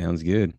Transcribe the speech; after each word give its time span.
Sounds 0.00 0.22
good. 0.22 0.54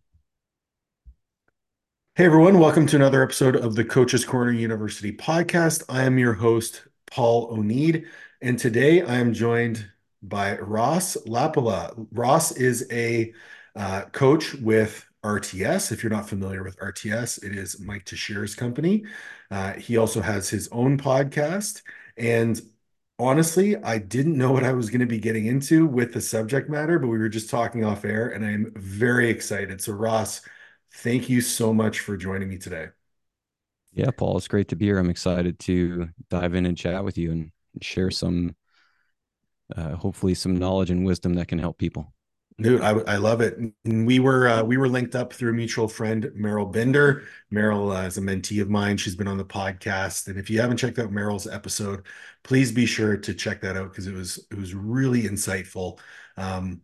Hey 2.14 2.24
everyone, 2.24 2.58
welcome 2.58 2.86
to 2.86 2.96
another 2.96 3.22
episode 3.22 3.56
of 3.56 3.74
the 3.74 3.84
Coaches 3.84 4.24
Corner 4.24 4.50
University 4.50 5.12
podcast. 5.12 5.84
I 5.90 6.04
am 6.04 6.18
your 6.18 6.32
host, 6.32 6.82
Paul 7.06 7.54
Oneid, 7.54 8.06
and 8.40 8.58
today 8.58 9.02
I 9.02 9.16
am 9.16 9.34
joined 9.34 9.86
by 10.22 10.56
Ross 10.58 11.18
Leppala. 11.26 12.06
Ross 12.12 12.52
is 12.52 12.86
a 12.90 13.34
uh, 13.74 14.04
coach 14.12 14.54
with 14.54 15.04
RTS. 15.22 15.92
If 15.92 16.02
you're 16.02 16.10
not 16.12 16.28
familiar 16.28 16.64
with 16.64 16.78
RTS, 16.78 17.44
it 17.44 17.54
is 17.54 17.78
Mike 17.78 18.06
Tuchscherer's 18.06 18.54
company. 18.54 19.04
Uh, 19.50 19.74
he 19.74 19.98
also 19.98 20.22
has 20.22 20.48
his 20.48 20.68
own 20.72 20.96
podcast. 20.96 21.82
And 22.16 22.58
honestly, 23.18 23.76
I 23.76 23.98
didn't 23.98 24.38
know 24.38 24.52
what 24.52 24.64
I 24.64 24.72
was 24.72 24.90
going 24.90 25.00
to 25.00 25.06
be 25.06 25.18
getting 25.18 25.46
into 25.46 25.86
with 25.86 26.12
the 26.12 26.20
subject 26.20 26.68
matter, 26.68 26.98
but 26.98 27.08
we 27.08 27.18
were 27.18 27.28
just 27.28 27.50
talking 27.50 27.84
off 27.84 28.04
air, 28.04 28.28
and 28.28 28.44
I'm 28.44 28.72
very 28.76 29.30
excited. 29.30 29.80
So, 29.80 29.92
Ross, 29.92 30.42
Thank 30.98 31.28
you 31.28 31.42
so 31.42 31.74
much 31.74 32.00
for 32.00 32.16
joining 32.16 32.48
me 32.48 32.56
today. 32.56 32.88
Yeah, 33.92 34.10
Paul, 34.10 34.38
it's 34.38 34.48
great 34.48 34.68
to 34.68 34.76
be 34.76 34.86
here. 34.86 34.98
I'm 34.98 35.10
excited 35.10 35.58
to 35.60 36.08
dive 36.30 36.54
in 36.54 36.64
and 36.64 36.76
chat 36.76 37.04
with 37.04 37.18
you 37.18 37.32
and 37.32 37.52
share 37.82 38.10
some, 38.10 38.56
uh, 39.76 39.96
hopefully, 39.96 40.32
some 40.32 40.56
knowledge 40.56 40.90
and 40.90 41.04
wisdom 41.04 41.34
that 41.34 41.48
can 41.48 41.58
help 41.58 41.76
people. 41.76 42.14
Dude, 42.58 42.80
I, 42.80 42.90
I 42.90 43.16
love 43.16 43.42
it. 43.42 43.58
And 43.84 44.06
we 44.06 44.18
were 44.18 44.48
uh, 44.48 44.62
we 44.62 44.78
were 44.78 44.88
linked 44.88 45.14
up 45.14 45.32
through 45.32 45.50
a 45.50 45.54
mutual 45.54 45.88
friend, 45.88 46.24
Meryl 46.34 46.72
Binder. 46.72 47.24
Meryl 47.52 47.94
uh, 47.94 48.06
is 48.06 48.16
a 48.16 48.22
mentee 48.22 48.62
of 48.62 48.70
mine. 48.70 48.96
She's 48.96 49.14
been 49.14 49.28
on 49.28 49.36
the 49.36 49.44
podcast, 49.44 50.28
and 50.28 50.38
if 50.38 50.48
you 50.48 50.60
haven't 50.60 50.78
checked 50.78 50.98
out 50.98 51.10
Meryl's 51.10 51.46
episode, 51.46 52.06
please 52.44 52.72
be 52.72 52.86
sure 52.86 53.18
to 53.18 53.34
check 53.34 53.60
that 53.60 53.76
out 53.76 53.90
because 53.90 54.06
it 54.06 54.14
was 54.14 54.38
it 54.50 54.56
was 54.56 54.74
really 54.74 55.24
insightful. 55.24 55.98
Um, 56.38 56.80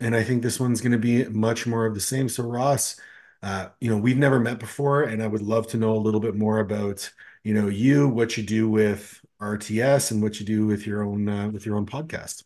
and 0.00 0.16
I 0.16 0.24
think 0.24 0.42
this 0.42 0.60
one's 0.60 0.80
going 0.82 0.92
to 0.92 0.98
be 0.98 1.24
much 1.28 1.66
more 1.66 1.86
of 1.86 1.94
the 1.94 2.00
same. 2.00 2.28
So, 2.28 2.44
Ross, 2.44 3.00
uh, 3.42 3.68
you 3.80 3.90
know, 3.90 3.98
we've 3.98 4.18
never 4.18 4.40
met 4.40 4.58
before, 4.60 5.04
and 5.04 5.22
I 5.22 5.28
would 5.28 5.42
love 5.42 5.68
to 5.68 5.78
know 5.78 5.94
a 5.96 5.98
little 5.98 6.20
bit 6.20 6.34
more 6.36 6.60
about, 6.60 7.10
you 7.44 7.54
know, 7.54 7.68
you, 7.68 8.08
what 8.08 8.36
you 8.36 8.42
do 8.44 8.68
with 8.68 9.20
RTS, 9.40 10.10
and 10.12 10.22
what 10.22 10.40
you 10.40 10.46
do 10.46 10.66
with 10.66 10.86
your 10.86 11.04
own 11.04 11.28
uh, 11.28 11.48
with 11.50 11.66
your 11.66 11.76
own 11.76 11.86
podcast. 11.86 12.44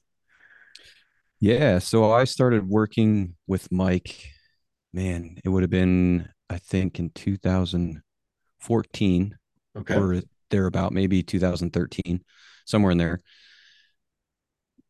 Yeah, 1.41 1.79
so 1.79 2.13
I 2.13 2.25
started 2.25 2.69
working 2.69 3.37
with 3.47 3.73
Mike. 3.73 4.31
Man, 4.93 5.39
it 5.45 5.49
would 5.49 5.63
have 5.63 5.71
been 5.71 6.29
I 6.49 6.59
think 6.59 6.99
in 6.99 7.11
2014 7.11 9.39
okay. 9.79 9.95
or 9.95 10.21
thereabout, 10.51 10.93
maybe 10.93 11.23
2013, 11.23 12.25
somewhere 12.67 12.93
in 12.93 12.99
there. 12.99 13.23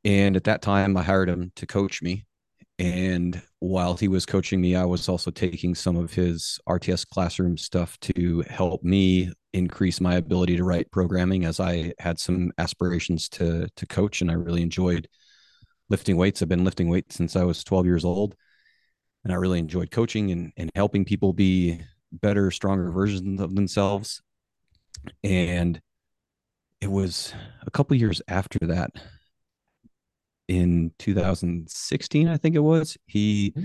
And 0.05 0.37
at 0.37 0.45
that 0.45 0.62
time, 0.62 0.97
I 0.97 1.03
hired 1.03 1.28
him 1.28 1.53
to 1.56 1.67
coach 1.67 2.01
me 2.01 2.25
and 2.81 3.43
while 3.59 3.95
he 3.95 4.09
was 4.09 4.25
coaching 4.25 4.59
me, 4.59 4.75
I 4.75 4.87
was 4.87 5.06
also 5.06 5.31
taking 5.31 5.75
some 5.75 5.97
of 5.97 6.15
his 6.15 6.59
RTS 6.67 7.06
classroom 7.06 7.59
stuff 7.59 8.01
to 8.01 8.43
help 8.48 8.83
me 8.83 9.31
increase 9.53 10.01
my 10.01 10.15
ability 10.15 10.56
to 10.56 10.65
write 10.65 10.91
programming 10.91 11.45
as 11.45 11.61
I 11.61 11.93
had 11.98 12.19
some 12.19 12.53
aspirations 12.56 13.28
to 13.31 13.69
to 13.77 13.87
coach 13.87 14.23
and 14.23 14.31
I 14.31 14.34
really 14.34 14.62
enjoyed 14.62 15.09
lifting 15.91 16.17
weights. 16.17 16.41
I've 16.41 16.49
been 16.49 16.65
lifting 16.65 16.89
weights 16.89 17.17
since 17.17 17.37
I 17.37 17.45
was 17.45 17.63
12 17.65 17.87
years 17.87 18.05
old. 18.05 18.35
And 19.25 19.33
I 19.33 19.37
really 19.37 19.59
enjoyed 19.59 19.91
coaching 19.91 20.31
and, 20.31 20.53
and 20.57 20.71
helping 20.75 21.05
people 21.05 21.35
be 21.35 21.81
better, 22.11 22.51
stronger 22.51 22.91
versions 22.91 23.41
of 23.41 23.55
themselves. 23.55 24.23
And 25.23 25.81
it 26.81 26.91
was 26.91 27.35
a 27.67 27.71
couple 27.71 27.97
years 27.97 28.23
after 28.29 28.59
that 28.63 28.93
in 30.51 30.93
2016, 30.99 32.29
I 32.29 32.37
think 32.37 32.57
it 32.57 32.61
was, 32.61 32.97
he 33.07 33.53
mm-hmm. 33.57 33.65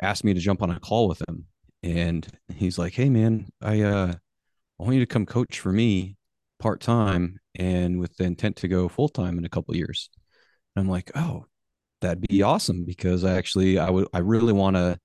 asked 0.00 0.24
me 0.24 0.32
to 0.32 0.40
jump 0.40 0.62
on 0.62 0.70
a 0.70 0.80
call 0.80 1.08
with 1.08 1.20
him. 1.28 1.44
And 1.82 2.26
he's 2.54 2.78
like, 2.78 2.94
Hey 2.94 3.10
man, 3.10 3.48
I 3.60 3.82
uh 3.82 4.14
I 4.80 4.82
want 4.82 4.94
you 4.94 5.00
to 5.00 5.06
come 5.06 5.26
coach 5.26 5.60
for 5.60 5.70
me 5.70 6.16
part 6.58 6.80
time 6.80 7.38
and 7.54 8.00
with 8.00 8.16
the 8.16 8.24
intent 8.24 8.56
to 8.56 8.68
go 8.68 8.88
full 8.88 9.10
time 9.10 9.36
in 9.36 9.44
a 9.44 9.48
couple 9.50 9.76
years. 9.76 10.08
And 10.74 10.84
I'm 10.84 10.90
like, 10.90 11.10
oh, 11.14 11.46
that'd 12.00 12.26
be 12.26 12.42
awesome 12.42 12.84
because 12.84 13.24
I 13.24 13.36
actually 13.36 13.78
I 13.78 13.90
would 13.90 14.08
I 14.12 14.18
really 14.18 14.52
want 14.52 14.76
to 14.76 14.98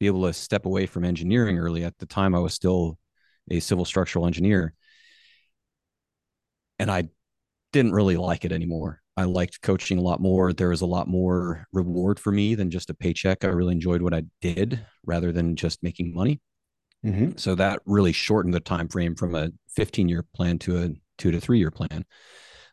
be 0.00 0.06
able 0.06 0.26
to 0.26 0.32
step 0.32 0.66
away 0.66 0.86
from 0.86 1.04
engineering 1.04 1.58
early. 1.58 1.84
At 1.84 1.98
the 1.98 2.06
time, 2.06 2.34
I 2.34 2.38
was 2.38 2.54
still 2.54 2.98
a 3.50 3.60
civil 3.60 3.84
structural 3.84 4.26
engineer, 4.26 4.74
and 6.78 6.90
I 6.90 7.08
didn't 7.72 7.92
really 7.92 8.16
like 8.16 8.44
it 8.44 8.52
anymore. 8.52 9.00
I 9.16 9.24
liked 9.24 9.62
coaching 9.62 9.98
a 9.98 10.02
lot 10.02 10.20
more. 10.20 10.52
There 10.52 10.68
was 10.68 10.80
a 10.80 10.86
lot 10.86 11.08
more 11.08 11.66
reward 11.72 12.20
for 12.20 12.30
me 12.30 12.54
than 12.54 12.70
just 12.70 12.88
a 12.88 12.94
paycheck. 12.94 13.44
I 13.44 13.48
really 13.48 13.72
enjoyed 13.72 14.00
what 14.00 14.14
I 14.14 14.22
did 14.40 14.86
rather 15.04 15.32
than 15.32 15.56
just 15.56 15.82
making 15.82 16.14
money. 16.14 16.40
Mm-hmm. 17.04 17.32
So 17.36 17.54
that 17.56 17.80
really 17.84 18.12
shortened 18.12 18.54
the 18.54 18.60
time 18.60 18.88
frame 18.88 19.16
from 19.16 19.34
a 19.34 19.50
15 19.74 20.08
year 20.08 20.24
plan 20.34 20.58
to 20.60 20.82
a 20.82 20.90
two 21.16 21.32
to 21.32 21.40
three 21.40 21.58
year 21.58 21.70
plan. 21.70 22.04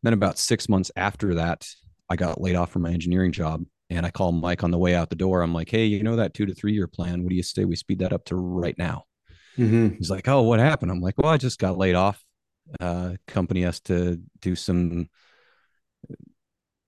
Then 0.03 0.13
about 0.13 0.37
six 0.37 0.69
months 0.69 0.91
after 0.95 1.35
that, 1.35 1.67
I 2.09 2.15
got 2.15 2.41
laid 2.41 2.55
off 2.55 2.71
from 2.71 2.83
my 2.83 2.91
engineering 2.91 3.31
job. 3.31 3.63
And 3.91 4.03
I 4.03 4.09
call 4.09 4.31
Mike 4.31 4.63
on 4.63 4.71
the 4.71 4.79
way 4.79 4.95
out 4.95 5.09
the 5.09 5.15
door. 5.15 5.43
I'm 5.43 5.53
like, 5.53 5.69
hey, 5.69 5.85
you 5.85 6.01
know 6.01 6.15
that 6.15 6.33
two 6.33 6.47
to 6.47 6.55
three 6.55 6.73
year 6.73 6.87
plan? 6.87 7.21
What 7.21 7.29
do 7.29 7.35
you 7.35 7.43
say 7.43 7.65
we 7.65 7.75
speed 7.75 7.99
that 7.99 8.13
up 8.13 8.25
to 8.25 8.35
right 8.35 8.75
now? 8.79 9.03
Mm-hmm. 9.57 9.95
He's 9.97 10.09
like, 10.09 10.27
oh, 10.27 10.41
what 10.41 10.59
happened? 10.59 10.91
I'm 10.91 11.01
like, 11.01 11.15
well, 11.17 11.31
I 11.31 11.37
just 11.37 11.59
got 11.59 11.77
laid 11.77 11.93
off. 11.93 12.23
Uh, 12.79 13.13
company 13.27 13.61
has 13.61 13.79
to 13.81 14.19
do 14.41 14.55
some 14.55 15.07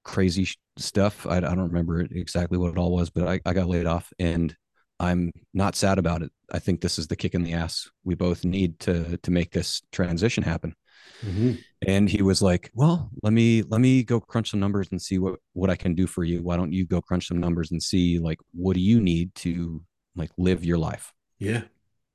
crazy 0.03 0.47
stuff. 0.77 1.27
I, 1.27 1.37
I, 1.37 1.41
don't 1.41 1.67
remember 1.67 2.01
exactly 2.01 2.57
what 2.57 2.71
it 2.71 2.77
all 2.77 2.91
was, 2.91 3.09
but 3.09 3.27
I, 3.27 3.39
I 3.45 3.53
got 3.53 3.67
laid 3.67 3.85
off 3.85 4.11
and 4.17 4.55
I'm 4.99 5.31
not 5.53 5.75
sad 5.75 5.99
about 5.99 6.23
it. 6.23 6.31
I 6.51 6.59
think 6.59 6.81
this 6.81 6.97
is 6.97 7.07
the 7.07 7.15
kick 7.15 7.35
in 7.35 7.43
the 7.43 7.53
ass 7.53 7.89
we 8.03 8.15
both 8.15 8.43
need 8.43 8.79
to 8.79 9.17
to 9.17 9.31
make 9.31 9.51
this 9.51 9.81
transition 9.91 10.43
happen. 10.43 10.75
Mm-hmm. 11.21 11.53
And 11.85 12.09
he 12.09 12.23
was 12.23 12.41
like, 12.41 12.71
"Well, 12.73 13.11
let 13.21 13.33
me 13.33 13.61
let 13.61 13.81
me 13.81 14.03
go 14.03 14.19
crunch 14.19 14.51
some 14.51 14.59
numbers 14.59 14.87
and 14.91 15.01
see 15.01 15.19
what 15.19 15.39
what 15.53 15.69
I 15.69 15.75
can 15.75 15.93
do 15.93 16.07
for 16.07 16.23
you. 16.23 16.41
Why 16.41 16.57
don't 16.57 16.73
you 16.73 16.85
go 16.85 17.01
crunch 17.01 17.27
some 17.27 17.39
numbers 17.39 17.71
and 17.71 17.81
see 17.81 18.17
like 18.17 18.39
what 18.53 18.73
do 18.73 18.79
you 18.79 18.99
need 18.99 19.35
to 19.35 19.83
like 20.15 20.31
live 20.37 20.65
your 20.65 20.79
life?" 20.79 21.13
Yeah. 21.37 21.63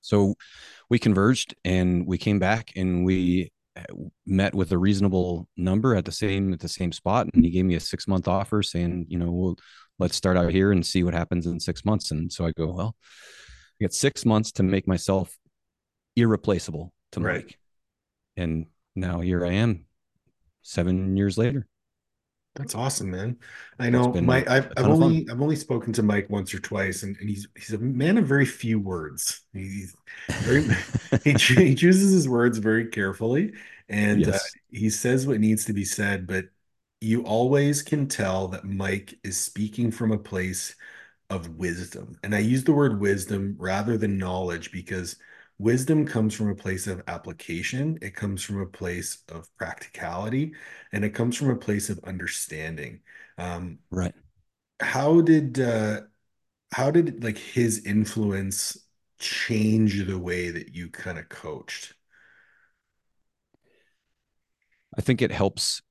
So 0.00 0.34
we 0.90 0.98
converged 0.98 1.54
and 1.64 2.06
we 2.06 2.18
came 2.18 2.40
back 2.40 2.72
and 2.74 3.04
we 3.04 3.52
uh, 3.76 3.84
met 4.26 4.54
with 4.54 4.72
a 4.72 4.78
reasonable 4.78 5.48
number 5.56 5.94
at 5.94 6.04
the 6.04 6.12
same 6.12 6.52
at 6.52 6.60
the 6.60 6.68
same 6.68 6.92
spot 6.92 7.26
and 7.32 7.42
he 7.42 7.50
gave 7.50 7.64
me 7.64 7.74
a 7.74 7.80
six 7.80 8.06
month 8.06 8.28
offer 8.28 8.62
saying 8.62 9.06
you 9.08 9.18
know 9.18 9.30
well 9.30 9.56
let's 9.98 10.14
start 10.14 10.36
out 10.36 10.52
here 10.52 10.72
and 10.72 10.84
see 10.84 11.02
what 11.02 11.14
happens 11.14 11.46
in 11.46 11.58
six 11.58 11.82
months 11.82 12.10
and 12.10 12.30
so 12.30 12.44
i 12.44 12.52
go 12.52 12.70
well 12.70 12.94
i 13.80 13.84
got 13.84 13.94
six 13.94 14.26
months 14.26 14.52
to 14.52 14.62
make 14.62 14.86
myself 14.86 15.38
irreplaceable 16.16 16.92
to 17.12 17.20
right. 17.20 17.46
mike 17.46 17.58
and 18.36 18.66
now 18.94 19.20
here 19.20 19.44
i 19.44 19.52
am 19.52 19.84
seven 20.62 21.16
years 21.16 21.36
later 21.38 21.66
that's 22.54 22.74
awesome, 22.74 23.10
man. 23.10 23.38
I 23.78 23.88
know 23.88 24.12
Mike. 24.12 24.48
I've, 24.48 24.70
I've 24.76 24.84
only 24.84 25.26
I've 25.30 25.40
only 25.40 25.56
spoken 25.56 25.92
to 25.94 26.02
Mike 26.02 26.28
once 26.28 26.52
or 26.52 26.58
twice, 26.58 27.02
and, 27.02 27.16
and 27.18 27.28
he's 27.28 27.48
he's 27.56 27.72
a 27.72 27.78
man 27.78 28.18
of 28.18 28.26
very 28.26 28.44
few 28.44 28.78
words. 28.78 29.40
He's 29.54 29.96
very 30.28 30.64
he, 31.24 31.32
he 31.32 31.74
chooses 31.74 32.12
his 32.12 32.28
words 32.28 32.58
very 32.58 32.88
carefully, 32.88 33.54
and 33.88 34.26
uh, 34.26 34.32
yes. 34.32 34.44
uh, 34.44 34.58
he 34.70 34.90
says 34.90 35.26
what 35.26 35.40
needs 35.40 35.64
to 35.64 35.72
be 35.72 35.84
said. 35.84 36.26
But 36.26 36.46
you 37.00 37.22
always 37.22 37.82
can 37.82 38.06
tell 38.06 38.48
that 38.48 38.64
Mike 38.64 39.18
is 39.24 39.40
speaking 39.40 39.90
from 39.90 40.12
a 40.12 40.18
place 40.18 40.74
of 41.30 41.56
wisdom, 41.56 42.18
and 42.22 42.34
I 42.34 42.40
use 42.40 42.64
the 42.64 42.74
word 42.74 43.00
wisdom 43.00 43.56
rather 43.58 43.96
than 43.96 44.18
knowledge 44.18 44.72
because 44.72 45.16
wisdom 45.62 46.06
comes 46.06 46.34
from 46.34 46.48
a 46.50 46.54
place 46.54 46.86
of 46.86 47.02
application 47.08 47.98
it 48.02 48.14
comes 48.14 48.42
from 48.42 48.60
a 48.60 48.66
place 48.66 49.22
of 49.30 49.48
practicality 49.56 50.52
and 50.92 51.04
it 51.04 51.10
comes 51.10 51.36
from 51.36 51.50
a 51.50 51.56
place 51.56 51.90
of 51.90 51.98
understanding. 52.04 53.00
Um, 53.38 53.78
right. 53.90 54.14
how 54.80 55.20
did 55.20 55.60
uh 55.60 56.02
how 56.72 56.90
did 56.90 57.24
like 57.24 57.38
his 57.38 57.84
influence 57.86 58.78
change 59.18 60.06
the 60.06 60.18
way 60.18 60.50
that 60.50 60.74
you 60.74 60.90
kind 60.90 61.18
of 61.18 61.28
coached? 61.28 61.94
I 64.96 65.00
think 65.00 65.22
it 65.22 65.30
helps 65.30 65.82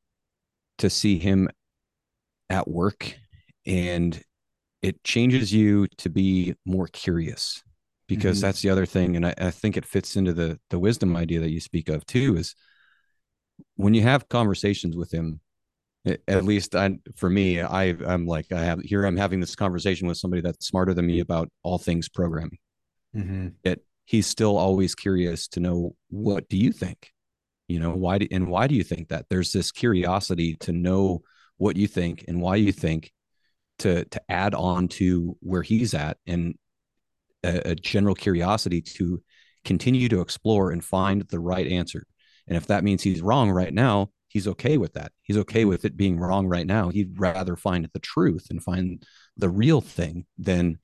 to 0.80 0.90
see 0.90 1.18
him 1.18 1.50
at 2.50 2.68
work 2.68 3.16
and 3.66 4.24
it 4.82 5.04
changes 5.04 5.54
you 5.54 5.88
to 5.98 6.10
be 6.10 6.56
more 6.66 6.88
curious 6.88 7.64
because 8.16 8.38
mm-hmm. 8.38 8.48
that's 8.48 8.62
the 8.62 8.70
other 8.70 8.86
thing 8.86 9.16
and 9.16 9.26
I, 9.26 9.34
I, 9.38 9.52
think 9.52 9.78
it 9.78 9.86
fits 9.86 10.18
into 10.18 10.34
the 10.34 10.60
the 10.70 10.78
wisdom 10.80 11.16
idea 11.16 11.40
that 11.40 11.50
you 11.50 11.62
speak 11.62 11.88
of 11.88 12.06
too 12.06 12.36
is 12.36 12.56
when 13.76 13.94
you 13.94 14.02
have 14.02 14.28
conversations 14.28 14.98
with 14.98 15.14
him 15.14 15.40
at 16.28 16.44
least 16.44 16.76
I, 16.76 16.98
for 17.16 17.30
me 17.30 17.62
I, 17.62 17.96
i'm 18.06 18.26
like 18.26 18.52
i 18.52 18.62
have 18.62 18.82
here 18.82 19.06
i'm 19.06 19.16
having 19.16 19.40
this 19.40 19.56
conversation 19.56 20.08
with 20.08 20.18
somebody 20.18 20.42
that's 20.42 20.68
smarter 20.68 20.94
than 20.94 21.06
me 21.06 21.22
about 21.22 21.50
all 21.64 21.78
things 21.78 22.10
programming 22.10 22.58
mm-hmm. 23.16 23.50
Yet 23.64 23.80
he's 24.06 24.28
still 24.28 24.58
always 24.58 24.94
curious 24.94 25.48
to 25.50 25.62
know 25.62 25.96
what 26.10 26.50
do 26.50 26.58
you 26.58 26.74
think 26.74 27.12
you 27.70 27.80
know 27.80 27.92
why 27.92 28.18
do, 28.18 28.28
and 28.30 28.48
why 28.48 28.68
do 28.68 28.76
you 28.76 28.84
think 28.84 29.08
that 29.08 29.28
there's 29.30 29.54
this 29.54 29.72
curiosity 29.72 30.56
to 30.62 30.74
know 30.74 31.22
what 31.58 31.78
you 31.78 31.88
think 31.88 32.26
and 32.28 32.42
why 32.42 32.58
you 32.58 32.74
think 32.74 33.14
to 33.80 34.04
to 34.06 34.22
add 34.28 34.54
on 34.54 34.90
to 34.90 35.38
where 35.40 35.62
he's 35.62 35.94
at 35.94 36.18
and 36.28 36.56
a, 37.44 37.72
a 37.72 37.76
general 37.76 38.16
curiosity 38.16 38.82
to 38.82 39.22
continue 39.64 40.10
to 40.10 40.22
explore 40.22 40.72
and 40.72 40.84
find 40.84 41.22
the 41.24 41.40
right 41.40 41.68
answer. 41.68 42.06
And 42.48 42.58
if 42.58 42.68
that 42.68 42.84
means 42.84 43.04
he's 43.04 43.22
wrong 43.22 43.52
right 43.52 43.74
now, 43.74 44.12
he's 44.28 44.48
okay 44.48 44.78
with 44.78 44.94
that. 44.94 45.12
He's 45.22 45.38
okay 45.38 45.66
with 45.66 45.86
it 45.86 45.98
being 45.98 46.20
wrong 46.20 46.48
right 46.48 46.66
now. 46.66 46.90
He'd 46.90 47.20
rather 47.20 47.56
find 47.56 47.88
the 47.94 48.00
truth 48.00 48.48
and 48.50 48.64
find 48.64 49.04
the 49.38 49.50
real 49.50 49.82
thing 49.82 50.26
than 50.38 50.80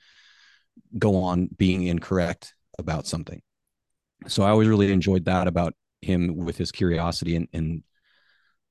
go 0.98 1.24
on 1.24 1.50
being 1.58 1.84
incorrect 1.84 2.54
about 2.78 3.08
something. 3.08 3.42
So 4.28 4.44
I 4.44 4.50
always 4.50 4.68
really 4.68 4.92
enjoyed 4.92 5.26
that 5.26 5.48
about 5.48 5.74
him 6.02 6.36
with 6.38 6.58
his 6.58 6.72
curiosity 6.72 7.36
and, 7.36 7.48
and 7.54 7.84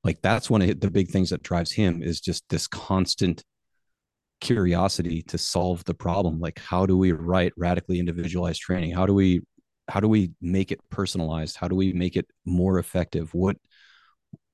like 0.05 0.23
that's 0.23 0.49
one 0.49 0.63
of 0.63 0.81
the 0.81 0.91
big 0.91 1.11
things 1.11 1.31
that 1.31 1.43
drives 1.43 1.73
him 1.73 2.01
is 2.01 2.21
just 2.21 2.45
this 2.49 2.69
constant 2.69 3.43
curiosity 4.41 5.23
to 5.23 5.39
solve 5.39 5.83
the 5.85 5.95
problem 5.95 6.39
like 6.39 6.59
how 6.59 6.85
do 6.85 6.97
we 6.97 7.13
write 7.13 7.53
radically 7.57 7.99
individualized 7.99 8.61
training? 8.61 8.93
How 8.93 9.07
do 9.07 9.15
we 9.15 9.43
how 9.89 10.01
do 10.01 10.09
we 10.09 10.33
make 10.41 10.73
it 10.73 10.81
personalized? 10.91 11.57
How 11.57 11.69
do 11.69 11.77
we 11.77 11.93
make 11.93 12.17
it 12.17 12.27
more 12.45 12.79
effective? 12.79 13.33
What 13.35 13.57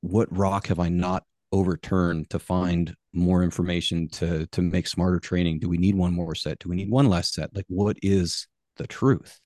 what 0.01 0.37
rock 0.37 0.67
have 0.67 0.81
i 0.81 0.89
not 0.89 1.25
overturned 1.53 2.31
to 2.31 2.39
find 2.39 2.95
more 3.13 3.43
information 3.43 4.09
to 4.09 4.47
to 4.49 4.63
make 4.63 4.87
smarter 4.87 5.19
training? 5.19 5.59
Do 5.59 5.69
we 5.69 5.79
need 5.79 5.95
one 5.95 6.13
more 6.15 6.35
set? 6.35 6.59
Do 6.61 6.69
we 6.69 6.77
need 6.77 6.91
one 6.91 7.09
less 7.09 7.33
set? 7.33 7.55
Like 7.55 7.67
what 7.69 7.97
is 8.03 8.47
the 8.77 8.87
truth? 8.87 9.41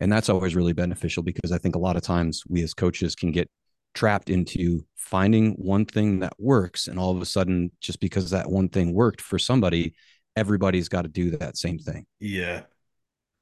And 0.00 0.12
that's 0.12 0.28
always 0.28 0.56
really 0.56 0.72
beneficial 0.72 1.22
because 1.22 1.52
i 1.52 1.58
think 1.58 1.76
a 1.76 1.78
lot 1.78 1.96
of 1.96 2.02
times 2.02 2.42
we 2.48 2.62
as 2.62 2.74
coaches 2.74 3.14
can 3.14 3.30
get 3.30 3.48
trapped 3.94 4.30
into 4.30 4.84
finding 4.96 5.52
one 5.52 5.84
thing 5.84 6.20
that 6.20 6.32
works 6.38 6.88
and 6.88 6.98
all 6.98 7.14
of 7.14 7.20
a 7.20 7.26
sudden 7.26 7.70
just 7.80 8.00
because 8.00 8.30
that 8.30 8.50
one 8.50 8.68
thing 8.68 8.94
worked 8.94 9.20
for 9.20 9.38
somebody 9.38 9.94
everybody's 10.36 10.88
got 10.88 11.02
to 11.02 11.08
do 11.08 11.30
that 11.30 11.56
same 11.56 11.78
thing. 11.78 12.06
Yeah. 12.20 12.62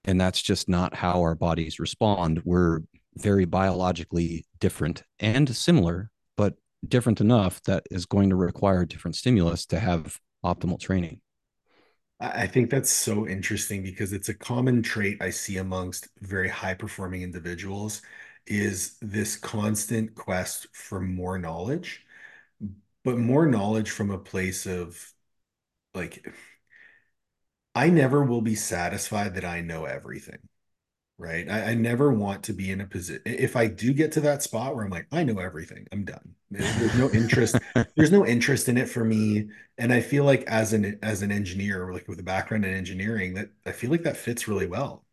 And 0.04 0.20
that's 0.20 0.40
just 0.42 0.68
not 0.68 0.94
how 0.94 1.20
our 1.20 1.34
bodies 1.34 1.78
respond. 1.78 2.42
We're 2.44 2.80
very 3.16 3.44
biologically 3.44 4.46
different 4.60 5.02
and 5.18 5.54
similar 5.54 6.10
but 6.36 6.54
different 6.88 7.20
enough 7.20 7.62
that 7.64 7.84
is 7.90 8.06
going 8.06 8.30
to 8.30 8.36
require 8.36 8.84
different 8.84 9.16
stimulus 9.16 9.66
to 9.66 9.78
have 9.78 10.18
optimal 10.44 10.80
training. 10.80 11.20
I 12.18 12.46
think 12.46 12.70
that's 12.70 12.90
so 12.90 13.26
interesting 13.26 13.82
because 13.82 14.12
it's 14.12 14.28
a 14.28 14.34
common 14.34 14.82
trait 14.82 15.22
I 15.22 15.30
see 15.30 15.56
amongst 15.56 16.08
very 16.20 16.48
high 16.48 16.74
performing 16.74 17.22
individuals 17.22 18.02
is 18.46 18.96
this 19.00 19.36
constant 19.36 20.14
quest 20.14 20.66
for 20.72 21.00
more 21.00 21.38
knowledge, 21.38 22.04
but 23.04 23.18
more 23.18 23.46
knowledge 23.46 23.90
from 23.90 24.10
a 24.10 24.18
place 24.18 24.66
of 24.66 25.12
like, 25.94 26.26
I 27.74 27.88
never 27.90 28.24
will 28.24 28.42
be 28.42 28.54
satisfied 28.54 29.34
that 29.34 29.44
I 29.44 29.60
know 29.60 29.84
everything. 29.84 30.38
Right. 31.18 31.50
I, 31.50 31.72
I 31.72 31.74
never 31.74 32.10
want 32.10 32.44
to 32.44 32.54
be 32.54 32.70
in 32.70 32.80
a 32.80 32.86
position. 32.86 33.20
If 33.26 33.54
I 33.54 33.66
do 33.66 33.92
get 33.92 34.12
to 34.12 34.22
that 34.22 34.42
spot 34.42 34.74
where 34.74 34.86
I'm 34.86 34.90
like, 34.90 35.06
I 35.12 35.22
know 35.22 35.38
everything, 35.38 35.86
I'm 35.92 36.06
done. 36.06 36.34
There's 36.50 36.94
no 36.96 37.10
interest. 37.10 37.58
there's 37.96 38.10
no 38.10 38.24
interest 38.24 38.70
in 38.70 38.78
it 38.78 38.88
for 38.88 39.04
me. 39.04 39.50
And 39.76 39.92
I 39.92 40.00
feel 40.00 40.24
like 40.24 40.44
as 40.44 40.72
an 40.72 40.98
as 41.02 41.20
an 41.20 41.30
engineer, 41.30 41.92
like 41.92 42.08
with 42.08 42.20
a 42.20 42.22
background 42.22 42.64
in 42.64 42.74
engineering, 42.74 43.34
that 43.34 43.50
I 43.66 43.72
feel 43.72 43.90
like 43.90 44.02
that 44.04 44.16
fits 44.16 44.48
really 44.48 44.66
well. 44.66 45.04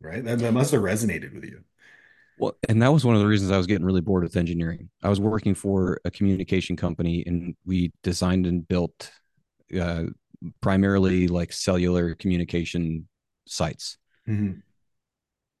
Right. 0.00 0.24
That, 0.24 0.38
that 0.38 0.52
must 0.52 0.70
have 0.70 0.82
resonated 0.82 1.34
with 1.34 1.44
you. 1.44 1.64
Well, 2.38 2.56
and 2.68 2.80
that 2.82 2.92
was 2.92 3.04
one 3.04 3.16
of 3.16 3.20
the 3.20 3.26
reasons 3.26 3.50
I 3.50 3.56
was 3.56 3.66
getting 3.66 3.84
really 3.84 4.00
bored 4.00 4.22
with 4.22 4.36
engineering. 4.36 4.90
I 5.02 5.08
was 5.08 5.20
working 5.20 5.54
for 5.54 6.00
a 6.04 6.10
communication 6.10 6.76
company 6.76 7.24
and 7.26 7.56
we 7.66 7.92
designed 8.02 8.46
and 8.46 8.66
built 8.66 9.10
uh, 9.78 10.04
primarily 10.60 11.28
like 11.28 11.52
cellular 11.52 12.14
communication 12.14 13.08
sites. 13.46 13.98
Mm-hmm. 14.28 14.60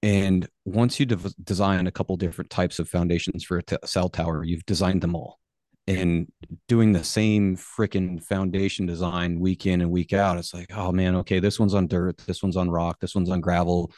And 0.02 0.48
once 0.64 1.00
you 1.00 1.06
de- 1.06 1.34
design 1.42 1.88
a 1.88 1.92
couple 1.92 2.16
different 2.16 2.50
types 2.50 2.78
of 2.78 2.88
foundations 2.88 3.42
for 3.42 3.58
a 3.58 3.62
t- 3.62 3.76
cell 3.84 4.08
tower, 4.08 4.44
you've 4.44 4.66
designed 4.66 5.02
them 5.02 5.16
all. 5.16 5.40
And 5.88 6.30
doing 6.68 6.92
the 6.92 7.02
same 7.02 7.56
freaking 7.56 8.22
foundation 8.22 8.84
design 8.86 9.40
week 9.40 9.66
in 9.66 9.80
and 9.80 9.90
week 9.90 10.12
out, 10.12 10.36
it's 10.36 10.52
like, 10.52 10.68
oh 10.76 10.92
man, 10.92 11.16
okay, 11.16 11.40
this 11.40 11.58
one's 11.58 11.74
on 11.74 11.88
dirt, 11.88 12.18
this 12.18 12.42
one's 12.42 12.58
on 12.58 12.70
rock, 12.70 13.00
this 13.00 13.14
one's 13.14 13.30
on 13.30 13.40
gravel, 13.40 13.90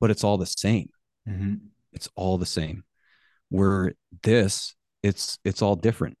but 0.00 0.10
it's 0.10 0.24
all 0.24 0.38
the 0.38 0.46
same. 0.46 0.88
Mm-hmm 1.28 1.56
it's 1.94 2.08
all 2.16 2.38
the 2.38 2.46
same. 2.46 2.84
Where 3.50 3.92
this 4.22 4.74
it's 5.02 5.38
it's 5.44 5.62
all 5.62 5.76
different. 5.76 6.16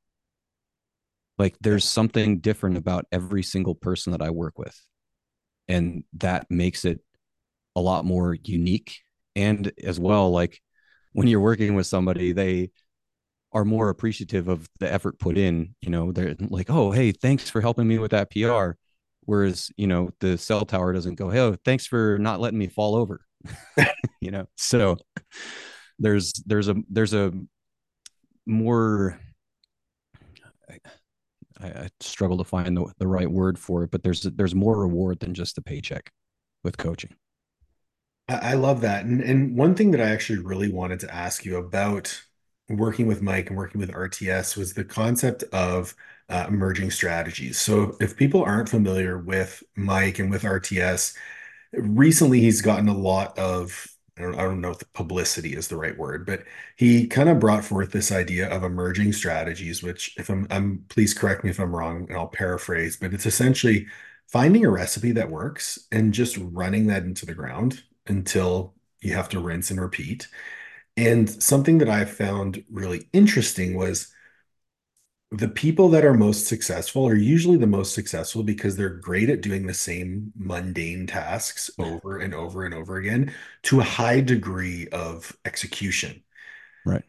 Like 1.38 1.56
there's 1.60 1.84
something 1.84 2.38
different 2.38 2.76
about 2.76 3.06
every 3.10 3.42
single 3.42 3.74
person 3.74 4.12
that 4.12 4.22
i 4.22 4.30
work 4.30 4.58
with. 4.58 4.78
And 5.66 6.04
that 6.14 6.46
makes 6.50 6.84
it 6.84 7.00
a 7.74 7.80
lot 7.80 8.04
more 8.04 8.36
unique. 8.44 9.00
And 9.34 9.72
as 9.82 9.98
well 9.98 10.30
like 10.30 10.60
when 11.12 11.26
you're 11.26 11.40
working 11.40 11.74
with 11.74 11.86
somebody 11.86 12.32
they 12.32 12.70
are 13.52 13.64
more 13.64 13.88
appreciative 13.88 14.48
of 14.48 14.68
the 14.80 14.92
effort 14.92 15.18
put 15.18 15.38
in 15.38 15.74
you 15.80 15.90
know? 15.90 16.12
They're 16.12 16.36
like 16.38 16.70
oh 16.70 16.92
hey 16.92 17.12
thanks 17.12 17.50
for 17.50 17.60
helping 17.60 17.88
me 17.88 17.98
with 17.98 18.12
that 18.12 18.30
pr 18.30 18.76
whereas 19.22 19.70
you 19.76 19.86
know 19.86 20.10
the 20.20 20.36
cell 20.38 20.64
tower 20.64 20.92
doesn't 20.92 21.14
go 21.14 21.30
hey 21.30 21.40
oh, 21.40 21.56
thanks 21.64 21.86
for 21.86 22.18
not 22.18 22.40
letting 22.40 22.58
me 22.58 22.68
fall 22.68 22.94
over 22.94 23.20
you 24.20 24.30
know 24.30 24.46
so 24.56 24.96
there's 25.98 26.32
there's 26.46 26.68
a 26.68 26.76
there's 26.88 27.14
a 27.14 27.32
more 28.46 29.18
I, 31.60 31.66
I, 31.66 31.88
struggle 32.00 32.38
to 32.38 32.44
find 32.44 32.76
the, 32.76 32.86
the 32.98 33.06
right 33.06 33.30
word 33.30 33.58
for 33.58 33.84
it, 33.84 33.90
but 33.90 34.02
there's 34.02 34.22
there's 34.22 34.54
more 34.54 34.78
reward 34.78 35.20
than 35.20 35.34
just 35.34 35.54
the 35.54 35.62
paycheck 35.62 36.10
with 36.62 36.76
coaching. 36.76 37.14
I 38.28 38.54
love 38.54 38.80
that. 38.80 39.04
And 39.04 39.20
and 39.20 39.56
one 39.56 39.74
thing 39.74 39.90
that 39.90 40.00
I 40.00 40.10
actually 40.10 40.40
really 40.40 40.72
wanted 40.72 41.00
to 41.00 41.14
ask 41.14 41.44
you 41.44 41.56
about 41.56 42.22
working 42.70 43.06
with 43.06 43.20
Mike 43.20 43.48
and 43.48 43.56
working 43.56 43.80
with 43.80 43.90
RTS 43.90 44.56
was 44.56 44.72
the 44.72 44.84
concept 44.84 45.42
of 45.52 45.94
uh, 46.30 46.46
emerging 46.48 46.90
strategies. 46.90 47.60
So 47.60 47.96
if 48.00 48.16
people 48.16 48.42
aren't 48.42 48.70
familiar 48.70 49.18
with 49.18 49.62
Mike 49.76 50.18
and 50.18 50.30
with 50.30 50.42
RTS, 50.42 51.14
recently 51.78 52.40
he's 52.40 52.62
gotten 52.62 52.88
a 52.88 52.96
lot 52.96 53.38
of 53.38 53.88
I 54.16 54.22
don't, 54.22 54.34
I 54.36 54.42
don't 54.42 54.60
know 54.60 54.70
if 54.70 54.78
the 54.78 54.86
publicity 54.94 55.56
is 55.56 55.66
the 55.66 55.76
right 55.76 55.96
word, 55.98 56.24
but 56.24 56.44
he 56.76 57.08
kind 57.08 57.28
of 57.28 57.40
brought 57.40 57.64
forth 57.64 57.90
this 57.90 58.12
idea 58.12 58.48
of 58.48 58.62
emerging 58.62 59.12
strategies, 59.12 59.82
which 59.82 60.14
if 60.16 60.30
I'm, 60.30 60.46
I'm 60.50 60.84
please 60.88 61.14
correct 61.14 61.42
me 61.42 61.50
if 61.50 61.58
I'm 61.58 61.74
wrong, 61.74 62.06
and 62.08 62.16
I'll 62.16 62.28
paraphrase, 62.28 62.96
but 62.96 63.12
it's 63.12 63.26
essentially 63.26 63.86
finding 64.28 64.64
a 64.64 64.70
recipe 64.70 65.12
that 65.12 65.30
works 65.30 65.86
and 65.90 66.14
just 66.14 66.38
running 66.40 66.86
that 66.88 67.02
into 67.02 67.26
the 67.26 67.34
ground 67.34 67.82
until 68.06 68.74
you 69.00 69.14
have 69.14 69.28
to 69.30 69.40
rinse 69.40 69.70
and 69.70 69.80
repeat. 69.80 70.28
And 70.96 71.28
something 71.28 71.78
that 71.78 71.88
I 71.88 72.04
found 72.04 72.64
really 72.70 73.08
interesting 73.12 73.76
was 73.76 74.13
the 75.36 75.48
people 75.48 75.88
that 75.88 76.04
are 76.04 76.14
most 76.14 76.46
successful 76.46 77.06
are 77.06 77.14
usually 77.14 77.56
the 77.56 77.66
most 77.66 77.94
successful 77.94 78.42
because 78.42 78.76
they're 78.76 78.88
great 78.88 79.28
at 79.28 79.40
doing 79.40 79.66
the 79.66 79.74
same 79.74 80.32
mundane 80.36 81.06
tasks 81.06 81.70
over 81.78 82.18
and 82.18 82.34
over 82.34 82.64
and 82.64 82.74
over 82.74 82.96
again 82.96 83.32
to 83.62 83.80
a 83.80 83.84
high 83.84 84.20
degree 84.20 84.86
of 84.88 85.36
execution. 85.44 86.22
Right. 86.84 87.02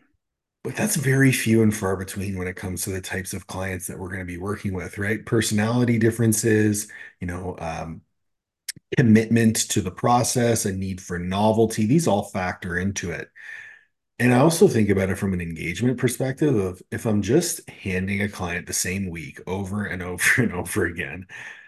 But 0.64 0.76
that's 0.76 0.96
very 0.96 1.32
few 1.32 1.62
and 1.62 1.76
far 1.76 1.96
between 1.96 2.38
when 2.38 2.48
it 2.48 2.56
comes 2.56 2.84
to 2.84 2.90
the 2.90 3.02
types 3.02 3.34
of 3.34 3.46
clients 3.46 3.86
that 3.88 4.00
we're 4.00 4.10
going 4.10 4.20
to 4.20 4.26
be 4.26 4.40
working 4.40 4.74
with, 4.74 4.98
right? 4.98 5.24
Personality 5.24 6.00
differences, 6.00 6.92
you 7.20 7.28
know, 7.28 7.56
um, 7.60 8.02
commitment 8.98 9.56
to 9.70 9.82
the 9.82 9.92
process, 9.92 10.66
a 10.66 10.72
need 10.72 11.02
for 11.02 11.20
novelty, 11.20 11.86
these 11.86 12.08
all 12.08 12.24
factor 12.24 12.78
into 12.78 13.12
it. 13.12 13.30
And 14.18 14.34
I 14.34 14.40
also 14.40 14.68
think 14.68 14.90
about 14.90 15.10
it 15.10 15.18
from 15.18 15.34
an 15.34 15.42
engagement 15.42 15.98
perspective 15.98 16.56
of 16.56 16.82
if 16.92 17.06
I'm 17.06 17.22
just 17.22 17.70
handing 17.70 18.22
a 18.22 18.30
client 18.30 18.66
the 18.66 18.74
same 18.74 19.10
week 19.10 19.42
over 19.46 19.86
and 19.86 20.02
over 20.04 20.42
and 20.42 20.54
over 20.54 20.86
again, 20.86 21.28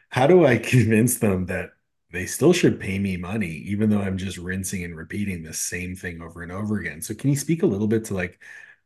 how 0.10 0.28
do 0.28 0.46
I 0.46 0.58
convince 0.58 1.20
them 1.20 1.48
that 1.48 1.72
they 2.12 2.26
still 2.26 2.54
should 2.54 2.80
pay 2.80 3.00
me 3.00 3.18
money, 3.18 3.50
even 3.50 3.90
though 3.90 4.02
I'm 4.02 4.18
just 4.18 4.38
rinsing 4.38 4.84
and 4.84 4.96
repeating 4.96 5.44
the 5.44 5.54
same 5.54 5.96
thing 5.96 6.22
over 6.22 6.42
and 6.42 6.52
over 6.52 6.78
again? 6.80 7.02
So 7.02 7.14
can 7.14 7.30
you 7.30 7.36
speak 7.36 7.64
a 7.64 7.68
little 7.68 7.88
bit 7.88 8.06
to 8.06 8.14
like 8.14 8.40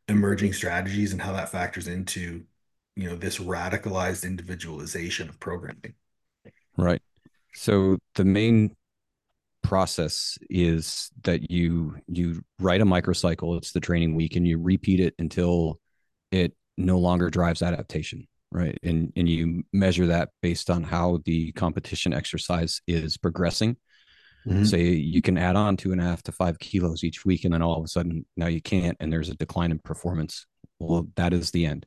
emerging 0.07 0.53
strategies 0.53 1.13
and 1.13 1.21
how 1.21 1.33
that 1.33 1.51
factors 1.51 1.87
into, 1.87 2.43
you 2.95 3.09
know, 3.09 3.15
this 3.15 3.37
radicalized 3.39 4.25
individualization 4.25 5.29
of 5.29 5.39
programming? 5.39 5.93
Right. 6.77 7.01
So 7.53 7.97
the 8.15 8.25
main 8.25 8.75
process 9.63 10.37
is 10.49 11.09
that 11.23 11.51
you 11.51 11.95
you 12.07 12.41
write 12.59 12.81
a 12.81 12.85
microcycle 12.85 13.57
it's 13.57 13.71
the 13.71 13.79
training 13.79 14.15
week 14.15 14.35
and 14.35 14.47
you 14.47 14.57
repeat 14.57 14.99
it 14.99 15.13
until 15.19 15.79
it 16.31 16.53
no 16.77 16.99
longer 16.99 17.29
drives 17.29 17.61
adaptation 17.61 18.27
right 18.51 18.77
and 18.83 19.13
and 19.15 19.29
you 19.29 19.63
measure 19.71 20.07
that 20.07 20.29
based 20.41 20.69
on 20.69 20.83
how 20.83 21.19
the 21.25 21.51
competition 21.53 22.13
exercise 22.13 22.81
is 22.87 23.17
progressing 23.17 23.77
mm-hmm. 24.47 24.63
say 24.63 24.83
you 24.89 25.21
can 25.21 25.37
add 25.37 25.55
on 25.55 25.77
two 25.77 25.91
and 25.91 26.01
a 26.01 26.03
half 26.03 26.23
to 26.23 26.31
five 26.31 26.57
kilos 26.59 27.03
each 27.03 27.23
week 27.23 27.45
and 27.45 27.53
then 27.53 27.61
all 27.61 27.77
of 27.77 27.83
a 27.83 27.87
sudden 27.87 28.25
now 28.35 28.47
you 28.47 28.61
can't 28.61 28.97
and 28.99 29.13
there's 29.13 29.29
a 29.29 29.35
decline 29.35 29.71
in 29.71 29.79
performance 29.79 30.47
well 30.79 31.07
that 31.15 31.33
is 31.33 31.51
the 31.51 31.65
end 31.65 31.85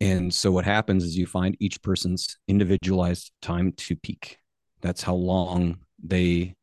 And 0.00 0.32
so 0.32 0.50
what 0.50 0.64
happens 0.64 1.04
is 1.04 1.18
you 1.18 1.26
find 1.26 1.56
each 1.60 1.82
person's 1.82 2.38
individualized 2.48 3.32
time 3.42 3.72
to 3.72 3.96
peak. 3.96 4.38
That's 4.80 5.02
how 5.02 5.14
long 5.14 5.80
they 6.02 6.54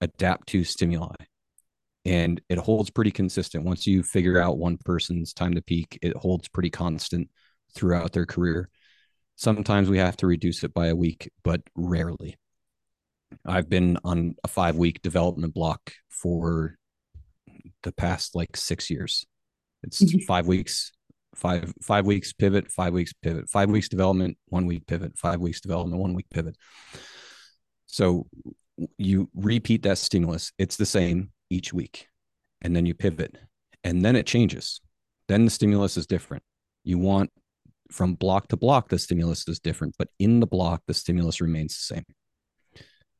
adapt 0.00 0.48
to 0.48 0.64
stimuli. 0.64 1.14
And 2.04 2.40
it 2.48 2.58
holds 2.58 2.90
pretty 2.90 3.10
consistent. 3.10 3.64
Once 3.64 3.86
you 3.86 4.02
figure 4.02 4.40
out 4.40 4.58
one 4.58 4.78
person's 4.78 5.34
time 5.34 5.54
to 5.54 5.62
peak, 5.62 5.98
it 6.00 6.16
holds 6.16 6.48
pretty 6.48 6.70
constant 6.70 7.28
throughout 7.74 8.12
their 8.12 8.26
career. 8.26 8.70
Sometimes 9.36 9.88
we 9.88 9.98
have 9.98 10.16
to 10.18 10.26
reduce 10.26 10.64
it 10.64 10.72
by 10.72 10.86
a 10.86 10.96
week, 10.96 11.30
but 11.44 11.60
rarely. 11.74 12.36
I've 13.46 13.68
been 13.68 13.98
on 14.04 14.34
a 14.44 14.48
five 14.48 14.76
week 14.76 15.02
development 15.02 15.54
block 15.54 15.92
for 16.08 16.76
the 17.82 17.92
past 17.92 18.34
like 18.34 18.56
six 18.56 18.90
years. 18.90 19.26
It's 19.82 20.02
mm-hmm. 20.02 20.18
five 20.26 20.46
weeks, 20.46 20.92
five 21.34 21.72
five 21.82 22.06
weeks 22.06 22.32
pivot, 22.32 22.70
five 22.70 22.92
weeks 22.92 23.12
pivot, 23.12 23.48
five 23.48 23.70
weeks 23.70 23.88
development, 23.88 24.36
one 24.48 24.66
week 24.66 24.86
pivot, 24.86 25.16
five 25.16 25.40
weeks 25.40 25.60
development, 25.60 26.00
one 26.00 26.14
week 26.14 26.26
pivot. 26.30 26.56
So 27.90 28.26
you 28.98 29.28
repeat 29.34 29.82
that 29.82 29.98
stimulus. 29.98 30.52
It's 30.58 30.76
the 30.76 30.86
same 30.86 31.32
each 31.50 31.72
week, 31.72 32.06
and 32.62 32.74
then 32.74 32.86
you 32.86 32.94
pivot, 32.94 33.36
and 33.84 34.04
then 34.04 34.16
it 34.16 34.26
changes. 34.26 34.80
Then 35.28 35.44
the 35.44 35.50
stimulus 35.50 35.96
is 35.96 36.06
different. 36.06 36.42
You 36.84 36.98
want 36.98 37.30
from 37.90 38.14
block 38.14 38.48
to 38.48 38.56
block, 38.56 38.88
the 38.88 38.98
stimulus 38.98 39.46
is 39.48 39.58
different, 39.58 39.96
but 39.98 40.08
in 40.18 40.40
the 40.40 40.46
block, 40.46 40.82
the 40.86 40.94
stimulus 40.94 41.40
remains 41.40 41.74
the 41.74 41.94
same. 41.94 42.04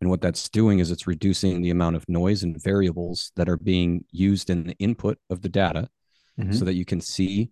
And 0.00 0.08
what 0.08 0.20
that's 0.20 0.48
doing 0.48 0.78
is 0.78 0.90
it's 0.90 1.06
reducing 1.06 1.60
the 1.60 1.70
amount 1.70 1.96
of 1.96 2.08
noise 2.08 2.42
and 2.42 2.60
variables 2.62 3.32
that 3.36 3.48
are 3.48 3.58
being 3.58 4.04
used 4.12 4.48
in 4.48 4.64
the 4.64 4.76
input 4.78 5.18
of 5.28 5.42
the 5.42 5.48
data 5.48 5.88
mm-hmm. 6.38 6.52
so 6.52 6.64
that 6.64 6.74
you 6.74 6.84
can 6.84 7.00
see 7.00 7.50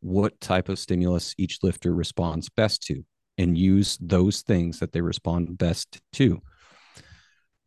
what 0.00 0.40
type 0.40 0.68
of 0.68 0.78
stimulus 0.78 1.34
each 1.36 1.58
lifter 1.62 1.94
responds 1.94 2.48
best 2.48 2.82
to 2.82 3.04
and 3.38 3.56
use 3.56 3.98
those 4.00 4.42
things 4.42 4.78
that 4.78 4.92
they 4.92 5.00
respond 5.00 5.58
best 5.58 6.00
to. 6.12 6.40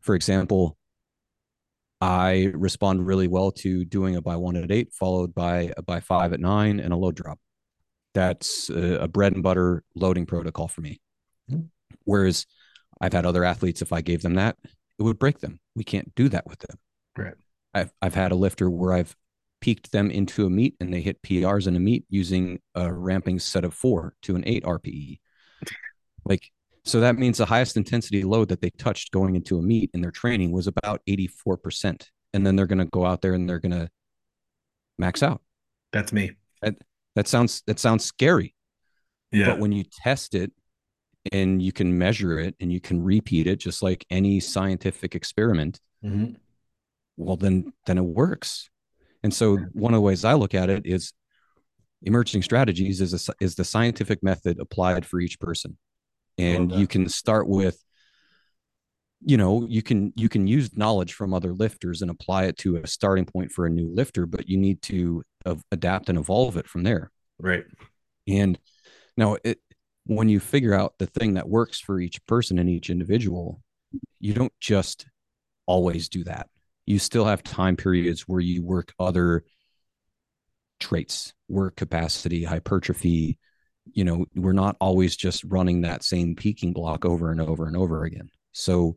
For 0.04 0.14
example, 0.14 0.76
I 2.00 2.52
respond 2.54 3.06
really 3.06 3.26
well 3.26 3.50
to 3.52 3.84
doing 3.84 4.16
a 4.16 4.20
by 4.22 4.36
one 4.36 4.56
at 4.56 4.70
eight, 4.70 4.92
followed 4.92 5.34
by 5.34 5.72
a 5.76 5.82
by 5.82 6.00
five 6.00 6.34
at 6.34 6.40
nine 6.40 6.78
and 6.78 6.92
a 6.92 6.96
load 6.96 7.16
drop. 7.16 7.38
That's 8.12 8.68
a, 8.68 8.98
a 9.00 9.08
bread 9.08 9.32
and 9.32 9.42
butter 9.42 9.82
loading 9.94 10.26
protocol 10.26 10.68
for 10.68 10.82
me. 10.82 11.00
Mm-hmm. 11.50 11.62
Whereas 12.04 12.46
I've 13.00 13.14
had 13.14 13.24
other 13.24 13.44
athletes, 13.44 13.80
if 13.80 13.92
I 13.92 14.02
gave 14.02 14.20
them 14.20 14.34
that, 14.34 14.56
it 14.98 15.02
would 15.02 15.18
break 15.18 15.40
them. 15.40 15.58
We 15.74 15.82
can't 15.82 16.14
do 16.14 16.28
that 16.28 16.46
with 16.46 16.58
them. 16.58 16.78
Right. 17.16 17.34
I've 17.72 17.92
I've 18.02 18.14
had 18.14 18.30
a 18.30 18.36
lifter 18.36 18.70
where 18.70 18.92
I've 18.92 19.16
peaked 19.62 19.92
them 19.92 20.10
into 20.10 20.44
a 20.44 20.50
meet 20.50 20.76
and 20.78 20.92
they 20.92 21.00
hit 21.00 21.22
PRs 21.22 21.66
in 21.66 21.74
a 21.74 21.80
meet 21.80 22.04
using 22.10 22.60
a 22.74 22.92
ramping 22.92 23.38
set 23.38 23.64
of 23.64 23.72
four 23.72 24.14
to 24.20 24.36
an 24.36 24.44
eight 24.46 24.62
RPE. 24.64 25.20
Like, 26.26 26.50
so 26.84 27.00
that 27.00 27.16
means 27.16 27.38
the 27.38 27.46
highest 27.46 27.76
intensity 27.76 28.22
load 28.22 28.48
that 28.48 28.60
they 28.60 28.70
touched 28.70 29.10
going 29.10 29.36
into 29.36 29.58
a 29.58 29.62
meet 29.62 29.90
in 29.94 30.00
their 30.00 30.10
training 30.10 30.52
was 30.52 30.66
about 30.66 31.00
84%. 31.08 32.08
And 32.34 32.46
then 32.46 32.56
they're 32.56 32.66
going 32.66 32.78
to 32.78 32.84
go 32.84 33.06
out 33.06 33.22
there 33.22 33.34
and 33.34 33.48
they're 33.48 33.58
going 33.58 33.72
to 33.72 33.88
max 34.98 35.22
out. 35.22 35.40
That's 35.92 36.12
me. 36.12 36.32
That, 36.62 36.74
that 37.14 37.28
sounds, 37.28 37.62
that 37.66 37.78
sounds 37.78 38.04
scary. 38.04 38.54
Yeah. 39.32 39.46
But 39.46 39.60
when 39.60 39.72
you 39.72 39.84
test 40.02 40.34
it 40.34 40.52
and 41.32 41.62
you 41.62 41.72
can 41.72 41.96
measure 41.96 42.38
it 42.38 42.54
and 42.60 42.72
you 42.72 42.80
can 42.80 43.02
repeat 43.02 43.46
it 43.46 43.56
just 43.56 43.82
like 43.82 44.04
any 44.10 44.40
scientific 44.40 45.14
experiment 45.14 45.80
mm-hmm. 46.04 46.34
well 47.16 47.36
then 47.36 47.72
then 47.86 47.98
it 47.98 48.04
works 48.04 48.68
and 49.22 49.32
so 49.32 49.56
one 49.72 49.94
of 49.94 49.98
the 49.98 50.02
ways 50.02 50.24
i 50.24 50.34
look 50.34 50.54
at 50.54 50.68
it 50.68 50.84
is 50.84 51.12
emerging 52.02 52.42
strategies 52.42 53.00
is 53.00 53.28
a, 53.28 53.32
is 53.40 53.54
the 53.54 53.64
scientific 53.64 54.22
method 54.22 54.58
applied 54.60 55.06
for 55.06 55.20
each 55.20 55.40
person 55.40 55.78
and 56.38 56.72
you 56.72 56.86
can 56.86 57.08
start 57.08 57.48
with 57.48 57.78
you 59.26 59.36
know 59.36 59.66
you 59.68 59.82
can 59.82 60.12
you 60.16 60.28
can 60.28 60.46
use 60.46 60.76
knowledge 60.76 61.14
from 61.14 61.32
other 61.32 61.52
lifters 61.52 62.02
and 62.02 62.10
apply 62.10 62.44
it 62.44 62.58
to 62.58 62.76
a 62.76 62.86
starting 62.86 63.24
point 63.24 63.50
for 63.50 63.66
a 63.66 63.70
new 63.70 63.88
lifter 63.94 64.26
but 64.26 64.48
you 64.48 64.56
need 64.56 64.82
to 64.82 65.22
uh, 65.46 65.54
adapt 65.72 66.08
and 66.08 66.18
evolve 66.18 66.56
it 66.56 66.68
from 66.68 66.82
there 66.82 67.10
right 67.38 67.64
and 68.26 68.58
now 69.16 69.36
it, 69.44 69.60
when 70.06 70.28
you 70.28 70.40
figure 70.40 70.74
out 70.74 70.94
the 70.98 71.06
thing 71.06 71.34
that 71.34 71.48
works 71.48 71.80
for 71.80 71.98
each 71.98 72.24
person 72.26 72.58
and 72.58 72.68
each 72.68 72.90
individual, 72.90 73.62
you 74.20 74.34
don't 74.34 74.52
just 74.60 75.06
always 75.66 76.08
do 76.08 76.24
that. 76.24 76.48
You 76.86 76.98
still 76.98 77.24
have 77.24 77.42
time 77.42 77.76
periods 77.76 78.22
where 78.22 78.40
you 78.40 78.62
work 78.62 78.92
other 78.98 79.44
traits, 80.78 81.32
work 81.48 81.76
capacity, 81.76 82.44
hypertrophy. 82.44 83.38
You 83.92 84.04
know, 84.04 84.26
we're 84.34 84.52
not 84.52 84.76
always 84.80 85.16
just 85.16 85.44
running 85.44 85.82
that 85.82 86.02
same 86.02 86.34
peaking 86.34 86.72
block 86.72 87.04
over 87.04 87.30
and 87.30 87.40
over 87.40 87.66
and 87.66 87.76
over 87.76 88.04
again. 88.04 88.30
So 88.52 88.96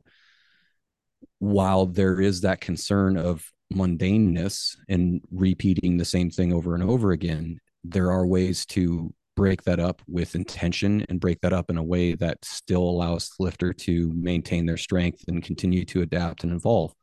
while 1.40 1.86
there 1.86 2.20
is 2.20 2.42
that 2.42 2.62
concern 2.62 3.18
of 3.18 3.52
mundaneness 3.74 4.76
and 4.88 5.22
repeating 5.32 5.98
the 5.98 6.06
same 6.06 6.30
thing 6.30 6.54
over 6.54 6.74
and 6.74 6.84
over 6.84 7.12
again, 7.12 7.60
there 7.84 8.12
are 8.12 8.26
ways 8.26 8.66
to 8.68 9.14
break 9.36 9.64
that 9.64 9.80
up 9.80 10.02
with 10.08 10.36
intention 10.36 11.06
and 11.10 11.20
break 11.20 11.40
that 11.42 11.54
up 11.54 11.70
in 11.70 11.78
a 11.78 11.84
way 11.84 12.16
that 12.16 12.44
still 12.44 12.82
allows 12.82 13.30
the 13.30 13.44
lifter 13.44 13.72
to 13.72 14.12
maintain 14.14 14.66
their 14.66 14.78
strength 14.78 15.24
and 15.28 15.44
continue 15.44 15.86
to 15.86 16.02
adapt 16.02 16.44
and 16.44 16.54
evolve. 16.54 16.94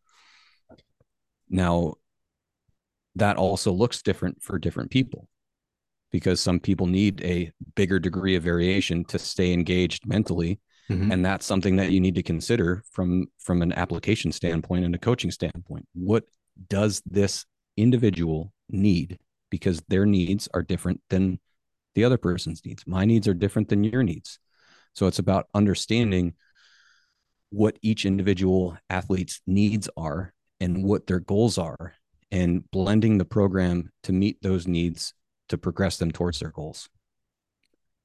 Now, 1.48 1.94
that 3.14 3.36
also 3.36 3.70
looks 3.70 4.02
different 4.02 4.42
for 4.42 4.58
different 4.58 4.90
people 4.90 5.28
because 6.14 6.40
some 6.40 6.60
people 6.60 6.86
need 6.86 7.20
a 7.24 7.50
bigger 7.74 7.98
degree 7.98 8.36
of 8.36 8.42
variation 8.44 9.04
to 9.04 9.18
stay 9.18 9.52
engaged 9.52 10.06
mentally 10.06 10.60
mm-hmm. 10.88 11.10
and 11.10 11.24
that's 11.24 11.44
something 11.44 11.74
that 11.74 11.90
you 11.90 12.00
need 12.00 12.14
to 12.14 12.22
consider 12.22 12.84
from 12.92 13.26
from 13.38 13.62
an 13.62 13.72
application 13.72 14.30
standpoint 14.30 14.84
and 14.84 14.94
a 14.94 14.98
coaching 14.98 15.32
standpoint 15.32 15.86
what 15.94 16.22
does 16.68 17.02
this 17.04 17.44
individual 17.76 18.52
need 18.68 19.18
because 19.50 19.82
their 19.88 20.06
needs 20.06 20.48
are 20.54 20.62
different 20.62 21.00
than 21.10 21.38
the 21.94 22.04
other 22.04 22.18
person's 22.18 22.64
needs. 22.64 22.86
My 22.86 23.04
needs 23.04 23.28
are 23.28 23.34
different 23.34 23.68
than 23.68 23.84
your 23.84 24.02
needs. 24.02 24.38
So 24.94 25.06
it's 25.06 25.18
about 25.18 25.46
understanding 25.54 26.34
what 27.50 27.78
each 27.82 28.04
individual 28.04 28.76
athlete's 28.90 29.40
needs 29.46 29.88
are 29.96 30.32
and 30.60 30.84
what 30.84 31.06
their 31.06 31.20
goals 31.20 31.56
are 31.58 31.94
and 32.30 32.68
blending 32.70 33.18
the 33.18 33.24
program 33.24 33.90
to 34.02 34.12
meet 34.12 34.42
those 34.42 34.66
needs 34.66 35.14
to 35.48 35.58
progress 35.58 35.98
them 35.98 36.10
towards 36.10 36.40
their 36.40 36.50
goals. 36.50 36.88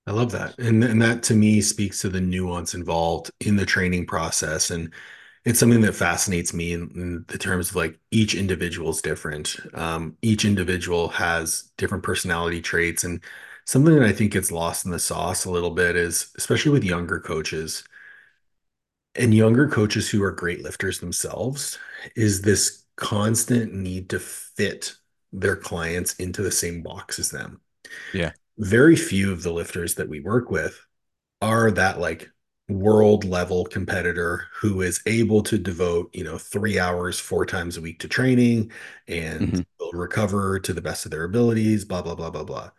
I 0.08 0.12
love 0.12 0.32
that. 0.32 0.58
And, 0.58 0.84
and 0.84 1.02
that 1.02 1.22
to 1.24 1.36
me 1.36 1.62
speaks 1.62 2.02
to 2.02 2.10
the 2.10 2.22
nuance 2.22 2.74
involved 2.74 3.32
in 3.42 3.56
the 3.56 3.66
training 3.66 4.08
process. 4.08 4.72
And 4.72 4.92
it's 5.46 5.60
something 5.60 5.82
that 5.82 5.94
fascinates 5.94 6.54
me 6.54 6.74
in, 6.74 6.90
in 6.96 7.26
the 7.28 7.38
terms 7.38 7.70
of 7.70 7.76
like 7.76 8.00
each 8.12 8.34
individual 8.34 8.90
is 8.90 9.02
different. 9.02 9.56
Um, 9.74 10.18
each 10.22 10.46
individual 10.46 11.10
has 11.10 11.70
different 11.78 12.04
personality 12.04 12.62
traits. 12.62 13.04
And 13.04 13.24
something 13.66 13.94
that 13.96 14.04
I 14.04 14.12
think 14.12 14.34
gets 14.34 14.52
lost 14.52 14.86
in 14.86 14.92
the 14.92 15.00
sauce 15.00 15.46
a 15.46 15.52
little 15.52 15.72
bit 15.72 15.96
is, 15.96 16.32
especially 16.38 16.72
with 16.72 16.84
younger 16.84 17.20
coaches 17.20 17.84
and 19.16 19.34
younger 19.34 19.68
coaches 19.68 20.10
who 20.10 20.24
are 20.24 20.32
great 20.32 20.64
lifters 20.64 21.00
themselves, 21.00 21.78
is 22.16 22.42
this 22.42 22.86
constant 22.96 23.74
need 23.74 24.10
to 24.10 24.20
fit 24.20 24.96
their 25.32 25.56
clients 25.56 26.16
into 26.16 26.42
the 26.42 26.52
same 26.52 26.82
box 26.82 27.20
as 27.20 27.30
them. 27.30 27.62
Yeah. 28.14 28.32
Very 28.58 28.96
few 28.96 29.32
of 29.32 29.44
the 29.44 29.54
lifters 29.54 29.96
that 29.96 30.10
we 30.10 30.20
work 30.20 30.52
with 30.52 30.86
are 31.42 31.72
that 31.72 32.00
like 32.00 32.30
world 32.70 33.26
level 33.26 33.66
competitor 33.66 34.46
who 34.54 34.82
is 34.82 35.02
able 35.08 35.42
to 35.42 35.58
devote 35.58 36.10
you 36.14 36.24
know 36.24 36.38
three 36.38 36.78
hours 36.78 37.20
four 37.20 37.44
times 37.44 37.78
a 37.78 37.82
week 37.82 37.98
to 38.00 38.08
training 38.08 38.72
and 39.08 39.42
mm-hmm. 39.42 39.62
will 39.80 39.92
recover 39.94 40.60
to 40.60 40.72
the 40.72 40.82
best 40.82 41.04
of 41.04 41.10
their 41.10 41.24
abilities 41.24 41.84
blah 41.84 42.02
blah 42.02 42.14
blah 42.14 42.30
blah 42.30 42.44
blah 42.44 42.70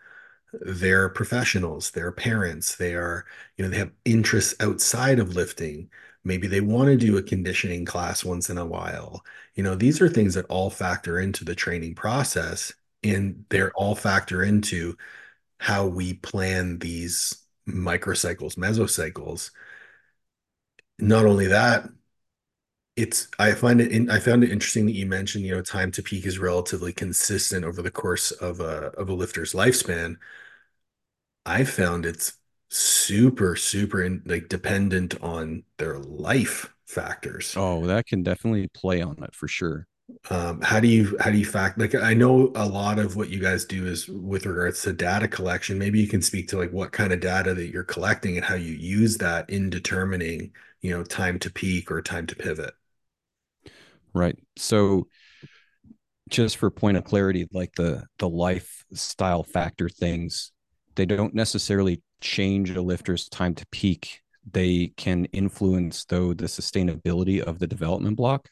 they're 0.53 1.09
professionals 1.09 1.91
they're 1.91 2.13
parents 2.13 2.77
they 2.77 2.95
are 2.95 3.25
you 3.57 3.65
know 3.65 3.71
they 3.71 3.79
have 3.79 3.91
interests 4.05 4.55
outside 4.61 5.19
of 5.19 5.35
lifting 5.35 5.91
maybe 6.25 6.47
they 6.47 6.61
want 6.61 6.89
to 6.89 6.97
do 6.97 7.17
a 7.19 7.23
conditioning 7.23 7.85
class 7.85 8.25
once 8.25 8.51
in 8.51 8.59
a 8.59 8.67
while. 8.67 9.25
You 9.55 9.63
know 9.65 9.75
these 9.75 10.01
are 10.01 10.09
things 10.09 10.35
that 10.35 10.47
all 10.47 10.71
factor 10.71 11.19
into 11.21 11.45
the 11.45 11.55
training 11.55 11.95
process 11.95 12.73
and 13.03 13.45
they're 13.51 13.73
all 13.73 13.95
factor 13.95 14.43
into 14.43 14.97
how 15.61 15.87
we 15.87 16.15
plan 16.15 16.79
these 16.81 17.37
microcycles 17.69 18.57
mesocycles. 18.57 19.51
Not 21.01 21.27
only 21.27 21.49
that 21.49 21.89
it's 22.97 23.29
i 23.39 23.53
find 23.53 23.81
it 23.81 23.93
in, 23.93 24.11
i 24.11 24.19
found 24.19 24.43
it 24.45 24.51
interesting 24.51 24.85
that 24.87 24.93
you 24.93 25.07
mentioned 25.07 25.45
you 25.45 25.55
know 25.55 25.63
time 25.63 25.91
to 25.93 26.03
peak 26.03 26.27
is 26.27 26.39
relatively 26.39 26.93
consistent 26.93 27.65
over 27.65 27.83
the 27.83 27.91
course 27.91 28.31
of 28.33 28.61
a 28.61 28.89
of 28.99 29.09
a 29.09 29.15
lifter's 29.15 29.53
lifespan. 29.53 30.17
I 31.45 31.65
found 31.65 32.07
it's 32.07 32.35
super 32.71 33.57
super 33.57 34.03
in, 34.03 34.23
like 34.27 34.49
dependent 34.49 35.21
on 35.23 35.63
their 35.79 35.99
life 35.99 36.73
factors 36.87 37.55
oh 37.57 37.87
that 37.87 38.07
can 38.07 38.23
definitely 38.23 38.69
play 38.69 39.03
on 39.03 39.17
it 39.23 39.35
for 39.35 39.49
sure 39.49 39.87
um, 40.29 40.61
how 40.61 40.81
do 40.81 40.89
you 40.89 41.17
how 41.21 41.31
do 41.31 41.39
you 41.39 41.45
fact 41.45 41.79
like 41.79 41.95
I 41.95 42.15
know 42.15 42.53
a 42.55 42.67
lot 42.67 42.99
of 42.99 43.17
what 43.17 43.31
you 43.31 43.41
guys 43.41 43.65
do 43.65 43.87
is 43.87 44.09
with 44.09 44.47
regards 44.47 44.83
to 44.83 44.93
data 44.93 45.29
collection. 45.29 45.79
Maybe 45.79 46.01
you 46.01 46.09
can 46.09 46.23
speak 46.23 46.49
to 46.49 46.59
like 46.59 46.73
what 46.73 46.93
kind 46.93 47.13
of 47.13 47.21
data 47.21 47.55
that 47.55 47.69
you're 47.69 47.85
collecting 47.85 48.37
and 48.37 48.45
how 48.45 48.55
you 48.55 48.75
use 48.75 49.19
that 49.19 49.49
in 49.51 49.71
determining, 49.71 50.53
you 50.83 50.91
know, 50.91 51.05
time 51.05 51.39
to 51.41 51.51
peak 51.51 51.91
or 51.91 52.03
time 52.03 52.27
to 52.27 52.37
pivot. 52.37 52.75
Right. 54.13 54.39
So 54.57 55.07
just 56.29 56.57
for 56.57 56.71
point 56.71 56.97
of 56.97 57.05
clarity, 57.05 57.49
like 57.53 57.75
the 57.75 58.05
the 58.19 58.29
lifestyle 58.29 59.43
factor 59.43 59.89
things, 59.89 60.53
they 60.95 61.07
don't 61.07 61.35
necessarily 61.35 62.03
change 62.21 62.71
a 62.71 62.83
lifter's 62.83 63.29
time 63.29 63.55
to 63.55 63.67
peak. 63.71 64.21
They 64.51 64.93
can 64.97 65.27
influence 65.27 66.05
though 66.05 66.35
the 66.35 66.47
sustainability 66.47 67.41
of 67.41 67.59
the 67.59 67.67
development 67.67 68.17
block. 68.17 68.49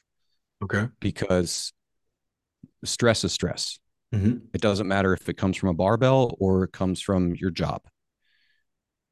Okay. 0.63 0.89
Because 1.01 1.73
stress 2.85 3.25
is 3.25 3.33
stress. 3.33 3.79
Mm-hmm. 4.15 4.39
It 4.55 4.61
doesn't 4.61 4.89
matter 4.89 5.13
if 5.13 5.29
it 5.29 5.37
comes 5.37 5.57
from 5.57 5.69
a 5.69 5.75
barbell 5.75 6.37
or 6.39 6.65
it 6.65 6.73
comes 6.73 7.01
from 7.01 7.35
your 7.35 7.51
job. 7.51 7.83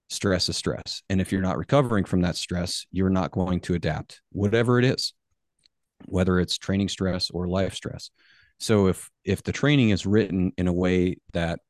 Stress 0.09 0.49
is 0.49 0.57
stress. 0.57 1.03
And 1.11 1.21
if 1.21 1.33
you're 1.33 1.43
not 1.43 1.59
recovering 1.59 2.05
from 2.05 2.23
that 2.23 2.37
stress, 2.37 2.87
you're 2.93 3.11
not 3.11 3.33
going 3.33 3.61
to 3.61 3.75
adapt, 3.75 4.23
whatever 4.31 4.79
it 4.79 4.85
is, 4.85 5.13
whether 6.07 6.39
it's 6.39 6.59
training 6.59 6.89
stress 6.89 7.31
or 7.31 7.49
life 7.49 7.75
stress. 7.75 8.11
So 8.59 8.87
if 8.87 9.11
if 9.25 9.43
the 9.43 9.53
training 9.53 9.91
is 9.91 10.07
written 10.07 10.53
in 10.57 10.69
a 10.69 10.73
way 10.73 11.19
that 11.33 11.61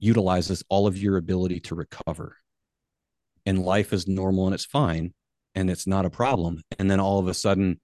utilizes 0.00 0.64
all 0.68 0.86
of 0.86 0.98
your 0.98 1.16
ability 1.16 1.60
to 1.60 1.74
recover. 1.74 2.36
And 3.46 3.64
life 3.64 3.92
is 3.92 4.08
normal 4.08 4.46
and 4.46 4.54
it's 4.54 4.64
fine 4.64 5.14
and 5.54 5.70
it's 5.70 5.86
not 5.86 6.04
a 6.04 6.10
problem. 6.10 6.62
And 6.78 6.90
then 6.90 7.00
all 7.00 7.18
of 7.18 7.28
a 7.28 7.34
sudden 7.34 7.80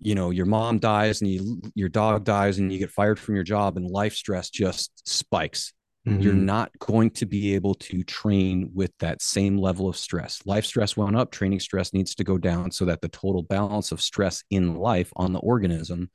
you 0.00 0.14
know 0.14 0.30
your 0.30 0.46
mom 0.46 0.78
dies 0.78 1.20
and 1.20 1.30
you 1.30 1.60
your 1.74 1.88
dog 1.88 2.24
dies 2.24 2.58
and 2.58 2.72
you 2.72 2.78
get 2.78 2.90
fired 2.90 3.18
from 3.18 3.34
your 3.34 3.44
job 3.44 3.76
and 3.76 3.86
life 3.86 4.14
stress 4.14 4.50
just 4.50 5.08
spikes. 5.08 5.72
Mm-hmm. 6.06 6.20
you're 6.22 6.32
not 6.32 6.70
going 6.78 7.10
to 7.10 7.26
be 7.26 7.56
able 7.56 7.74
to 7.74 8.04
train 8.04 8.70
with 8.72 8.92
that 9.00 9.20
same 9.20 9.58
level 9.58 9.88
of 9.88 9.96
stress. 9.96 10.40
Life 10.46 10.64
stress 10.64 10.96
went 10.96 11.16
up 11.16 11.32
training 11.32 11.60
stress 11.60 11.92
needs 11.92 12.14
to 12.14 12.24
go 12.24 12.38
down 12.38 12.70
so 12.70 12.84
that 12.84 13.00
the 13.00 13.08
total 13.08 13.42
balance 13.42 13.90
of 13.90 14.00
stress 14.00 14.44
in 14.48 14.76
life 14.76 15.12
on 15.16 15.32
the 15.32 15.40
organism 15.40 16.08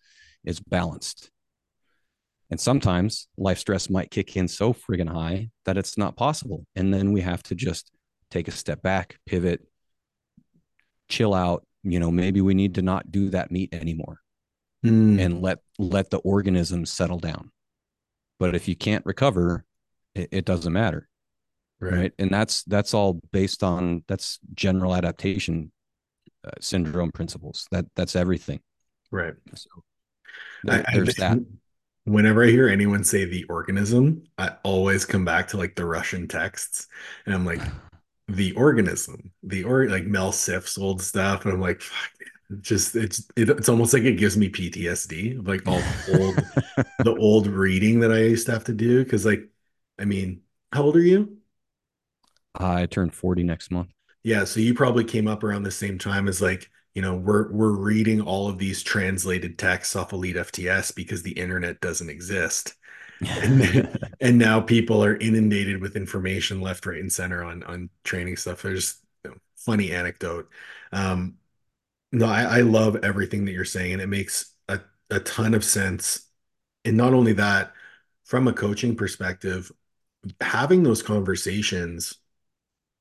is 0.45 0.59
balanced 0.61 1.29
and 2.53 2.59
sometimes 2.59 3.29
life 3.35 3.57
stress 3.57 3.89
might 3.89 4.11
kick 4.11 4.37
in 4.37 4.47
so 4.47 4.73
friggin' 4.73 5.11
high 5.11 5.49
that 5.65 5.75
it's 5.75 5.97
not 5.97 6.15
possible. 6.15 6.67
And 6.75 6.93
then 6.93 7.11
we 7.11 7.21
have 7.21 7.41
to 7.43 7.55
just 7.55 7.89
take 8.29 8.47
a 8.47 8.51
step 8.51 8.83
back 8.83 9.17
pivot 9.25 9.61
chill 11.09 11.33
out. 11.33 11.65
You 11.81 11.99
know 11.99 12.11
maybe 12.11 12.41
we 12.41 12.53
need 12.53 12.75
to 12.75 12.83
not 12.83 13.11
do 13.11 13.29
that 13.31 13.49
meet 13.49 13.73
anymore 13.73 14.19
mm. 14.85 15.19
and 15.19 15.41
let 15.41 15.61
let 15.79 16.11
the 16.11 16.19
organism 16.19 16.85
settle 16.85 17.17
down. 17.17 17.49
But 18.37 18.53
if 18.53 18.67
you 18.67 18.75
can't 18.75 19.03
recover 19.03 19.65
it, 20.13 20.29
it 20.31 20.45
doesn't 20.45 20.71
matter 20.71 21.09
right. 21.79 21.93
right. 21.93 22.13
and 22.19 22.29
that's 22.29 22.61
that's 22.65 22.93
all 22.93 23.19
based 23.31 23.63
on 23.63 24.03
that's 24.07 24.37
general 24.53 24.93
adaptation 24.93 25.71
uh, 26.45 26.51
syndrome 26.61 27.11
principles. 27.11 27.67
That 27.71 27.87
that's 27.95 28.15
everything. 28.15 28.59
Right. 29.09 29.33
So 29.55 29.69
there, 30.63 30.85
I, 30.87 30.93
there's 30.93 31.19
I, 31.19 31.29
that 31.29 31.39
whenever 32.05 32.43
i 32.43 32.47
hear 32.47 32.67
anyone 32.67 33.03
say 33.03 33.25
the 33.25 33.43
organism 33.45 34.23
i 34.37 34.51
always 34.63 35.05
come 35.05 35.23
back 35.23 35.47
to 35.47 35.57
like 35.57 35.75
the 35.75 35.85
russian 35.85 36.27
texts 36.27 36.87
and 37.25 37.33
i'm 37.33 37.45
like 37.45 37.61
the 38.27 38.53
organism, 38.53 39.31
the 39.43 39.63
or 39.63 39.89
like 39.89 40.05
Mel 40.05 40.31
Siff's 40.31 40.77
old 40.77 41.01
stuff, 41.01 41.45
and 41.45 41.53
I'm 41.53 41.61
like, 41.61 41.81
fuck, 41.81 42.11
just 42.61 42.95
it's 42.95 43.29
it, 43.35 43.49
it's 43.49 43.69
almost 43.69 43.93
like 43.93 44.03
it 44.03 44.13
gives 44.13 44.37
me 44.37 44.49
PTSD, 44.49 45.45
like 45.45 45.67
all 45.67 45.79
the 45.79 46.19
old 46.19 46.85
the 46.99 47.15
old 47.19 47.47
reading 47.47 47.99
that 48.01 48.11
I 48.11 48.19
used 48.19 48.45
to 48.47 48.53
have 48.53 48.63
to 48.65 48.73
do. 48.73 49.03
Because 49.03 49.25
like, 49.25 49.49
I 49.99 50.05
mean, 50.05 50.41
how 50.71 50.83
old 50.83 50.95
are 50.95 51.01
you? 51.01 51.37
I 52.55 52.85
turned 52.85 53.13
40 53.13 53.43
next 53.43 53.71
month. 53.71 53.89
Yeah, 54.23 54.45
so 54.45 54.59
you 54.59 54.73
probably 54.73 55.03
came 55.03 55.27
up 55.27 55.43
around 55.43 55.63
the 55.63 55.71
same 55.71 55.97
time 55.97 56.27
as 56.27 56.41
like 56.41 56.69
you 56.95 57.01
know 57.01 57.15
we're 57.15 57.51
we're 57.51 57.71
reading 57.71 58.21
all 58.21 58.49
of 58.49 58.57
these 58.57 58.83
translated 58.83 59.57
texts 59.57 59.95
off 59.95 60.13
Elite 60.13 60.35
FTS 60.35 60.95
because 60.95 61.23
the 61.23 61.31
internet 61.31 61.81
doesn't 61.81 62.09
exist 62.09 62.75
and, 63.21 63.99
and 64.21 64.37
now 64.37 64.61
people 64.61 65.03
are 65.03 65.15
inundated 65.17 65.81
with 65.81 65.95
information 65.95 66.61
left, 66.61 66.85
right, 66.85 66.99
and 66.99 67.11
center 67.11 67.43
on 67.43 67.63
on 67.63 67.89
training 68.03 68.37
stuff. 68.37 68.61
There's 68.61 69.01
you 69.23 69.31
know, 69.31 69.37
funny 69.55 69.91
anecdote. 69.91 70.49
Um, 70.91 71.35
no, 72.11 72.27
I, 72.27 72.59
I 72.59 72.61
love 72.61 72.97
everything 73.03 73.45
that 73.45 73.53
you're 73.53 73.65
saying, 73.65 73.93
and 73.93 74.01
it 74.01 74.07
makes 74.07 74.53
a, 74.67 74.79
a 75.09 75.19
ton 75.19 75.53
of 75.53 75.63
sense. 75.63 76.27
And 76.85 76.97
not 76.97 77.13
only 77.13 77.33
that, 77.33 77.73
from 78.25 78.47
a 78.47 78.53
coaching 78.53 78.95
perspective, 78.95 79.71
having 80.41 80.83
those 80.83 81.01
conversations 81.03 82.15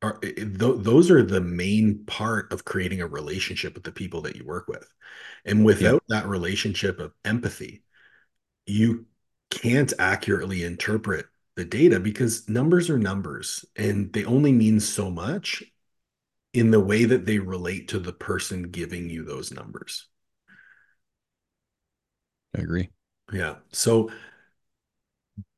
are 0.02 0.18
th- 0.18 0.56
those 0.58 1.10
are 1.10 1.22
the 1.22 1.40
main 1.40 2.04
part 2.06 2.52
of 2.52 2.64
creating 2.64 3.00
a 3.00 3.06
relationship 3.06 3.74
with 3.74 3.84
the 3.84 3.92
people 3.92 4.22
that 4.22 4.36
you 4.36 4.44
work 4.44 4.68
with. 4.68 4.86
And 5.44 5.64
without 5.64 6.02
that 6.08 6.26
relationship 6.26 6.98
of 6.98 7.12
empathy, 7.24 7.82
you 8.66 9.06
can't 9.50 9.92
accurately 9.98 10.64
interpret 10.64 11.26
the 11.56 11.64
data 11.64 12.00
because 12.00 12.48
numbers 12.48 12.88
are 12.90 12.98
numbers 12.98 13.64
and 13.76 14.12
they 14.12 14.24
only 14.24 14.52
mean 14.52 14.80
so 14.80 15.10
much 15.10 15.62
in 16.54 16.70
the 16.70 16.80
way 16.80 17.04
that 17.04 17.26
they 17.26 17.38
relate 17.38 17.88
to 17.88 17.98
the 17.98 18.12
person 18.12 18.64
giving 18.64 19.08
you 19.08 19.24
those 19.24 19.52
numbers. 19.52 20.08
I 22.56 22.60
agree. 22.60 22.90
Yeah. 23.32 23.56
So 23.72 24.10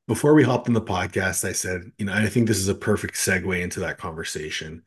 before 0.06 0.34
we 0.34 0.42
hopped 0.44 0.68
in 0.68 0.74
the 0.74 0.82
podcast, 0.82 1.48
I 1.48 1.52
said, 1.52 1.92
you 1.98 2.06
know, 2.06 2.12
I 2.12 2.26
think 2.28 2.46
this 2.48 2.58
is 2.58 2.68
a 2.68 2.74
perfect 2.74 3.14
segue 3.14 3.60
into 3.60 3.80
that 3.80 3.98
conversation. 3.98 4.82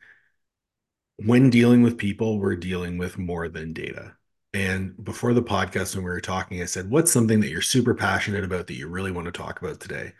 When 1.16 1.50
dealing 1.50 1.82
with 1.82 1.98
people, 1.98 2.38
we're 2.38 2.56
dealing 2.56 2.96
with 2.98 3.18
more 3.18 3.48
than 3.48 3.72
data. 3.72 4.16
And 4.54 5.02
before 5.04 5.34
the 5.34 5.42
podcast, 5.42 5.94
when 5.94 6.04
we 6.04 6.10
were 6.10 6.20
talking, 6.20 6.62
I 6.62 6.64
said, 6.64 6.90
What's 6.90 7.12
something 7.12 7.40
that 7.40 7.50
you're 7.50 7.60
super 7.62 7.94
passionate 7.94 8.44
about 8.44 8.66
that 8.68 8.74
you 8.74 8.88
really 8.88 9.10
want 9.10 9.26
to 9.26 9.32
talk 9.32 9.60
about 9.60 9.80
today? 9.80 10.12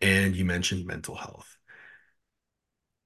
And 0.00 0.36
you 0.36 0.44
mentioned 0.44 0.86
mental 0.86 1.16
health. 1.16 1.58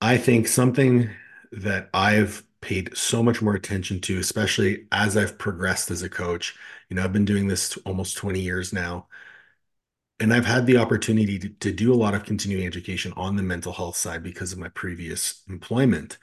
I 0.01 0.17
think 0.19 0.49
something 0.49 1.11
that 1.53 1.89
I've 1.95 2.45
paid 2.61 2.97
so 2.97 3.23
much 3.23 3.43
more 3.43 3.55
attention 3.55 4.01
to, 4.03 4.19
especially 4.19 4.87
as 4.93 5.17
I've 5.17 5.39
progressed 5.39 5.91
as 5.91 6.03
a 6.03 6.09
coach. 6.09 6.57
You 6.89 6.97
know, 6.97 7.05
I've 7.05 7.13
been 7.13 7.25
doing 7.25 7.49
this 7.49 7.77
almost 7.79 8.17
20 8.17 8.41
years 8.41 8.73
now. 8.73 9.09
And 10.23 10.33
I've 10.33 10.47
had 10.47 10.67
the 10.67 10.77
opportunity 10.77 11.37
to, 11.41 11.49
to 11.49 11.73
do 11.73 11.93
a 11.93 11.97
lot 11.97 12.15
of 12.15 12.25
continuing 12.25 12.65
education 12.65 13.13
on 13.17 13.35
the 13.35 13.43
mental 13.43 13.73
health 13.73 13.97
side 13.97 14.23
because 14.23 14.53
of 14.53 14.59
my 14.61 14.69
previous 14.69 15.43
employment. 15.49 16.17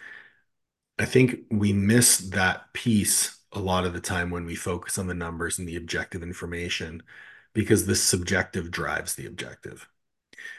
I 0.98 1.04
think 1.04 1.42
we 1.52 1.74
miss 1.74 2.20
that 2.30 2.72
piece 2.72 3.38
a 3.52 3.60
lot 3.60 3.86
of 3.86 3.92
the 3.92 4.00
time 4.00 4.30
when 4.30 4.46
we 4.46 4.56
focus 4.56 4.98
on 4.98 5.08
the 5.08 5.14
numbers 5.14 5.60
and 5.60 5.68
the 5.68 5.76
objective 5.76 6.24
information 6.24 7.04
because 7.52 7.88
the 7.88 7.96
subjective 7.96 8.72
drives 8.72 9.16
the 9.16 9.26
objective. 9.26 9.90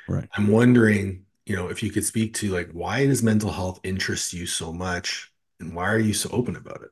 Right. 0.06 0.28
I'm 0.36 0.48
wondering, 0.48 1.24
you 1.46 1.56
know, 1.56 1.68
if 1.68 1.82
you 1.82 1.90
could 1.90 2.04
speak 2.04 2.34
to 2.34 2.50
like 2.50 2.70
why 2.72 3.06
does 3.06 3.22
mental 3.22 3.52
health 3.52 3.80
interest 3.82 4.34
you 4.34 4.44
so 4.44 4.70
much 4.70 5.32
and 5.60 5.74
why 5.74 5.84
are 5.84 5.98
you 5.98 6.12
so 6.12 6.28
open 6.30 6.56
about 6.56 6.82
it? 6.82 6.90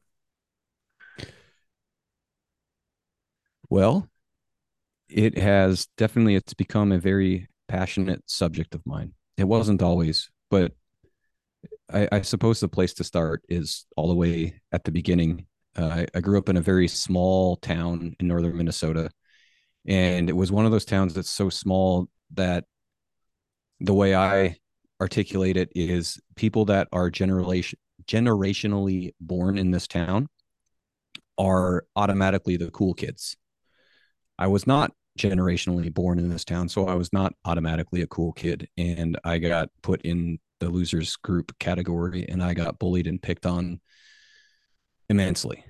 Well, 3.71 4.09
it 5.09 5.38
has 5.38 5.88
definitely 5.97 6.35
it's 6.35 6.55
become 6.55 6.92
a 6.92 6.99
very 6.99 7.49
passionate 7.68 8.23
subject 8.27 8.75
of 8.75 8.85
mine. 8.87 9.12
It 9.37 9.44
wasn't 9.44 9.83
always, 9.83 10.31
but 10.51 10.73
I, 11.92 12.09
I 12.12 12.21
suppose 12.23 12.61
the 12.61 12.68
place 12.68 12.94
to 12.94 13.05
start 13.05 13.42
is 13.49 13.87
all 13.97 14.09
the 14.09 14.14
way 14.14 14.61
at 14.73 14.85
the 14.85 14.90
beginning 14.92 15.47
uh, 15.77 16.05
I, 16.14 16.21
grew 16.21 16.38
up 16.38 16.49
in 16.49 16.57
a 16.57 16.62
very 16.62 16.88
small 16.88 17.57
town 17.57 18.16
in 18.18 18.27
northern 18.27 18.57
Minnesota, 18.57 19.11
and 19.87 20.29
it 20.29 20.33
was 20.33 20.51
one 20.51 20.66
of 20.66 20.73
those 20.73 20.85
towns 20.85 21.14
that's 21.14 21.31
so 21.31 21.51
small 21.51 22.09
that 22.35 22.64
the 23.81 23.94
way 23.94 24.14
I 24.14 24.57
articulate 25.01 25.57
it 25.57 25.71
is 25.77 26.21
people 26.35 26.64
that 26.66 26.88
are 26.92 27.11
generation 27.11 27.79
generationally 28.07 29.12
born 29.21 29.59
in 29.59 29.71
this 29.71 29.87
town 29.87 30.29
are 31.37 31.85
automatically 31.94 32.57
the 32.57 32.71
cool 32.71 32.94
kids. 32.94 33.37
I 34.38 34.47
was 34.49 34.66
not 34.66 34.92
generationally 35.18 35.92
born 35.92 36.18
in 36.18 36.28
this 36.28 36.44
town, 36.44 36.68
so 36.68 36.87
I 36.87 36.94
was 36.94 37.12
not 37.12 37.35
automatically 37.44 38.02
a 38.02 38.07
cool 38.07 38.33
kid, 38.33 38.68
and 38.76 39.18
I 39.24 39.38
got 39.38 39.68
put 39.83 40.02
in 40.02 40.38
the 40.61 40.70
losers 40.70 41.16
group 41.16 41.57
category, 41.59 42.26
and 42.28 42.42
I 42.42 42.54
got 42.54 42.78
bullied 42.78 43.07
and 43.07 43.20
picked 43.20 43.46
on 43.46 43.81
immensely. 45.09 45.64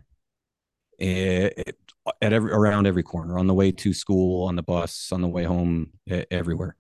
It, 0.98 1.76
at 2.22 2.32
every 2.32 2.52
around 2.52 2.87
every 2.87 3.02
corner, 3.02 3.38
on 3.38 3.46
the 3.46 3.54
way 3.54 3.70
to 3.70 3.92
school, 3.92 4.48
on 4.48 4.56
the 4.56 4.62
bus, 4.62 5.11
on 5.12 5.20
the 5.22 5.28
way 5.28 5.44
home, 5.44 5.92
everywhere. 6.30 6.76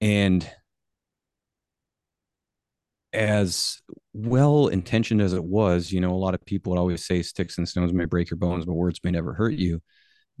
And 0.00 0.50
as 3.12 3.82
well 4.12 4.68
intentioned 4.68 5.20
as 5.20 5.32
it 5.32 5.44
was, 5.44 5.92
you 5.92 6.00
know, 6.00 6.12
a 6.12 6.16
lot 6.16 6.34
of 6.34 6.44
people 6.44 6.70
would 6.70 6.78
always 6.78 7.04
say 7.04 7.22
sticks 7.22 7.58
and 7.58 7.68
stones 7.68 7.92
may 7.92 8.04
break 8.04 8.30
your 8.30 8.38
bones, 8.38 8.64
but 8.64 8.74
words 8.74 9.00
may 9.04 9.10
never 9.10 9.34
hurt 9.34 9.54
you. 9.54 9.82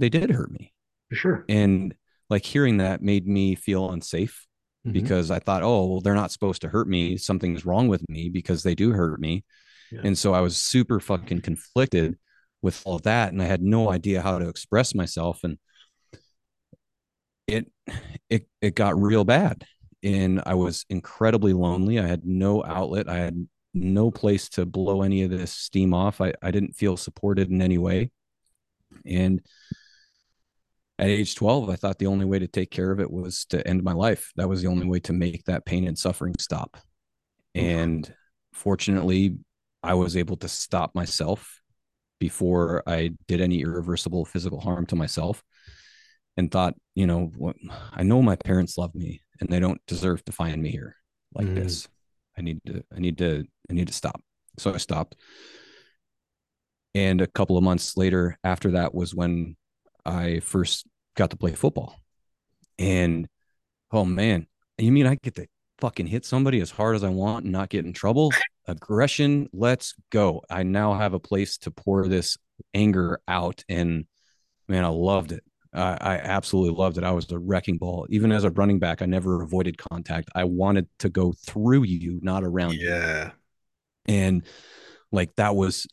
They 0.00 0.08
did 0.08 0.30
hurt 0.30 0.50
me. 0.50 0.72
For 1.10 1.16
sure. 1.16 1.44
And 1.48 1.94
like 2.28 2.44
hearing 2.44 2.78
that 2.78 3.02
made 3.02 3.26
me 3.26 3.54
feel 3.54 3.90
unsafe 3.90 4.46
mm-hmm. 4.86 4.92
because 4.92 5.30
I 5.30 5.38
thought, 5.38 5.62
oh, 5.62 5.86
well, 5.86 6.00
they're 6.00 6.14
not 6.14 6.32
supposed 6.32 6.62
to 6.62 6.68
hurt 6.68 6.88
me. 6.88 7.16
Something's 7.16 7.64
wrong 7.64 7.88
with 7.88 8.08
me 8.08 8.28
because 8.28 8.62
they 8.62 8.74
do 8.74 8.92
hurt 8.92 9.20
me. 9.20 9.44
Yeah. 9.92 10.00
And 10.04 10.16
so 10.16 10.34
I 10.34 10.40
was 10.40 10.56
super 10.56 11.00
fucking 11.00 11.42
conflicted 11.42 12.18
with 12.62 12.80
all 12.84 12.96
of 12.96 13.02
that. 13.02 13.32
And 13.32 13.42
I 13.42 13.46
had 13.46 13.62
no 13.62 13.90
idea 13.90 14.22
how 14.22 14.38
to 14.38 14.48
express 14.48 14.94
myself. 14.94 15.44
And 15.44 15.58
it 17.46 17.66
it 18.28 18.46
it 18.60 18.74
got 18.76 19.00
real 19.00 19.24
bad 19.24 19.64
and 20.02 20.42
I 20.46 20.54
was 20.54 20.86
incredibly 20.88 21.52
lonely. 21.52 21.98
I 21.98 22.06
had 22.06 22.24
no 22.24 22.64
outlet. 22.64 23.08
I 23.08 23.18
had 23.18 23.46
no 23.74 24.10
place 24.10 24.48
to 24.50 24.66
blow 24.66 25.02
any 25.02 25.22
of 25.22 25.30
this 25.30 25.52
steam 25.52 25.92
off. 25.94 26.20
I, 26.20 26.32
I 26.42 26.50
didn't 26.50 26.76
feel 26.76 26.96
supported 26.96 27.50
in 27.50 27.60
any 27.60 27.78
way. 27.78 28.10
And 29.04 29.40
at 31.00 31.08
age 31.08 31.34
12, 31.34 31.70
I 31.70 31.76
thought 31.76 31.98
the 31.98 32.08
only 32.08 32.26
way 32.26 32.38
to 32.38 32.46
take 32.46 32.70
care 32.70 32.90
of 32.90 33.00
it 33.00 33.10
was 33.10 33.46
to 33.46 33.66
end 33.66 33.82
my 33.82 33.94
life. 33.94 34.32
That 34.36 34.50
was 34.50 34.60
the 34.60 34.68
only 34.68 34.86
way 34.86 35.00
to 35.00 35.14
make 35.14 35.44
that 35.46 35.64
pain 35.64 35.88
and 35.88 35.98
suffering 35.98 36.34
stop. 36.38 36.76
And 37.54 38.12
fortunately, 38.52 39.38
I 39.82 39.94
was 39.94 40.14
able 40.14 40.36
to 40.36 40.48
stop 40.48 40.94
myself 40.94 41.62
before 42.18 42.82
I 42.86 43.12
did 43.28 43.40
any 43.40 43.62
irreversible 43.62 44.26
physical 44.26 44.60
harm 44.60 44.84
to 44.86 44.94
myself 44.94 45.42
and 46.36 46.50
thought, 46.50 46.74
you 46.94 47.06
know, 47.06 47.32
what 47.34 47.56
I 47.94 48.02
know 48.02 48.20
my 48.20 48.36
parents 48.36 48.76
love 48.76 48.94
me 48.94 49.22
and 49.40 49.48
they 49.48 49.58
don't 49.58 49.80
deserve 49.86 50.22
to 50.26 50.32
find 50.32 50.62
me 50.62 50.70
here 50.70 50.96
like 51.34 51.46
mm. 51.46 51.54
this. 51.54 51.88
I 52.36 52.42
need 52.42 52.60
to, 52.66 52.84
I 52.94 53.00
need 53.00 53.16
to, 53.18 53.46
I 53.70 53.72
need 53.72 53.86
to 53.86 53.94
stop. 53.94 54.20
So 54.58 54.74
I 54.74 54.76
stopped. 54.76 55.16
And 56.94 57.22
a 57.22 57.26
couple 57.26 57.56
of 57.56 57.64
months 57.64 57.96
later, 57.96 58.36
after 58.44 58.72
that 58.72 58.94
was 58.94 59.14
when 59.14 59.56
I 60.04 60.40
first 60.40 60.86
got 61.16 61.30
to 61.30 61.36
play 61.36 61.52
football. 61.52 61.96
And 62.78 63.28
oh 63.92 64.04
man, 64.04 64.46
you 64.78 64.92
mean 64.92 65.06
I 65.06 65.16
get 65.22 65.34
to 65.36 65.46
fucking 65.80 66.06
hit 66.06 66.24
somebody 66.24 66.60
as 66.60 66.70
hard 66.70 66.96
as 66.96 67.04
I 67.04 67.08
want 67.08 67.44
and 67.44 67.52
not 67.52 67.70
get 67.70 67.84
in 67.84 67.92
trouble? 67.92 68.32
Aggression, 68.66 69.48
let's 69.52 69.94
go. 70.10 70.42
I 70.48 70.62
now 70.62 70.94
have 70.94 71.14
a 71.14 71.20
place 71.20 71.56
to 71.58 71.70
pour 71.70 72.06
this 72.06 72.36
anger 72.74 73.20
out. 73.26 73.64
And 73.68 74.06
man, 74.68 74.84
I 74.84 74.88
loved 74.88 75.32
it. 75.32 75.42
Uh, 75.72 75.96
I 76.00 76.18
absolutely 76.18 76.76
loved 76.76 76.98
it. 76.98 77.04
I 77.04 77.12
was 77.12 77.30
a 77.30 77.38
wrecking 77.38 77.78
ball. 77.78 78.06
Even 78.10 78.32
as 78.32 78.44
a 78.44 78.50
running 78.50 78.78
back, 78.78 79.02
I 79.02 79.06
never 79.06 79.42
avoided 79.42 79.78
contact. 79.78 80.28
I 80.34 80.44
wanted 80.44 80.88
to 80.98 81.08
go 81.08 81.32
through 81.32 81.84
you, 81.84 82.18
not 82.22 82.44
around 82.44 82.74
yeah. 82.74 82.80
you. 82.80 82.88
Yeah. 82.88 83.30
And 84.06 84.42
like 85.12 85.34
that 85.36 85.54
was, 85.54 85.86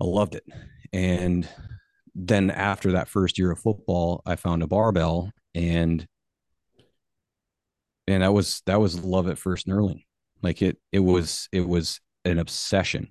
I 0.00 0.04
loved 0.04 0.36
it. 0.36 0.44
And 0.92 1.48
then 2.26 2.50
after 2.50 2.92
that 2.92 3.08
first 3.08 3.38
year 3.38 3.50
of 3.50 3.58
football, 3.58 4.22
I 4.26 4.36
found 4.36 4.62
a 4.62 4.66
barbell 4.66 5.30
and 5.54 6.06
and 8.06 8.22
that 8.22 8.32
was 8.32 8.62
that 8.66 8.80
was 8.80 9.04
love 9.04 9.28
at 9.28 9.38
first 9.38 9.66
knurling. 9.66 10.04
Like 10.42 10.62
it 10.62 10.78
it 10.92 11.00
was 11.00 11.48
it 11.52 11.66
was 11.66 12.00
an 12.24 12.38
obsession 12.38 13.10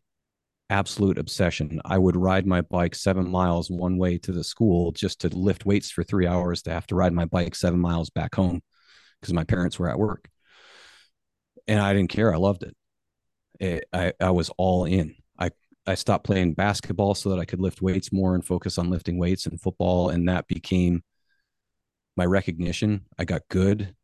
absolute 0.69 1.17
obsession. 1.17 1.82
I 1.84 1.98
would 1.98 2.15
ride 2.15 2.45
my 2.45 2.62
bike 2.62 2.95
seven 2.95 3.30
miles 3.30 3.69
one 3.69 3.98
way 3.98 4.17
to 4.19 4.32
the 4.32 4.43
school 4.43 4.91
just 4.91 5.22
to 5.22 5.30
lift 5.30 5.65
weights 5.65 5.89
for 5.91 6.04
three 6.04 6.28
hours 6.28 6.62
to 6.63 6.72
have 6.72 6.88
to 6.88 6.95
ride 6.95 7.13
my 7.13 7.26
bike 7.26 7.56
seven 7.56 7.80
miles 7.80 8.10
back 8.10 8.36
home 8.36 8.62
because 9.19 9.34
my 9.34 9.43
parents 9.43 9.80
were 9.80 9.89
at 9.89 10.00
work. 10.00 10.30
And 11.67 11.80
I 11.80 11.93
didn't 11.93 12.10
care. 12.10 12.34
I 12.34 12.38
loved 12.38 12.63
it. 12.63 12.76
it. 13.60 13.86
I, 13.91 14.13
I 14.19 14.32
was 14.32 14.52
all 14.58 14.86
in. 14.86 15.15
I, 15.86 15.96
stopped 15.96 16.26
playing 16.26 16.54
basketball 16.54 17.15
so 17.15 17.30
that 17.30 17.39
I 17.39 17.46
could 17.46 17.60
lift 17.60 17.82
weights 17.82 18.12
more 18.12 18.36
and 18.36 18.46
focus 18.46 18.78
on 18.78 18.89
lifting 18.89 19.18
weights 19.18 19.46
and 19.46 19.60
football. 19.60 20.10
And 20.10 20.28
that 20.30 20.48
became 20.48 21.04
my 22.15 22.26
recognition. 22.26 23.06
I 23.18 23.26
got 23.26 23.42
good. 23.50 23.96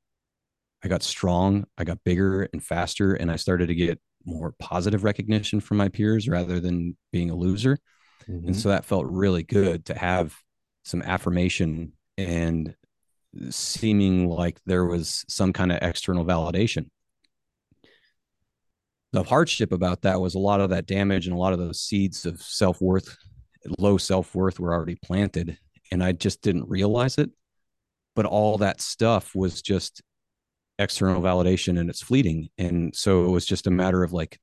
I 0.84 0.88
got 0.88 1.04
strong. 1.04 1.66
I 1.78 1.84
got 1.84 2.04
bigger 2.04 2.44
and 2.54 2.64
faster. 2.64 3.14
And 3.14 3.32
I 3.32 3.36
started 3.36 3.68
to 3.68 3.76
get 3.76 4.00
more 4.26 4.54
positive 4.60 5.04
recognition 5.04 5.60
from 5.60 5.78
my 5.78 5.90
peers 5.90 6.28
rather 6.28 6.60
than 6.60 6.98
being 7.12 7.30
a 7.30 7.36
loser. 7.36 7.78
Mm-hmm. 8.28 8.48
And 8.48 8.56
so 8.56 8.70
that 8.70 8.86
felt 8.86 9.06
really 9.06 9.44
good 9.44 9.86
to 9.86 9.98
have 9.98 10.36
some 10.84 11.02
affirmation 11.02 11.94
and 12.18 12.76
seeming 13.50 14.28
like 14.28 14.60
there 14.66 14.86
was 14.86 15.26
some 15.28 15.54
kind 15.54 15.72
of 15.72 15.80
external 15.82 16.26
validation. 16.26 16.90
The 19.16 19.24
hardship 19.24 19.72
about 19.72 20.02
that 20.02 20.20
was 20.20 20.36
a 20.36 20.40
lot 20.40 20.60
of 20.60 20.72
that 20.72 20.88
damage 20.88 21.26
and 21.26 21.34
a 21.34 21.40
lot 21.40 21.54
of 21.54 21.60
those 21.60 21.80
seeds 21.80 22.26
of 22.26 22.42
self 22.42 22.82
worth, 22.82 23.16
low 23.80 23.98
self 23.98 24.36
worth 24.36 24.60
were 24.60 24.74
already 24.74 24.98
planted. 25.02 25.58
And 25.90 26.04
I 26.04 26.12
just 26.12 26.42
didn't 26.42 26.68
realize 26.68 27.18
it. 27.18 27.30
But 28.14 28.26
all 28.26 28.58
that 28.58 28.82
stuff 28.82 29.34
was 29.34 29.62
just 29.62 30.02
external 30.80 31.22
validation 31.22 31.80
and 31.80 31.90
it's 31.90 32.02
fleeting. 32.02 32.50
And 32.58 32.94
so 32.94 33.24
it 33.24 33.30
was 33.30 33.46
just 33.46 33.68
a 33.68 33.72
matter 33.72 34.04
of 34.04 34.12
like, 34.12 34.38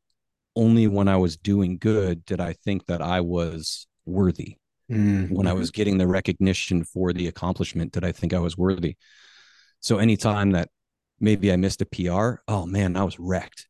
only 0.57 0.87
when 0.87 1.07
I 1.07 1.17
was 1.17 1.37
doing 1.37 1.77
good 1.77 2.25
did 2.25 2.41
I 2.41 2.55
think 2.55 2.87
that 2.87 3.03
I 3.03 3.21
was 3.21 3.87
worthy. 4.07 4.57
Mm-hmm. 4.91 5.35
When 5.35 5.47
I 5.47 5.53
was 5.53 5.71
getting 5.71 5.99
the 5.99 6.07
recognition 6.07 6.85
for 6.85 7.13
the 7.13 7.29
accomplishment, 7.29 7.93
did 7.93 8.05
I 8.05 8.13
think 8.13 8.33
I 8.33 8.39
was 8.39 8.57
worthy? 8.57 8.97
So 9.81 9.99
anytime 9.99 10.53
that 10.53 10.71
maybe 11.21 11.53
I 11.53 11.57
missed 11.57 11.83
a 11.83 11.87
PR, 11.87 12.43
oh 12.49 12.65
man, 12.65 12.97
I 12.97 13.05
was 13.05 13.21
wrecked. 13.21 13.69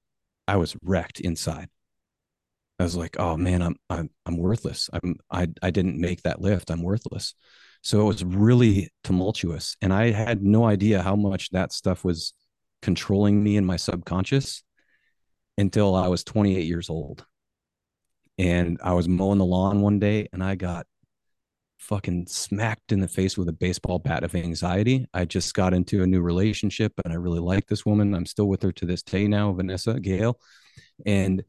I 0.48 0.56
was 0.56 0.76
wrecked 0.82 1.20
inside. 1.20 1.68
I 2.78 2.84
was 2.84 2.96
like, 2.96 3.16
oh 3.18 3.36
man, 3.36 3.62
I'm 3.62 3.76
I'm 3.88 4.10
I'm 4.26 4.36
worthless. 4.36 4.90
I'm 4.92 5.16
I 5.30 5.48
I 5.62 5.70
didn't 5.70 6.00
make 6.00 6.22
that 6.22 6.40
lift. 6.40 6.70
I'm 6.70 6.82
worthless. 6.82 7.34
So 7.82 8.00
it 8.00 8.04
was 8.04 8.24
really 8.24 8.90
tumultuous. 9.04 9.76
And 9.82 9.92
I 9.92 10.10
had 10.10 10.42
no 10.42 10.64
idea 10.64 11.02
how 11.02 11.16
much 11.16 11.50
that 11.50 11.72
stuff 11.72 12.04
was 12.04 12.32
controlling 12.80 13.42
me 13.42 13.56
in 13.56 13.64
my 13.64 13.76
subconscious 13.76 14.62
until 15.58 15.94
I 15.94 16.08
was 16.08 16.24
28 16.24 16.64
years 16.64 16.90
old. 16.90 17.26
And 18.38 18.80
I 18.82 18.94
was 18.94 19.08
mowing 19.08 19.38
the 19.38 19.44
lawn 19.44 19.80
one 19.80 19.98
day 19.98 20.28
and 20.32 20.42
I 20.42 20.54
got 20.54 20.86
fucking 21.82 22.26
smacked 22.28 22.92
in 22.92 23.00
the 23.00 23.08
face 23.08 23.36
with 23.36 23.48
a 23.48 23.52
baseball 23.52 23.98
bat 23.98 24.22
of 24.22 24.34
anxiety. 24.34 25.04
I 25.12 25.24
just 25.24 25.52
got 25.52 25.74
into 25.74 26.02
a 26.02 26.06
new 26.06 26.20
relationship 26.20 26.92
and 27.04 27.12
I 27.12 27.16
really 27.16 27.40
like 27.40 27.66
this 27.66 27.84
woman. 27.84 28.14
I'm 28.14 28.26
still 28.26 28.48
with 28.48 28.62
her 28.62 28.72
to 28.72 28.86
this 28.86 29.02
day 29.02 29.26
now, 29.26 29.52
Vanessa 29.52 29.98
Gale. 29.98 30.38
And 31.04 31.42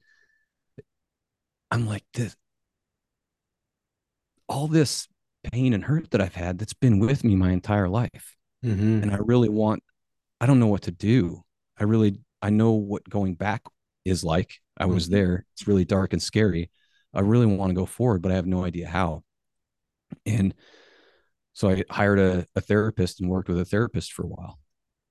I'm 1.69 1.87
like, 1.87 2.03
this 2.13 2.35
all 4.49 4.67
this 4.67 5.07
pain 5.51 5.73
and 5.73 5.83
hurt 5.83 6.11
that 6.11 6.21
I've 6.21 6.35
had 6.35 6.59
that's 6.59 6.73
been 6.73 6.99
with 6.99 7.23
me 7.23 7.35
my 7.35 7.51
entire 7.51 7.87
life. 7.87 8.35
Mm-hmm. 8.65 9.03
And 9.03 9.11
I 9.11 9.17
really 9.17 9.49
want 9.49 9.83
I 10.41 10.45
don't 10.45 10.59
know 10.59 10.67
what 10.67 10.83
to 10.83 10.91
do. 10.91 11.43
I 11.77 11.83
really 11.83 12.17
I 12.41 12.49
know 12.49 12.71
what 12.71 13.07
going 13.07 13.35
back 13.35 13.61
is 14.03 14.23
like. 14.23 14.59
I 14.77 14.85
was 14.85 15.05
mm-hmm. 15.05 15.13
there. 15.13 15.45
It's 15.53 15.67
really 15.67 15.85
dark 15.85 16.13
and 16.13 16.21
scary. 16.21 16.71
I 17.13 17.21
really 17.21 17.45
want 17.45 17.69
to 17.69 17.75
go 17.75 17.85
forward, 17.85 18.21
but 18.21 18.31
I 18.31 18.35
have 18.35 18.47
no 18.47 18.65
idea 18.65 18.87
how. 18.87 19.23
And 20.25 20.53
so 21.53 21.69
I 21.69 21.83
hired 21.89 22.19
a, 22.19 22.45
a 22.55 22.61
therapist 22.61 23.21
and 23.21 23.29
worked 23.29 23.49
with 23.49 23.59
a 23.59 23.65
therapist 23.65 24.13
for 24.13 24.23
a 24.23 24.27
while. 24.27 24.59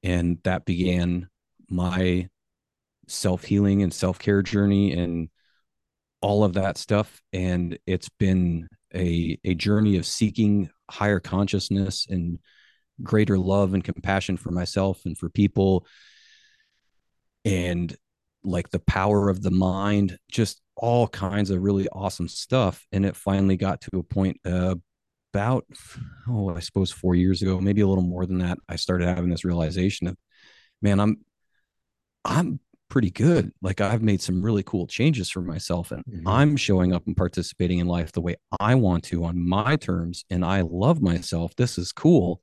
And 0.03 0.39
that 0.45 0.65
began 0.65 1.29
my 1.69 2.29
self 3.09 3.45
healing 3.45 3.83
and 3.83 3.93
self 3.93 4.19
care 4.19 4.43
journey 4.43 4.93
and 4.93 5.29
all 6.21 6.45
of 6.45 6.55
that 6.55 6.79
stuff. 6.79 7.21
And 7.33 7.79
it's 7.87 8.09
been 8.09 8.69
a, 8.95 9.39
a 9.45 9.55
journey 9.55 9.97
of 9.97 10.07
seeking 10.07 10.71
higher 10.91 11.21
consciousness 11.21 12.07
and 12.09 12.39
greater 13.03 13.39
love 13.39 13.75
and 13.75 13.83
compassion 13.83 14.37
for 14.37 14.51
myself 14.51 15.01
and 15.05 15.17
for 15.17 15.29
people 15.29 15.87
and 17.45 17.97
like 18.45 18.71
the 18.71 18.79
power 18.81 19.29
of 19.29 19.43
the 19.43 19.51
mind 19.51 20.19
just 20.31 20.61
all 20.77 21.09
kinds 21.09 21.51
of 21.51 21.63
really 21.63 21.89
awesome 21.89 22.29
stuff 22.29 22.87
and 22.93 23.07
it 23.07 23.17
finally 23.17 23.57
got 23.57 23.81
to 23.81 23.99
a 23.99 24.03
point 24.03 24.39
uh, 24.45 24.75
about 25.33 25.65
oh 26.29 26.55
i 26.55 26.61
suppose 26.61 26.91
4 26.91 27.15
years 27.15 27.43
ago 27.43 27.61
maybe 27.61 27.81
a 27.81 27.87
little 27.87 28.05
more 28.05 28.27
than 28.27 28.39
that 28.39 28.59
i 28.69 28.77
started 28.77 29.09
having 29.09 29.31
this 29.31 29.45
realization 29.45 30.07
of 30.07 30.17
man 30.81 31.01
i'm 31.01 31.25
i'm 32.25 32.61
pretty 32.89 33.11
good 33.11 33.53
like 33.63 33.81
i've 33.81 34.03
made 34.03 34.21
some 34.21 34.43
really 34.43 34.63
cool 34.63 34.87
changes 34.87 35.31
for 35.31 35.41
myself 35.41 35.93
and 35.93 36.05
mm-hmm. 36.05 36.29
i'm 36.29 36.57
showing 36.57 36.93
up 36.93 37.07
and 37.07 37.17
participating 37.17 37.79
in 37.79 37.87
life 37.87 38.13
the 38.13 38.21
way 38.21 38.37
i 38.61 38.75
want 38.75 39.05
to 39.05 39.25
on 39.25 39.49
my 39.49 39.77
terms 39.77 40.25
and 40.29 40.45
i 40.45 40.61
love 40.61 41.01
myself 41.01 41.57
this 41.57 41.79
is 41.79 41.93
cool 41.93 42.43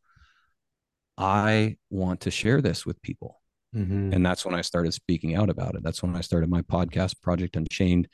I 1.20 1.76
want 1.90 2.22
to 2.22 2.32
share 2.32 2.62
this 2.62 2.86
with 2.86 3.02
people. 3.02 3.42
Mm-hmm. 3.76 4.14
And 4.14 4.26
that's 4.26 4.46
when 4.46 4.56
I 4.56 4.62
started 4.62 4.94
speaking 4.94 5.36
out 5.36 5.50
about 5.50 5.76
it. 5.76 5.84
That's 5.84 6.02
when 6.02 6.16
I 6.16 6.22
started 6.22 6.50
my 6.50 6.62
podcast, 6.62 7.22
Project 7.22 7.58
Unchained. 7.58 8.08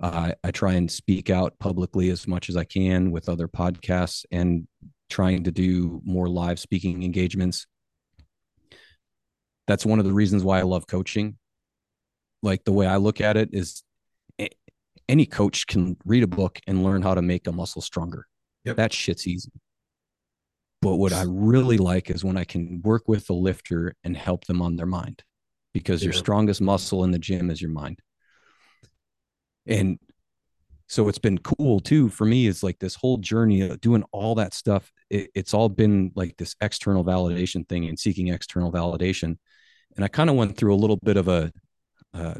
Uh, 0.00 0.32
I 0.44 0.50
try 0.50 0.74
and 0.74 0.90
speak 0.90 1.30
out 1.30 1.58
publicly 1.58 2.10
as 2.10 2.28
much 2.28 2.50
as 2.50 2.56
I 2.56 2.64
can 2.64 3.10
with 3.10 3.28
other 3.28 3.48
podcasts 3.48 4.24
and 4.30 4.68
trying 5.08 5.44
to 5.44 5.52
do 5.52 6.02
more 6.04 6.28
live 6.28 6.58
speaking 6.58 7.02
engagements. 7.02 7.66
That's 9.66 9.86
one 9.86 9.98
of 9.98 10.04
the 10.04 10.12
reasons 10.12 10.44
why 10.44 10.58
I 10.58 10.62
love 10.62 10.86
coaching. 10.86 11.38
like 12.42 12.64
the 12.64 12.72
way 12.72 12.86
I 12.86 12.96
look 12.96 13.20
at 13.20 13.36
it 13.36 13.50
is 13.52 13.82
any 15.08 15.26
coach 15.26 15.66
can 15.66 15.96
read 16.04 16.22
a 16.22 16.28
book 16.28 16.58
and 16.66 16.84
learn 16.84 17.02
how 17.02 17.14
to 17.14 17.22
make 17.22 17.46
a 17.46 17.52
muscle 17.52 17.82
stronger. 17.82 18.26
Yep. 18.64 18.76
That 18.76 18.92
shit's 18.92 19.26
easy. 19.26 19.52
But 20.82 20.96
what 20.96 21.12
I 21.12 21.24
really 21.26 21.78
like 21.78 22.10
is 22.10 22.24
when 22.24 22.36
I 22.36 22.44
can 22.44 22.82
work 22.84 23.08
with 23.08 23.26
the 23.26 23.32
lifter 23.32 23.94
and 24.04 24.16
help 24.16 24.44
them 24.44 24.60
on 24.60 24.76
their 24.76 24.86
mind 24.86 25.22
because 25.72 26.02
yeah. 26.02 26.06
your 26.06 26.12
strongest 26.12 26.60
muscle 26.60 27.04
in 27.04 27.10
the 27.10 27.18
gym 27.18 27.50
is 27.50 27.60
your 27.62 27.70
mind. 27.70 28.00
And 29.66 29.98
so 30.88 31.08
it's 31.08 31.18
been 31.18 31.38
cool 31.38 31.80
too 31.80 32.08
for 32.08 32.24
me 32.24 32.46
is 32.46 32.62
like 32.62 32.78
this 32.78 32.94
whole 32.94 33.16
journey 33.16 33.62
of 33.62 33.80
doing 33.80 34.04
all 34.12 34.36
that 34.36 34.54
stuff. 34.54 34.92
It, 35.10 35.30
it's 35.34 35.52
all 35.52 35.68
been 35.68 36.12
like 36.14 36.36
this 36.36 36.54
external 36.60 37.04
validation 37.04 37.68
thing 37.68 37.86
and 37.86 37.98
seeking 37.98 38.28
external 38.28 38.72
validation. 38.72 39.38
And 39.96 40.04
i 40.04 40.08
kind 40.08 40.30
of 40.30 40.36
went 40.36 40.56
through 40.56 40.74
a 40.74 40.76
little 40.76 40.96
bit 40.96 41.16
of 41.16 41.28
a 41.28 41.52
uh, 42.14 42.34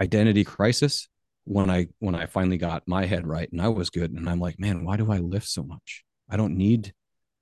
identity 0.00 0.44
crisis 0.44 1.08
when 1.44 1.70
i 1.70 1.86
when 1.98 2.14
i 2.14 2.26
finally 2.26 2.58
got 2.58 2.86
my 2.86 3.04
head 3.06 3.26
right 3.26 3.50
and 3.50 3.60
i 3.60 3.68
was 3.68 3.90
good. 3.90 4.10
And 4.12 4.28
i'm 4.28 4.40
like 4.40 4.58
man 4.58 4.84
why 4.84 4.96
do 4.96 5.10
i 5.10 5.18
lift 5.18 5.48
so 5.48 5.62
much? 5.62 6.04
I 6.28 6.36
don't 6.36 6.56
need 6.56 6.92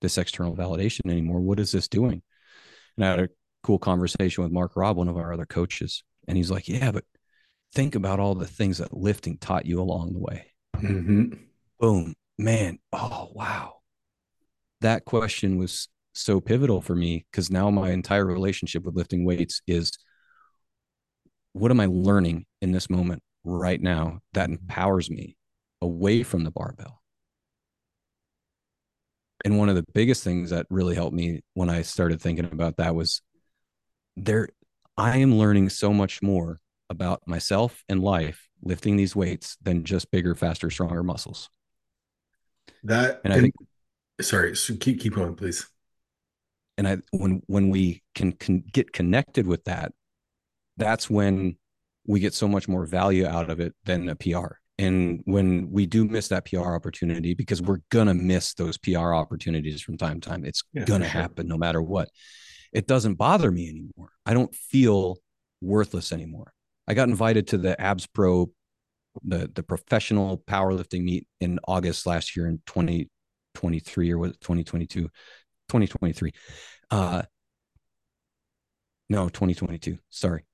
this 0.00 0.18
external 0.18 0.56
validation 0.56 1.10
anymore. 1.10 1.40
What 1.40 1.60
is 1.60 1.72
this 1.72 1.88
doing? 1.88 2.22
And 2.96 3.04
i 3.04 3.10
had 3.10 3.20
a 3.20 3.28
cool 3.62 3.78
conversation 3.78 4.42
with 4.44 4.52
mark 4.52 4.76
robb 4.76 4.96
one 4.96 5.08
of 5.08 5.16
our 5.16 5.32
other 5.32 5.46
coaches 5.46 6.02
and 6.30 6.36
he's 6.36 6.50
like 6.50 6.68
yeah 6.68 6.90
but 6.90 7.04
think 7.72 7.94
about 7.94 8.20
all 8.20 8.34
the 8.34 8.46
things 8.46 8.78
that 8.78 8.96
lifting 8.96 9.38
taught 9.38 9.66
you 9.66 9.80
along 9.80 10.12
the 10.12 10.18
way. 10.18 10.46
Mm-hmm. 10.76 11.34
Boom, 11.78 12.14
man. 12.38 12.78
Oh, 12.92 13.30
wow. 13.32 13.76
That 14.80 15.04
question 15.04 15.58
was 15.58 15.88
so 16.12 16.40
pivotal 16.40 16.80
for 16.80 16.94
me 16.94 17.26
because 17.30 17.50
now 17.50 17.70
my 17.70 17.90
entire 17.90 18.26
relationship 18.26 18.84
with 18.84 18.96
lifting 18.96 19.24
weights 19.24 19.62
is 19.66 19.92
what 21.52 21.70
am 21.70 21.80
I 21.80 21.86
learning 21.86 22.46
in 22.60 22.72
this 22.72 22.90
moment 22.90 23.22
right 23.44 23.80
now 23.80 24.20
that 24.32 24.50
empowers 24.50 25.10
me 25.10 25.36
away 25.80 26.22
from 26.22 26.44
the 26.44 26.50
barbell? 26.50 27.00
And 29.44 29.58
one 29.58 29.68
of 29.68 29.74
the 29.74 29.86
biggest 29.94 30.22
things 30.22 30.50
that 30.50 30.66
really 30.68 30.94
helped 30.94 31.14
me 31.14 31.40
when 31.54 31.70
I 31.70 31.82
started 31.82 32.20
thinking 32.20 32.44
about 32.44 32.76
that 32.76 32.94
was 32.94 33.22
there, 34.16 34.50
I 35.00 35.16
am 35.16 35.36
learning 35.36 35.70
so 35.70 35.94
much 35.94 36.20
more 36.20 36.60
about 36.90 37.22
myself 37.26 37.82
and 37.88 38.02
life 38.02 38.48
lifting 38.62 38.96
these 38.96 39.16
weights 39.16 39.56
than 39.62 39.84
just 39.84 40.10
bigger, 40.10 40.34
faster, 40.34 40.68
stronger 40.68 41.02
muscles. 41.02 41.48
That 42.84 43.22
and 43.24 43.32
I 43.32 43.36
and, 43.36 43.44
think 43.44 43.54
sorry, 44.20 44.54
so 44.56 44.76
keep 44.76 45.00
keep 45.00 45.14
going, 45.14 45.36
please. 45.36 45.66
And 46.76 46.86
I 46.86 46.98
when 47.12 47.42
when 47.46 47.70
we 47.70 48.02
can, 48.14 48.32
can 48.32 48.60
get 48.60 48.92
connected 48.92 49.46
with 49.46 49.64
that, 49.64 49.92
that's 50.76 51.08
when 51.08 51.56
we 52.06 52.20
get 52.20 52.34
so 52.34 52.46
much 52.46 52.68
more 52.68 52.84
value 52.84 53.26
out 53.26 53.48
of 53.48 53.58
it 53.58 53.74
than 53.84 54.06
a 54.08 54.16
PR. 54.16 54.56
And 54.78 55.22
when 55.24 55.70
we 55.70 55.86
do 55.86 56.04
miss 56.04 56.28
that 56.28 56.44
PR 56.44 56.74
opportunity, 56.74 57.32
because 57.32 57.62
we're 57.62 57.80
gonna 57.90 58.14
miss 58.14 58.52
those 58.52 58.76
PR 58.76 59.14
opportunities 59.14 59.80
from 59.80 59.96
time 59.96 60.20
to 60.20 60.28
time, 60.28 60.44
it's 60.44 60.62
yeah, 60.74 60.84
gonna 60.84 61.08
sure. 61.08 61.22
happen 61.22 61.48
no 61.48 61.56
matter 61.56 61.80
what. 61.80 62.10
It 62.72 62.87
doesn't 62.87 63.14
bother 63.14 63.50
me 63.50 63.68
anymore. 63.68 64.12
I 64.24 64.35
don't 64.35 64.54
feel 64.54 65.18
worthless 65.61 66.12
anymore. 66.12 66.52
I 66.87 66.94
got 66.94 67.09
invited 67.09 67.48
to 67.48 67.59
the 67.59 67.80
Abs 67.80 68.06
Pro, 68.06 68.50
the 69.22 69.50
the 69.52 69.62
professional 69.62 70.38
powerlifting 70.38 71.02
meet 71.02 71.26
in 71.40 71.59
August 71.66 72.06
last 72.06 72.37
year 72.37 72.46
in 72.46 72.61
2023 72.66 74.12
or 74.12 74.18
was 74.18 74.30
it 74.33 74.40
2022? 74.40 75.02
2023. 75.02 76.33
Uh 76.90 77.22
no, 79.09 79.28
2022. 79.28 79.98
Sorry. 80.09 80.44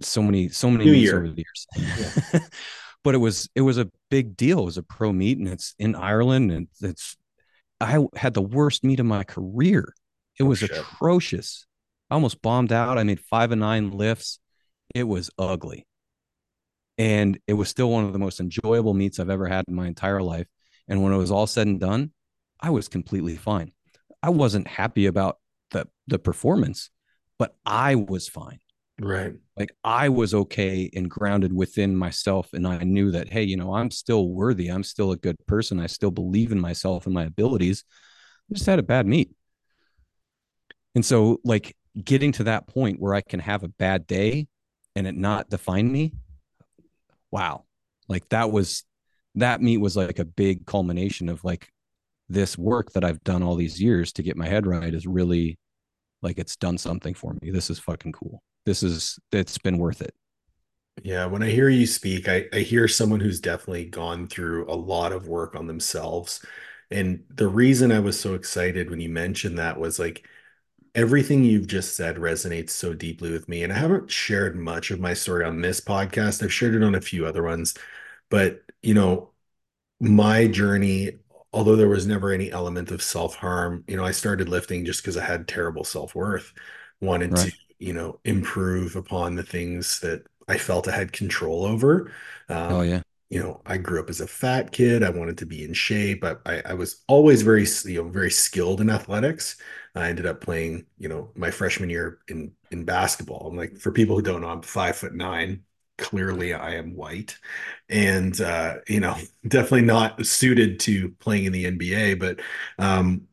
So 0.00 0.22
many, 0.22 0.48
so 0.48 0.70
many 0.70 0.90
meets 0.90 1.12
over 1.12 1.28
the 1.30 1.44
years. 1.44 1.66
Yeah. 1.76 2.40
but 3.04 3.14
it 3.14 3.18
was 3.18 3.48
it 3.54 3.60
was 3.60 3.78
a 3.78 3.88
big 4.10 4.36
deal. 4.36 4.60
It 4.60 4.64
was 4.64 4.78
a 4.78 4.82
pro 4.82 5.12
meet 5.12 5.38
and 5.38 5.48
it's 5.48 5.74
in 5.78 5.94
Ireland 5.94 6.50
and 6.50 6.66
it's 6.82 7.16
I 7.80 8.04
had 8.16 8.34
the 8.34 8.42
worst 8.42 8.84
meet 8.84 9.00
of 9.00 9.06
my 9.06 9.22
career. 9.22 9.94
It 10.38 10.44
oh, 10.44 10.46
was 10.46 10.62
oh, 10.62 10.66
atrocious. 10.66 11.66
I 12.10 12.14
almost 12.14 12.42
bombed 12.42 12.72
out. 12.72 12.98
I 12.98 13.02
made 13.02 13.20
five 13.20 13.52
and 13.52 13.60
nine 13.60 13.90
lifts 13.90 14.38
it 14.94 15.04
was 15.04 15.30
ugly. 15.38 15.86
And 16.98 17.38
it 17.46 17.52
was 17.52 17.68
still 17.68 17.90
one 17.90 18.04
of 18.04 18.12
the 18.12 18.18
most 18.18 18.40
enjoyable 18.40 18.94
meets 18.94 19.20
I've 19.20 19.30
ever 19.30 19.46
had 19.46 19.64
in 19.68 19.74
my 19.74 19.86
entire 19.86 20.22
life. 20.22 20.46
And 20.88 21.02
when 21.02 21.12
it 21.12 21.18
was 21.18 21.30
all 21.30 21.46
said 21.46 21.66
and 21.66 21.80
done, 21.80 22.12
I 22.60 22.70
was 22.70 22.88
completely 22.88 23.36
fine. 23.36 23.72
I 24.22 24.30
wasn't 24.30 24.66
happy 24.66 25.06
about 25.06 25.38
the 25.70 25.86
the 26.06 26.18
performance, 26.18 26.90
but 27.38 27.54
I 27.66 27.96
was 27.96 28.28
fine. 28.28 28.60
Right. 28.98 29.34
Like 29.58 29.72
I 29.84 30.08
was 30.08 30.32
okay 30.32 30.88
and 30.94 31.10
grounded 31.10 31.52
within 31.52 31.94
myself. 31.94 32.54
And 32.54 32.66
I 32.66 32.78
knew 32.78 33.10
that, 33.10 33.28
hey, 33.28 33.42
you 33.42 33.58
know, 33.58 33.74
I'm 33.74 33.90
still 33.90 34.30
worthy. 34.30 34.68
I'm 34.68 34.84
still 34.84 35.12
a 35.12 35.16
good 35.16 35.36
person. 35.46 35.78
I 35.78 35.86
still 35.86 36.10
believe 36.10 36.50
in 36.50 36.58
myself 36.58 37.04
and 37.04 37.14
my 37.14 37.24
abilities. 37.24 37.84
I 38.50 38.54
just 38.54 38.64
had 38.64 38.78
a 38.78 38.82
bad 38.82 39.06
meet. 39.06 39.32
And 40.96 41.04
so, 41.04 41.38
like, 41.44 41.76
getting 42.02 42.32
to 42.32 42.44
that 42.44 42.66
point 42.66 42.98
where 42.98 43.14
I 43.14 43.20
can 43.20 43.38
have 43.38 43.62
a 43.62 43.68
bad 43.68 44.08
day 44.08 44.48
and 44.96 45.06
it 45.06 45.14
not 45.14 45.48
define 45.48 45.90
me 45.90 46.12
wow 47.30 47.64
like 48.08 48.28
that 48.30 48.50
was 48.50 48.84
that 49.34 49.60
meet 49.60 49.78
was 49.78 49.96
like 49.96 50.18
a 50.18 50.24
big 50.24 50.66
culmination 50.66 51.28
of 51.28 51.44
like 51.44 51.68
this 52.28 52.58
work 52.58 52.92
that 52.92 53.04
I've 53.04 53.22
done 53.22 53.42
all 53.42 53.54
these 53.54 53.80
years 53.80 54.12
to 54.14 54.22
get 54.22 54.36
my 54.36 54.48
head 54.48 54.66
right 54.66 54.92
is 54.92 55.06
really 55.06 55.58
like 56.22 56.38
it's 56.38 56.56
done 56.56 56.78
something 56.78 57.14
for 57.14 57.36
me. 57.40 57.50
This 57.50 57.70
is 57.70 57.78
fucking 57.78 58.12
cool. 58.12 58.42
This 58.64 58.82
is 58.82 59.18
it's 59.32 59.58
been 59.58 59.78
worth 59.78 60.00
it. 60.00 60.14
Yeah, 61.02 61.26
when 61.26 61.42
I 61.42 61.50
hear 61.50 61.68
you 61.68 61.86
speak, 61.86 62.26
I, 62.26 62.46
I 62.54 62.60
hear 62.60 62.88
someone 62.88 63.20
who's 63.20 63.38
definitely 63.38 63.84
gone 63.84 64.26
through 64.28 64.70
a 64.70 64.74
lot 64.74 65.12
of 65.12 65.28
work 65.28 65.54
on 65.54 65.66
themselves. 65.66 66.44
And 66.90 67.24
the 67.28 67.48
reason 67.48 67.92
I 67.92 68.00
was 68.00 68.18
so 68.18 68.34
excited 68.34 68.88
when 68.90 69.00
you 69.00 69.10
mentioned 69.10 69.58
that 69.58 69.78
was 69.78 69.98
like 69.98 70.26
everything 70.96 71.44
you've 71.44 71.66
just 71.68 71.94
said 71.94 72.16
resonates 72.16 72.70
so 72.70 72.94
deeply 72.94 73.30
with 73.30 73.48
me. 73.48 73.62
And 73.62 73.72
I 73.72 73.76
haven't 73.76 74.10
shared 74.10 74.56
much 74.56 74.90
of 74.90 74.98
my 74.98 75.14
story 75.14 75.44
on 75.44 75.60
this 75.60 75.80
podcast. 75.80 76.42
I've 76.42 76.52
shared 76.52 76.74
it 76.74 76.82
on 76.82 76.94
a 76.94 77.00
few 77.00 77.26
other 77.26 77.42
ones. 77.42 77.74
But, 78.30 78.62
you 78.82 78.94
know, 78.94 79.30
my 80.00 80.46
journey, 80.48 81.18
although 81.52 81.76
there 81.76 81.88
was 81.88 82.06
never 82.06 82.32
any 82.32 82.50
element 82.50 82.90
of 82.90 83.02
self 83.02 83.36
harm, 83.36 83.84
you 83.86 83.96
know, 83.96 84.04
I 84.04 84.10
started 84.10 84.48
lifting 84.48 84.86
just 84.86 85.02
because 85.02 85.18
I 85.18 85.24
had 85.24 85.46
terrible 85.46 85.84
self 85.84 86.14
worth, 86.14 86.52
wanted 87.00 87.32
right. 87.32 87.50
to, 87.50 87.52
you 87.78 87.92
know, 87.92 88.18
improve 88.24 88.96
upon 88.96 89.36
the 89.36 89.44
things 89.44 90.00
that 90.00 90.24
I 90.48 90.56
felt 90.58 90.88
I 90.88 90.96
had 90.96 91.12
control 91.12 91.66
over. 91.66 92.10
Um, 92.48 92.72
oh, 92.72 92.80
yeah 92.82 93.02
you 93.28 93.40
know, 93.40 93.60
I 93.66 93.76
grew 93.78 94.00
up 94.00 94.08
as 94.10 94.20
a 94.20 94.26
fat 94.26 94.70
kid. 94.72 95.02
I 95.02 95.10
wanted 95.10 95.38
to 95.38 95.46
be 95.46 95.64
in 95.64 95.72
shape. 95.72 96.24
I, 96.24 96.36
I, 96.46 96.62
I, 96.66 96.74
was 96.74 97.02
always 97.08 97.42
very, 97.42 97.66
you 97.84 98.02
know, 98.02 98.08
very 98.08 98.30
skilled 98.30 98.80
in 98.80 98.88
athletics. 98.88 99.56
I 99.96 100.08
ended 100.08 100.26
up 100.26 100.40
playing, 100.40 100.86
you 100.98 101.08
know, 101.08 101.32
my 101.34 101.50
freshman 101.50 101.90
year 101.90 102.20
in 102.28 102.52
in 102.70 102.84
basketball. 102.84 103.48
I'm 103.48 103.56
like, 103.56 103.78
for 103.78 103.90
people 103.90 104.16
who 104.16 104.22
don't 104.22 104.42
know, 104.42 104.48
I'm 104.48 104.62
five 104.62 104.96
foot 104.96 105.14
nine. 105.14 105.64
Clearly, 105.98 106.52
I 106.52 106.74
am 106.74 106.94
white, 106.94 107.38
and 107.88 108.38
uh, 108.40 108.76
you 108.86 109.00
know, 109.00 109.16
definitely 109.48 109.82
not 109.82 110.24
suited 110.26 110.78
to 110.80 111.10
playing 111.20 111.46
in 111.46 111.52
the 111.52 111.64
NBA. 111.64 112.18
But 112.20 112.40
um, 112.78 113.26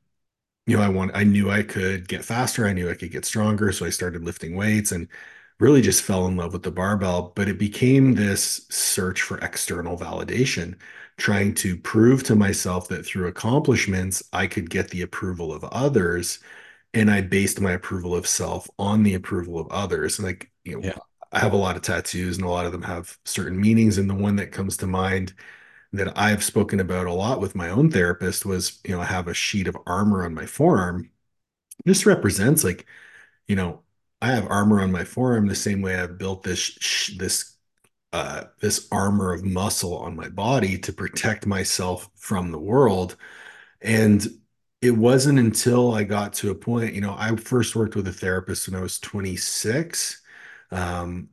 you 0.66 0.78
know, 0.78 0.84
I 0.84 0.90
want, 0.90 1.12
I 1.14 1.24
knew 1.24 1.52
I 1.52 1.64
could 1.64 2.08
get 2.08 2.24
faster. 2.24 2.66
I 2.66 2.74
knew 2.74 2.90
I 2.90 2.96
could 2.96 3.12
get 3.12 3.26
stronger, 3.26 3.72
so 3.72 3.86
I 3.86 3.90
started 3.90 4.24
lifting 4.24 4.56
weights 4.56 4.92
and 4.94 5.10
really 5.60 5.82
just 5.82 6.04
fell 6.04 6.28
in 6.28 6.36
love 6.36 6.54
with 6.54 6.64
the 6.64 6.72
barbell, 6.72 7.32
but 7.36 7.48
it 7.48 7.58
became 7.60 8.14
this 8.16 8.66
search 8.70 9.22
for 9.22 9.38
external 9.40 9.98
validation, 9.98 10.76
trying 11.18 11.54
to 11.56 11.78
prove 11.78 12.24
to 12.24 12.36
myself 12.36 12.88
that 12.90 13.06
through 13.06 13.28
accomplishments, 13.28 14.24
I 14.34 14.48
could 14.48 14.70
get 14.70 14.90
the 14.90 15.02
approval 15.04 15.54
of 15.54 15.64
others. 15.66 16.40
And 16.94 17.10
I 17.10 17.22
based 17.22 17.60
my 17.62 17.72
approval 17.72 18.16
of 18.16 18.28
self 18.28 18.70
on 18.78 19.04
the 19.04 19.16
approval 19.16 19.60
of 19.60 19.68
others. 19.70 20.20
And 20.20 20.28
like, 20.28 20.52
you 20.64 20.76
know, 20.80 20.88
yeah. 20.88 20.98
I 21.32 21.40
have 21.40 21.54
a 21.54 21.58
lot 21.58 21.76
of 21.76 21.82
tattoos 21.82 22.38
and 22.38 22.46
a 22.46 22.50
lot 22.50 22.66
of 22.68 22.72
them 22.72 22.84
have 22.84 23.18
certain 23.26 23.60
meanings. 23.60 23.98
And 23.98 24.10
the 24.10 24.14
one 24.16 24.36
that 24.38 24.52
comes 24.52 24.78
to 24.78 24.88
mind 24.88 25.34
that 25.94 26.18
I've 26.18 26.44
spoken 26.44 26.80
about 26.80 27.08
a 27.08 27.14
lot 27.14 27.40
with 27.42 27.56
my 27.56 27.70
own 27.70 27.92
therapist 27.92 28.46
was, 28.46 28.80
you 28.86 28.92
know, 28.96 29.02
I 29.02 29.06
have 29.06 29.28
a 29.28 29.34
sheet 29.34 29.68
of 29.68 29.78
armor 29.88 30.26
on 30.26 30.34
my 30.34 30.46
forearm. 30.46 31.12
This 31.86 32.06
represents 32.06 32.64
like, 32.64 32.86
you 33.48 33.56
know, 33.56 33.84
I 34.24 34.28
have 34.34 34.48
armor 34.50 34.82
on 34.82 34.92
my 34.92 35.04
forearm 35.04 35.48
the 35.48 35.56
same 35.56 35.82
way 35.82 35.96
I've 36.00 36.18
built 36.18 36.44
this 36.44 36.78
this 37.18 37.58
uh, 38.14 38.46
this 38.62 38.88
armor 38.92 39.34
of 39.34 39.44
muscle 39.44 39.98
on 39.98 40.16
my 40.16 40.30
body 40.30 40.78
to 40.80 40.94
protect 40.94 41.48
myself 41.48 42.10
from 42.16 42.52
the 42.52 42.60
world. 42.60 43.18
And 43.82 44.26
it 44.82 44.92
wasn't 44.92 45.40
until 45.40 45.94
I 45.94 46.04
got 46.04 46.34
to 46.36 46.52
a 46.52 46.56
point, 46.56 46.94
you 46.94 47.02
know, 47.02 47.16
I 47.18 47.36
first 47.38 47.76
worked 47.76 47.96
with 47.96 48.08
a 48.08 48.14
therapist 48.14 48.68
when 48.68 48.80
I 48.80 48.84
was 48.84 49.00
26. 49.00 50.22
Um, 50.72 51.30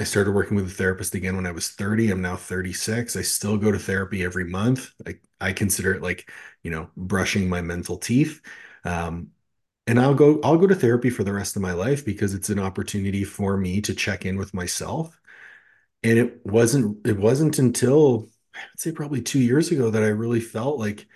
I 0.00 0.04
started 0.04 0.32
working 0.32 0.56
with 0.56 0.66
a 0.66 0.70
therapist 0.70 1.14
again 1.14 1.36
when 1.36 1.46
I 1.46 1.52
was 1.52 1.70
30. 1.70 2.10
I'm 2.10 2.22
now 2.22 2.36
36. 2.36 3.16
I 3.16 3.22
still 3.22 3.56
go 3.58 3.72
to 3.72 3.78
therapy 3.78 4.24
every 4.24 4.44
month. 4.44 4.92
I, 5.06 5.16
I 5.40 5.52
consider 5.52 5.92
it 5.94 6.02
like, 6.02 6.30
you 6.62 6.70
know, 6.70 6.90
brushing 6.96 7.48
my 7.48 7.60
mental 7.62 7.96
teeth. 7.98 8.40
Um, 8.84 9.30
and 9.88 10.00
I'll 10.00 10.14
go 10.14 10.40
I'll 10.44 10.58
go 10.58 10.68
to 10.68 10.76
therapy 10.76 11.10
for 11.10 11.24
the 11.24 11.34
rest 11.34 11.56
of 11.56 11.62
my 11.62 11.72
life 11.74 12.06
because 12.06 12.34
it's 12.34 12.50
an 12.50 12.60
opportunity 12.60 13.24
for 13.24 13.58
me 13.58 13.82
to 13.82 13.94
check 13.94 14.26
in 14.26 14.38
with 14.38 14.54
myself. 14.54 15.20
And 16.02 16.18
it 16.18 16.44
wasn't 16.46 17.06
it 17.06 17.18
wasn't 17.18 17.58
until 17.58 18.28
I'd 18.54 18.80
say 18.80 18.92
probably 18.92 19.22
2 19.22 19.40
years 19.40 19.70
ago 19.72 19.90
that 19.90 20.02
I 20.04 20.08
really 20.08 20.40
felt 20.40 20.78
like 20.78 21.08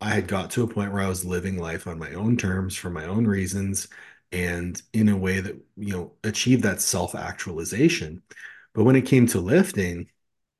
I 0.00 0.10
had 0.10 0.28
got 0.28 0.50
to 0.52 0.64
a 0.64 0.68
point 0.68 0.92
where 0.92 1.02
I 1.02 1.08
was 1.08 1.24
living 1.26 1.58
life 1.58 1.86
on 1.86 1.98
my 1.98 2.14
own 2.14 2.36
terms 2.36 2.76
for 2.76 2.90
my 2.90 3.06
own 3.06 3.26
reasons 3.26 3.88
and 4.32 4.80
in 4.94 5.08
a 5.10 5.16
way 5.16 5.40
that, 5.40 5.56
you 5.76 5.92
know, 5.94 6.14
achieved 6.24 6.64
that 6.64 6.80
self-actualization. 6.82 8.22
But 8.74 8.84
when 8.84 8.96
it 8.96 9.06
came 9.06 9.26
to 9.28 9.40
lifting, 9.40 10.10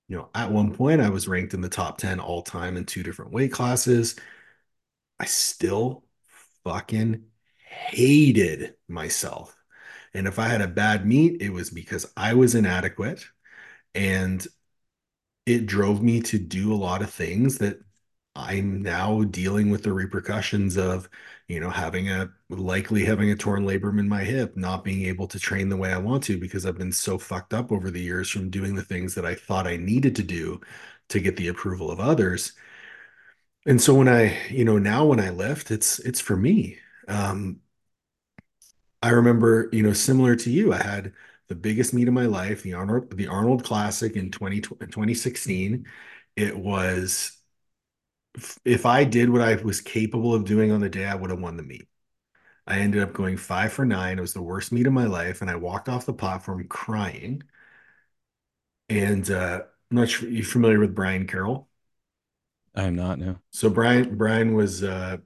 you 0.09 0.17
know, 0.19 0.31
at 0.35 0.53
one 0.53 0.75
point 0.75 1.01
I 1.03 1.11
was 1.11 1.29
ranked 1.29 1.55
in 1.55 1.61
the 1.63 1.69
top 1.71 1.99
10 1.99 2.21
all 2.21 2.43
time 2.43 2.77
in 2.79 2.87
two 2.87 3.03
different 3.05 3.33
weight 3.33 3.53
classes. 3.53 4.17
I 5.19 5.25
still 5.27 6.05
fucking 6.65 7.25
hated 7.77 8.75
myself. 8.89 9.57
And 10.15 10.27
if 10.29 10.39
I 10.39 10.49
had 10.49 10.63
a 10.63 10.69
bad 10.69 11.07
meet, 11.07 11.43
it 11.43 11.51
was 11.51 11.71
because 11.71 12.13
I 12.17 12.35
was 12.35 12.55
inadequate 12.55 13.27
and 13.95 14.47
it 15.47 15.67
drove 15.67 16.03
me 16.03 16.21
to 16.21 16.39
do 16.39 16.73
a 16.73 16.77
lot 16.77 17.03
of 17.03 17.11
things 17.11 17.59
that 17.59 17.79
I'm 18.35 18.83
now 18.83 19.23
dealing 19.25 19.71
with 19.71 19.83
the 19.83 19.93
repercussions 19.93 20.77
of, 20.77 21.09
you 21.49 21.59
know, 21.61 21.71
having 21.71 22.11
a 22.11 22.31
likely 22.51 23.05
having 23.05 23.31
a 23.31 23.37
torn 23.37 23.65
labrum 23.65 23.99
in 23.99 24.09
my 24.09 24.25
hip, 24.25 24.57
not 24.57 24.85
being 24.85 25.07
able 25.07 25.27
to 25.29 25.39
train 25.39 25.69
the 25.71 25.77
way 25.77 25.93
I 25.93 25.99
want 25.99 26.25
to 26.25 26.39
because 26.39 26.67
I've 26.67 26.77
been 26.79 26.93
so 26.93 27.17
fucked 27.19 27.55
up 27.55 27.73
over 27.73 27.91
the 27.91 28.01
years 28.03 28.29
from 28.29 28.51
doing 28.51 28.75
the 28.75 28.83
things 28.83 29.15
that 29.15 29.25
I 29.25 29.35
thought 29.35 29.67
I 29.67 29.77
needed 29.79 30.17
to 30.17 30.23
do 30.23 30.61
to 31.09 31.21
get 31.21 31.37
the 31.37 31.49
approval 31.49 31.91
of 31.91 32.01
others. 32.01 32.53
And 33.67 33.81
so 33.81 33.95
when 33.95 34.09
I, 34.09 34.37
you 34.49 34.65
know, 34.65 34.79
now 34.79 35.05
when 35.07 35.21
I 35.21 35.31
lift, 35.31 35.71
it's 35.71 35.99
it's 36.01 36.21
for 36.21 36.37
me. 36.37 36.79
Um, 37.09 37.61
I 39.03 39.11
remember, 39.11 39.69
you 39.73 39.83
know, 39.83 39.93
similar 39.93 40.37
to 40.37 40.51
you, 40.51 40.73
I 40.73 40.83
had 40.83 41.13
the 41.49 41.55
biggest 41.55 41.95
meet 41.95 42.09
of 42.09 42.15
my 42.15 42.27
life, 42.27 42.63
the 42.63 42.75
Arnold, 42.75 43.17
the 43.17 43.29
Arnold 43.29 43.65
Classic 43.65 44.17
in 44.17 44.31
20, 44.31 44.61
2016. 44.61 45.87
It 46.37 46.57
was 46.57 47.39
if 48.65 48.85
I 48.87 49.05
did 49.05 49.31
what 49.31 49.41
I 49.43 49.55
was 49.57 49.81
capable 49.81 50.35
of 50.35 50.45
doing 50.45 50.71
on 50.73 50.81
the 50.81 50.89
day, 50.89 51.07
I 51.07 51.15
would 51.15 51.31
have 51.31 51.41
won 51.41 51.57
the 51.57 51.63
meet. 51.63 51.89
I 52.67 52.81
ended 52.81 53.03
up 53.03 53.13
going 53.15 53.37
five 53.37 53.73
for 53.73 53.85
nine. 53.87 54.19
It 54.19 54.23
was 54.23 54.35
the 54.35 54.43
worst 54.43 54.73
meet 54.73 54.87
of 54.87 54.93
my 54.95 55.07
life, 55.07 55.43
and 55.43 55.51
I 55.51 55.57
walked 55.57 55.89
off 55.89 56.07
the 56.07 56.15
platform 56.15 56.67
crying. 56.69 57.43
And 58.89 59.29
uh, 59.31 59.63
I'm 59.91 59.97
not 59.97 60.09
sure 60.09 60.29
you're 60.29 60.45
familiar 60.45 60.79
with 60.81 60.95
Brian 60.95 61.27
Carroll. 61.27 61.69
I 62.75 62.85
am 62.85 62.95
not. 62.97 63.19
No. 63.19 63.41
So 63.51 63.71
Brian 63.71 64.17
Brian 64.17 64.55
was 64.55 64.83
uh, 64.83 65.19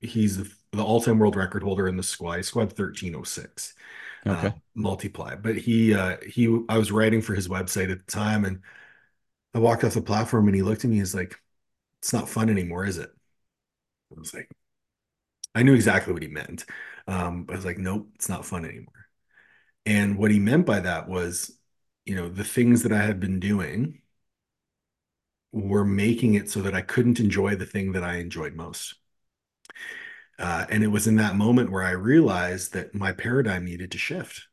he's 0.00 0.38
the, 0.38 0.52
the 0.76 0.84
all-time 0.84 1.18
world 1.18 1.36
record 1.36 1.62
holder 1.62 1.88
in 1.88 1.96
the 1.96 2.02
squad 2.02 2.44
squad 2.44 2.72
1306 2.72 3.74
okay 4.26 4.50
uh, 4.50 4.52
multiply 4.74 5.34
but 5.36 5.56
he 5.56 5.94
uh 5.94 6.16
he 6.28 6.46
i 6.68 6.78
was 6.78 6.92
writing 6.92 7.22
for 7.22 7.34
his 7.34 7.48
website 7.48 7.90
at 7.90 7.98
the 8.06 8.12
time 8.12 8.44
and 8.44 8.60
i 9.54 9.58
walked 9.58 9.84
off 9.84 9.94
the 9.94 10.02
platform 10.02 10.46
and 10.48 10.56
he 10.56 10.62
looked 10.62 10.84
at 10.84 10.90
me 10.90 10.98
he's 10.98 11.14
like 11.14 11.40
it's 12.02 12.12
not 12.12 12.28
fun 12.28 12.50
anymore, 12.50 12.86
is 12.86 12.98
it? 12.98 13.10
I 14.16 14.18
was 14.18 14.34
like, 14.34 14.50
I 15.54 15.62
knew 15.62 15.74
exactly 15.74 16.12
what 16.12 16.22
he 16.22 16.28
meant. 16.28 16.64
Um, 17.06 17.46
I 17.48 17.54
was 17.54 17.64
like, 17.64 17.78
nope, 17.78 18.08
it's 18.14 18.28
not 18.28 18.44
fun 18.44 18.64
anymore. 18.64 18.92
And 19.86 20.18
what 20.18 20.30
he 20.30 20.38
meant 20.38 20.66
by 20.66 20.80
that 20.80 21.08
was, 21.08 21.58
you 22.06 22.14
know, 22.16 22.28
the 22.28 22.44
things 22.44 22.82
that 22.84 22.92
I 22.92 23.02
had 23.02 23.20
been 23.20 23.40
doing 23.40 24.02
were 25.52 25.84
making 25.84 26.34
it 26.34 26.48
so 26.50 26.60
that 26.62 26.74
I 26.74 26.82
couldn't 26.82 27.18
enjoy 27.20 27.56
the 27.56 27.66
thing 27.66 27.92
that 27.92 28.04
I 28.04 28.16
enjoyed 28.18 28.54
most. 28.54 28.94
Uh, 30.38 30.66
and 30.68 30.84
it 30.84 30.88
was 30.88 31.06
in 31.06 31.16
that 31.16 31.36
moment 31.36 31.70
where 31.70 31.82
I 31.82 31.92
realized 31.92 32.74
that 32.74 32.94
my 32.94 33.12
paradigm 33.12 33.64
needed 33.64 33.92
to 33.92 33.98
shift. 33.98 34.48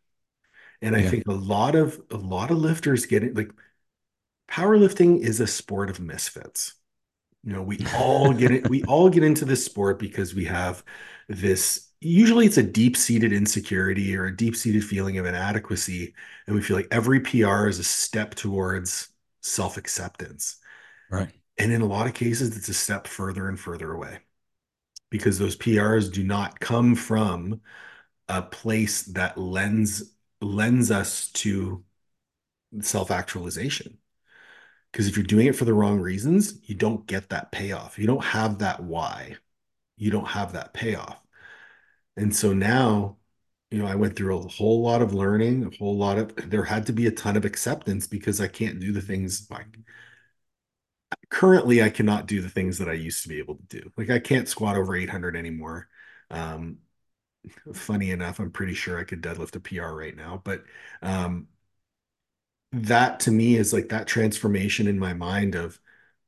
And 0.82 0.96
I 0.96 1.00
yeah. 1.00 1.10
think 1.10 1.28
a 1.28 1.34
lot 1.34 1.76
of 1.76 2.00
a 2.12 2.18
lot 2.18 2.52
of 2.52 2.58
lifters 2.58 3.06
get 3.06 3.24
it 3.24 3.36
like 3.36 3.52
powerlifting 4.50 5.20
is 5.20 5.40
a 5.40 5.48
sport 5.48 5.90
of 5.90 6.00
misfits. 6.00 6.74
You 7.44 7.54
know, 7.54 7.64
we 7.64 7.80
all 7.96 8.34
get 8.34 8.52
it. 8.52 8.70
We 8.70 8.84
all 8.84 9.10
get 9.10 9.24
into 9.24 9.46
this 9.46 9.66
sport 9.66 10.00
because 10.00 10.34
we 10.34 10.46
have 10.46 10.84
this. 11.28 11.90
Usually, 12.00 12.46
it's 12.46 12.58
a 12.58 12.64
deep-seated 12.64 13.32
insecurity 13.32 14.16
or 14.16 14.26
a 14.26 14.36
deep-seated 14.36 14.84
feeling 14.84 15.18
of 15.18 15.26
inadequacy, 15.26 16.14
and 16.48 16.56
we 16.56 16.62
feel 16.62 16.76
like 16.76 16.90
every 16.92 17.22
PR 17.22 17.68
is 17.68 17.80
a 17.80 17.84
step 17.84 18.36
towards 18.36 19.10
self-acceptance. 19.42 20.58
Right. 21.10 21.32
And 21.58 21.72
in 21.72 21.82
a 21.82 21.86
lot 21.86 22.08
of 22.08 22.14
cases, 22.14 22.58
it's 22.58 22.68
a 22.68 22.74
step 22.74 23.08
further 23.08 23.48
and 23.48 23.58
further 23.58 23.92
away 23.94 24.20
because 25.14 25.38
those 25.38 25.56
PRs 25.56 26.12
do 26.12 26.24
not 26.24 26.60
come 26.60 26.96
from 26.96 27.62
a 28.28 28.42
place 28.42 29.04
that 29.04 29.38
lends 29.38 30.16
lends 30.42 30.90
us 30.90 31.30
to 31.34 31.84
self-actualization. 32.82 34.00
Because 34.92 35.08
if 35.08 35.16
you're 35.16 35.24
doing 35.24 35.46
it 35.46 35.56
for 35.56 35.66
the 35.66 35.74
wrong 35.76 36.00
reasons, 36.00 36.68
you 36.68 36.74
don't 36.74 37.06
get 37.06 37.30
that 37.30 37.52
payoff. 37.52 38.00
You 38.00 38.08
don't 38.08 38.24
have 38.24 38.58
that 38.60 38.82
why. 38.82 39.38
You 39.98 40.10
don't 40.10 40.28
have 40.28 40.54
that 40.54 40.74
payoff. 40.74 41.20
And 42.18 42.36
so 42.36 42.52
now, 42.52 43.18
you 43.70 43.78
know, 43.78 43.86
I 43.86 43.94
went 43.94 44.16
through 44.16 44.36
a 44.36 44.48
whole 44.48 44.82
lot 44.82 45.04
of 45.04 45.14
learning, 45.14 45.66
a 45.66 45.78
whole 45.78 45.96
lot 45.96 46.18
of, 46.18 46.50
there 46.50 46.64
had 46.64 46.88
to 46.88 46.94
be 46.94 47.06
a 47.06 47.12
ton 47.12 47.38
of 47.38 47.46
acceptance 47.46 48.08
because 48.08 48.42
I 48.42 48.48
can't 48.48 48.80
do 48.80 48.92
the 48.92 49.02
things 49.02 49.48
like, 49.52 49.78
currently 51.30 51.82
I 51.84 51.90
cannot 51.90 52.28
do 52.28 52.42
the 52.42 52.50
things 52.50 52.78
that 52.78 52.90
I 52.90 52.94
used 52.94 53.24
to 53.24 53.30
be 53.30 53.40
able 53.40 53.56
to 53.56 53.82
do. 53.82 53.92
Like 53.98 54.10
I 54.10 54.20
can't 54.20 54.48
squat 54.48 54.78
over 54.78 54.96
800 54.96 55.36
anymore. 55.36 55.88
Um, 56.30 56.80
funny 57.74 58.12
enough, 58.12 58.40
I'm 58.40 58.52
pretty 58.52 58.74
sure 58.74 59.00
I 59.00 59.04
could 59.04 59.22
deadlift 59.22 59.56
a 59.56 59.60
PR 59.60 59.94
right 59.94 60.16
now, 60.16 60.42
but 60.44 60.64
um, 61.02 61.48
that 62.72 63.20
to 63.22 63.32
me 63.32 63.56
is 63.56 63.72
like 63.74 63.90
that 63.90 64.08
transformation 64.08 64.88
in 64.88 64.98
my 65.00 65.14
mind 65.14 65.56
of 65.56 65.80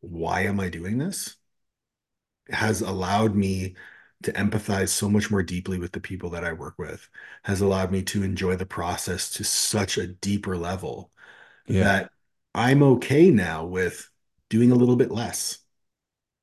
why 0.01 0.41
am 0.41 0.59
I 0.59 0.69
doing 0.69 0.97
this 0.97 1.35
has 2.49 2.81
allowed 2.81 3.35
me 3.35 3.75
to 4.23 4.31
empathize 4.33 4.89
so 4.89 5.09
much 5.09 5.29
more 5.29 5.43
deeply 5.43 5.77
with 5.79 5.91
the 5.91 5.99
people 5.99 6.29
that 6.31 6.43
I 6.43 6.53
work 6.53 6.75
with, 6.77 7.09
has 7.43 7.61
allowed 7.61 7.91
me 7.91 8.01
to 8.03 8.23
enjoy 8.23 8.55
the 8.55 8.65
process 8.65 9.29
to 9.31 9.43
such 9.43 9.97
a 9.97 10.07
deeper 10.07 10.57
level 10.57 11.11
yeah. 11.67 11.83
that 11.83 12.11
I'm 12.53 12.83
okay 12.83 13.29
now 13.31 13.65
with 13.65 14.09
doing 14.55 14.71
a 14.71 14.75
little 14.75 14.95
bit 14.95 15.11
less, 15.11 15.59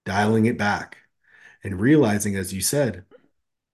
dialing 0.05 0.47
it 0.47 0.59
back, 0.59 0.99
and 1.65 1.81
realizing, 1.81 2.37
as 2.37 2.53
you 2.53 2.61
said, 2.61 3.05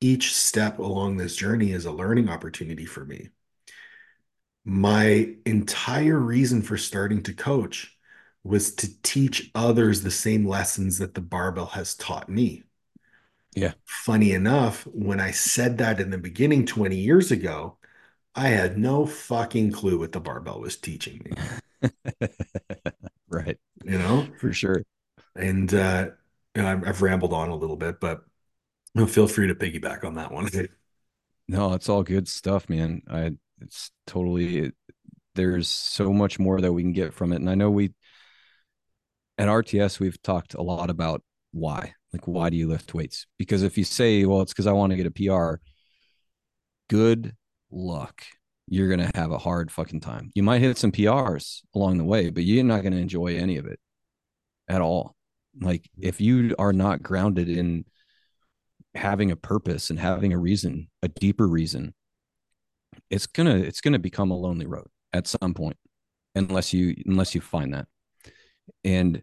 each 0.00 0.34
step 0.34 0.78
along 0.78 1.16
this 1.16 1.36
journey 1.36 1.72
is 1.72 1.86
a 1.86 1.92
learning 1.92 2.28
opportunity 2.28 2.86
for 2.86 3.04
me 3.04 3.30
my 4.68 5.34
entire 5.46 6.18
reason 6.18 6.60
for 6.60 6.76
starting 6.76 7.22
to 7.22 7.32
coach 7.32 7.96
was 8.44 8.74
to 8.74 9.02
teach 9.02 9.50
others 9.54 10.02
the 10.02 10.10
same 10.10 10.46
lessons 10.46 10.98
that 10.98 11.14
the 11.14 11.22
barbell 11.22 11.66
has 11.66 11.94
taught 11.94 12.28
me. 12.28 12.62
Yeah. 13.54 13.72
Funny 13.86 14.32
enough, 14.32 14.86
when 14.86 15.20
I 15.20 15.30
said 15.30 15.78
that 15.78 16.00
in 16.00 16.10
the 16.10 16.18
beginning 16.18 16.66
20 16.66 16.96
years 16.96 17.30
ago, 17.30 17.78
I 18.34 18.48
had 18.48 18.76
no 18.76 19.06
fucking 19.06 19.72
clue 19.72 19.98
what 19.98 20.12
the 20.12 20.20
barbell 20.20 20.60
was 20.60 20.76
teaching 20.76 21.22
me. 21.24 21.88
You 23.88 23.98
know, 23.98 24.28
for 24.38 24.52
sure. 24.52 24.82
And 25.34 25.72
uh, 25.72 26.10
I've 26.54 27.02
rambled 27.02 27.32
on 27.32 27.48
a 27.48 27.56
little 27.56 27.76
bit, 27.76 28.00
but 28.00 28.20
feel 29.08 29.28
free 29.28 29.46
to 29.48 29.54
piggyback 29.54 30.04
on 30.04 30.14
that 30.14 30.32
one. 30.32 30.48
No, 31.50 31.72
it's 31.72 31.88
all 31.88 32.02
good 32.02 32.28
stuff, 32.28 32.68
man. 32.68 33.00
I 33.08 33.32
it's 33.62 33.90
totally 34.06 34.72
there's 35.34 35.68
so 35.68 36.12
much 36.12 36.38
more 36.38 36.60
that 36.60 36.72
we 36.72 36.82
can 36.82 36.92
get 36.92 37.14
from 37.14 37.32
it 37.32 37.36
and 37.36 37.48
i 37.48 37.54
know 37.54 37.70
we 37.70 37.92
at 39.38 39.48
rts 39.48 40.00
we've 40.00 40.20
talked 40.22 40.54
a 40.54 40.62
lot 40.62 40.90
about 40.90 41.22
why 41.52 41.92
like 42.12 42.26
why 42.26 42.50
do 42.50 42.56
you 42.56 42.68
lift 42.68 42.94
weights 42.94 43.26
because 43.38 43.62
if 43.62 43.78
you 43.78 43.84
say 43.84 44.24
well 44.24 44.40
it's 44.40 44.52
because 44.52 44.66
i 44.66 44.72
want 44.72 44.90
to 44.90 44.96
get 44.96 45.06
a 45.06 45.10
pr 45.10 45.60
good 46.88 47.34
luck 47.70 48.22
you're 48.70 48.88
going 48.88 49.00
to 49.00 49.10
have 49.14 49.30
a 49.30 49.38
hard 49.38 49.70
fucking 49.70 50.00
time. 50.00 50.30
You 50.34 50.42
might 50.42 50.60
hit 50.60 50.78
some 50.78 50.92
prs 50.92 51.60
along 51.74 51.98
the 51.98 52.04
way 52.04 52.30
but 52.30 52.44
you're 52.44 52.64
not 52.64 52.82
going 52.82 52.92
to 52.92 52.98
enjoy 52.98 53.36
any 53.36 53.56
of 53.56 53.66
it 53.66 53.80
at 54.68 54.80
all. 54.80 55.14
Like 55.60 55.88
if 55.98 56.20
you 56.20 56.54
are 56.58 56.72
not 56.72 57.02
grounded 57.02 57.48
in 57.48 57.84
having 58.94 59.30
a 59.30 59.36
purpose 59.36 59.90
and 59.90 59.98
having 59.98 60.32
a 60.32 60.38
reason 60.38 60.88
a 61.02 61.08
deeper 61.08 61.46
reason 61.46 61.94
it's 63.10 63.26
gonna 63.26 63.56
it's 63.56 63.80
gonna 63.80 63.98
become 63.98 64.30
a 64.30 64.36
lonely 64.36 64.66
road 64.66 64.88
at 65.12 65.26
some 65.26 65.54
point 65.54 65.76
unless 66.34 66.72
you 66.72 66.94
unless 67.06 67.34
you 67.34 67.40
find 67.40 67.74
that. 67.74 67.86
And 68.84 69.22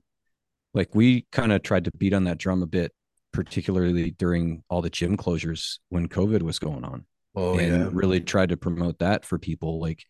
like 0.73 0.93
we 0.93 1.25
kind 1.31 1.51
of 1.51 1.63
tried 1.63 1.85
to 1.85 1.91
beat 1.97 2.13
on 2.13 2.25
that 2.25 2.37
drum 2.37 2.61
a 2.61 2.67
bit 2.67 2.91
particularly 3.31 4.11
during 4.11 4.63
all 4.69 4.81
the 4.81 4.89
gym 4.89 5.17
closures 5.17 5.79
when 5.89 6.07
covid 6.07 6.41
was 6.41 6.57
going 6.57 6.85
on 6.85 7.05
oh, 7.35 7.57
and 7.57 7.83
yeah. 7.83 7.89
really 7.91 8.19
tried 8.19 8.49
to 8.49 8.57
promote 8.57 8.99
that 8.99 9.25
for 9.25 9.37
people 9.37 9.79
like 9.79 10.05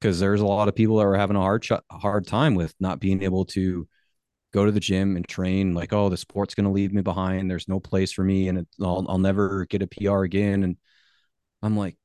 because 0.00 0.20
there's 0.20 0.40
a 0.40 0.46
lot 0.46 0.68
of 0.68 0.74
people 0.74 0.98
that 0.98 1.06
were 1.06 1.16
having 1.16 1.36
a 1.36 1.40
hard 1.40 1.62
ch- 1.62 1.72
hard 1.90 2.26
time 2.26 2.54
with 2.54 2.74
not 2.80 3.00
being 3.00 3.22
able 3.22 3.44
to 3.44 3.88
go 4.52 4.64
to 4.64 4.72
the 4.72 4.80
gym 4.80 5.16
and 5.16 5.26
train 5.26 5.74
like 5.74 5.92
oh 5.92 6.08
the 6.08 6.16
sport's 6.16 6.54
going 6.54 6.64
to 6.64 6.70
leave 6.70 6.92
me 6.92 7.02
behind 7.02 7.50
there's 7.50 7.68
no 7.68 7.80
place 7.80 8.12
for 8.12 8.22
me 8.22 8.48
and 8.48 8.58
it, 8.58 8.68
I'll, 8.80 9.04
I'll 9.08 9.18
never 9.18 9.66
get 9.66 9.82
a 9.82 9.86
pr 9.86 10.22
again 10.22 10.62
and 10.62 10.76
i'm 11.62 11.76
like 11.76 11.96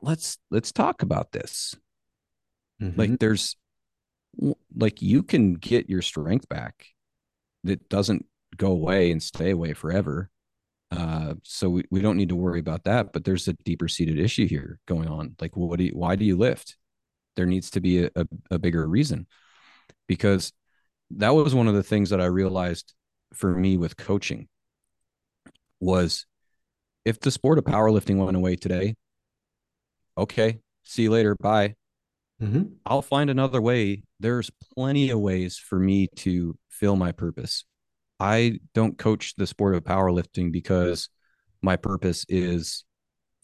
let's 0.00 0.38
let's 0.50 0.70
talk 0.70 1.02
about 1.02 1.32
this 1.32 1.74
mm-hmm. 2.80 2.98
like 2.98 3.18
there's 3.18 3.56
like 4.76 5.02
you 5.02 5.22
can 5.22 5.54
get 5.54 5.88
your 5.88 6.02
strength 6.02 6.48
back 6.48 6.86
that 7.64 7.88
doesn't 7.88 8.26
go 8.56 8.70
away 8.70 9.10
and 9.10 9.22
stay 9.22 9.50
away 9.50 9.72
forever 9.72 10.30
uh, 10.90 11.34
so 11.42 11.68
we, 11.68 11.82
we 11.90 12.00
don't 12.00 12.16
need 12.16 12.28
to 12.28 12.36
worry 12.36 12.60
about 12.60 12.84
that 12.84 13.12
but 13.12 13.24
there's 13.24 13.48
a 13.48 13.54
deeper 13.64 13.88
seated 13.88 14.18
issue 14.18 14.46
here 14.46 14.78
going 14.86 15.08
on 15.08 15.34
like 15.40 15.56
what 15.56 15.78
do 15.78 15.84
you 15.84 15.92
why 15.92 16.16
do 16.16 16.24
you 16.24 16.36
lift 16.36 16.76
there 17.36 17.46
needs 17.46 17.70
to 17.70 17.80
be 17.80 18.04
a, 18.04 18.10
a, 18.14 18.26
a 18.52 18.58
bigger 18.58 18.86
reason 18.86 19.26
because 20.06 20.52
that 21.10 21.34
was 21.34 21.54
one 21.54 21.68
of 21.68 21.74
the 21.74 21.82
things 21.82 22.10
that 22.10 22.20
I 22.20 22.26
realized 22.26 22.94
for 23.32 23.54
me 23.54 23.76
with 23.76 23.96
coaching 23.96 24.48
was 25.80 26.26
if 27.04 27.20
the 27.20 27.30
sport 27.30 27.58
of 27.58 27.64
powerlifting 27.64 28.16
went 28.16 28.36
away 28.36 28.56
today, 28.56 28.94
okay, 30.16 30.60
see 30.82 31.02
you 31.02 31.10
later, 31.10 31.34
bye. 31.34 31.74
Mm-hmm. 32.42 32.62
I'll 32.86 33.02
find 33.02 33.30
another 33.30 33.60
way. 33.60 34.02
There's 34.20 34.50
plenty 34.74 35.10
of 35.10 35.20
ways 35.20 35.58
for 35.58 35.78
me 35.78 36.08
to 36.16 36.56
fill 36.68 36.96
my 36.96 37.12
purpose. 37.12 37.64
I 38.20 38.60
don't 38.74 38.98
coach 38.98 39.34
the 39.36 39.46
sport 39.46 39.74
of 39.74 39.84
powerlifting 39.84 40.52
because 40.52 41.08
my 41.62 41.76
purpose 41.76 42.24
is 42.28 42.84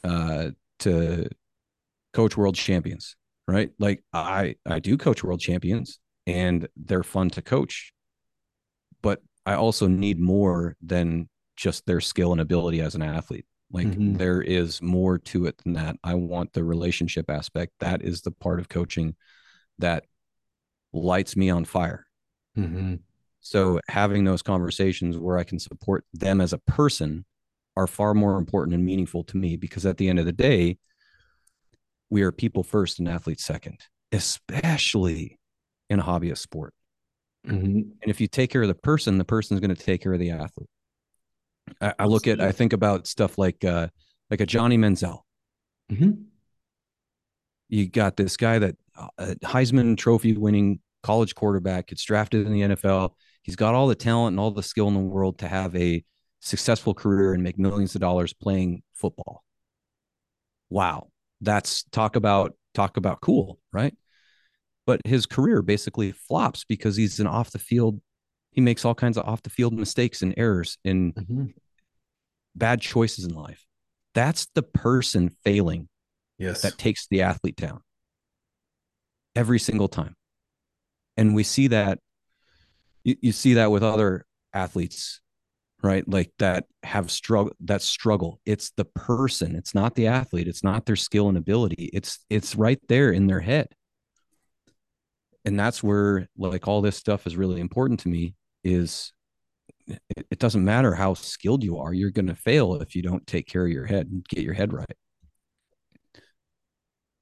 uh, 0.05 0.51
to 0.81 1.29
coach 2.13 2.37
world 2.37 2.55
champions, 2.55 3.17
right? 3.49 3.71
Like 3.79 4.03
I 4.13 4.57
I 4.67 4.79
do 4.79 4.97
coach 4.97 5.25
world 5.25 5.41
champions 5.41 5.99
and 6.27 6.69
they're 6.77 7.03
fun 7.03 7.31
to 7.31 7.43
coach. 7.43 7.93
But 9.03 9.21
I 9.47 9.55
also 9.55 9.87
need 9.87 10.21
more 10.21 10.77
than 10.83 11.29
just 11.57 11.87
their 11.87 12.01
skill 12.01 12.33
and 12.33 12.41
ability 12.41 12.81
as 12.81 12.95
an 12.95 13.03
athlete. 13.03 13.47
Like 13.73 13.87
mm-hmm. 13.87 14.15
there 14.15 14.43
is 14.43 14.83
more 14.83 15.19
to 15.19 15.47
it 15.47 15.59
than 15.59 15.75
that. 15.75 15.97
I 16.03 16.15
want 16.15 16.53
the 16.53 16.65
relationship 16.65 17.31
aspect. 17.31 17.73
That 17.81 18.03
is 18.03 18.23
the 18.23 18.33
part 18.33 18.61
of 18.61 18.69
coaching 18.69 19.15
that 19.79 20.05
lights 20.93 21.37
me 21.37 21.51
on 21.51 21.65
fire. 21.65 22.07
Mm-hmm. 22.59 22.97
So 23.41 23.81
having 23.89 24.25
those 24.25 24.43
conversations 24.43 25.17
where 25.17 25.39
I 25.39 25.45
can 25.45 25.59
support 25.59 26.05
them 26.13 26.41
as 26.41 26.53
a 26.53 26.59
person 26.59 27.25
are 27.77 27.87
far 27.87 28.15
more 28.15 28.37
important 28.37 28.75
and 28.75 28.85
meaningful 28.85 29.25
to 29.25 29.37
me 29.37 29.57
because 29.57 29.87
at 29.87 29.97
the 29.97 30.09
end 30.09 30.19
of 30.19 30.27
the 30.27 30.33
day, 30.33 30.79
we 32.11 32.23
are 32.23 32.33
people 32.33 32.63
first 32.63 32.99
and 32.99 33.09
athletes 33.09 33.45
second, 33.45 33.79
especially 34.13 35.39
in 35.89 36.01
a 36.01 36.03
hobbyist 36.03 36.39
sport. 36.39 36.75
Mm-hmm. 37.47 37.65
And 37.65 37.95
if 38.03 38.21
you 38.21 38.27
take 38.27 38.51
care 38.51 38.63
of 38.63 38.69
the 38.69 38.75
person, 38.75 39.17
the 39.17 39.25
person's 39.25 39.61
going 39.61 39.75
to 39.75 39.83
take 39.83 40.03
care 40.03 40.13
of 40.13 40.21
the 40.21 40.33
athlete. 40.33 40.69
I, 41.81 41.95
I, 42.01 42.05
look 42.07 42.27
at, 42.27 42.41
I 42.41 42.53
think 42.53 42.73
about 42.73 43.07
stuff 43.07 43.39
like, 43.39 43.65
uh, 43.65 43.89
like 44.31 44.41
a 44.41 44.47
Johnny 44.47 44.77
Manziel. 44.77 45.21
Mm-hmm. 45.91 46.23
You 47.69 47.89
got 47.89 48.17
this 48.17 48.37
guy 48.37 48.59
that 48.59 48.77
uh, 48.97 49.35
Heisman 49.45 49.97
Trophy 49.97 50.37
winning 50.37 50.81
college 51.03 51.35
quarterback 51.35 51.89
gets 51.89 52.03
drafted 52.03 52.47
in 52.47 52.53
the 52.53 52.61
NFL. 52.61 53.13
He's 53.43 53.57
got 53.57 53.75
all 53.75 53.87
the 53.87 53.95
talent 53.95 54.35
and 54.35 54.41
all 54.41 54.51
the 54.51 54.63
skill 54.63 54.89
in 54.89 54.95
the 54.95 55.01
world 55.01 55.39
to 55.39 55.49
have 55.49 55.75
a 55.77 56.05
successful 56.41 56.95
career 56.95 57.33
and 57.33 57.43
make 57.43 57.59
millions 57.59 57.95
of 57.95 58.01
dollars 58.01 58.33
playing 58.33 58.83
football. 58.95 59.45
Wow, 60.69 61.09
that's 61.41 61.85
talk 61.85 62.17
about 62.17 62.55
talk 62.75 62.97
about 62.97 63.21
cool, 63.21 63.59
right? 63.73 63.95
but 64.91 65.01
his 65.05 65.25
career 65.25 65.63
basically 65.63 66.11
flops 66.11 66.65
because 66.65 66.97
he's 66.97 67.21
an 67.21 67.27
off 67.29 67.53
the 67.53 67.61
field 67.61 68.01
he 68.51 68.61
makes 68.61 68.85
all 68.85 68.95
kinds 68.95 69.17
of 69.17 69.25
off 69.25 69.41
the 69.43 69.51
field 69.51 69.73
mistakes 69.73 70.21
and 70.21 70.35
errors 70.37 70.79
and 70.85 71.15
mm-hmm. 71.15 71.45
bad 72.57 72.81
choices 72.81 73.25
in 73.25 73.33
life 73.33 73.65
that's 74.15 74.49
the 74.57 74.63
person 74.65 75.31
failing 75.45 75.89
yes 76.39 76.63
that 76.63 76.77
takes 76.77 77.07
the 77.07 77.23
athlete 77.23 77.55
down 77.55 77.81
every 79.37 79.61
single 79.61 79.87
time 79.87 80.17
and 81.17 81.37
we 81.37 81.45
see 81.45 81.69
that 81.69 82.01
you, 83.05 83.17
you 83.21 83.33
see 83.33 83.55
that 83.55 83.71
with 83.71 83.83
other 83.83 84.25
athletes 84.53 85.21
right? 85.83 86.07
Like 86.09 86.33
that 86.39 86.67
have 86.83 87.11
struggle 87.11 87.53
that 87.61 87.83
struggle. 87.83 88.41
It's 88.45 88.71
the 88.77 88.85
person. 88.85 89.57
It's 89.57 89.75
not 89.75 89.95
the 89.95 90.07
athlete. 90.07 90.49
It's 90.49 90.65
not 90.65 90.87
their 90.87 90.97
skill 90.97 91.29
and 91.29 91.39
ability. 91.39 91.91
It's 91.93 92.19
it's 92.29 92.57
right 92.57 92.81
there 92.89 93.11
in 93.11 93.27
their 93.27 93.41
head. 93.41 93.69
And 95.45 95.59
that's 95.59 95.83
where 95.83 96.29
like 96.37 96.69
all 96.69 96.83
this 96.83 96.97
stuff 96.97 97.27
is 97.27 97.37
really 97.37 97.61
important 97.61 98.01
to 98.01 98.09
me 98.09 98.35
is 98.63 99.13
it, 99.87 100.27
it 100.31 100.39
doesn't 100.39 100.65
matter 100.65 100.95
how 100.95 101.15
skilled 101.15 101.65
you 101.65 101.79
are 101.79 101.95
you're 101.95 102.11
going 102.11 102.27
to 102.27 102.35
fail 102.35 102.75
if 102.75 102.95
you 102.95 103.03
don't 103.03 103.27
take 103.27 103.47
care 103.47 103.65
of 103.65 103.73
your 103.73 103.87
head 103.87 104.07
and 104.07 104.25
get 104.29 104.45
your 104.45 104.55
head 104.55 104.73
right. 104.73 104.97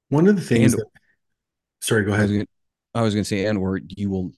One 0.09 0.27
of 0.27 0.35
the 0.35 0.41
things 0.41 0.73
and, 0.73 0.81
that, 0.81 0.87
sorry 1.81 2.03
go 2.03 2.13
ahead. 2.13 2.45
i 2.93 3.01
was 3.01 3.13
going 3.13 3.23
to 3.23 3.27
say 3.27 3.45
and 3.45 3.57
or 3.57 3.79
you 3.87 4.09
will 4.09 4.31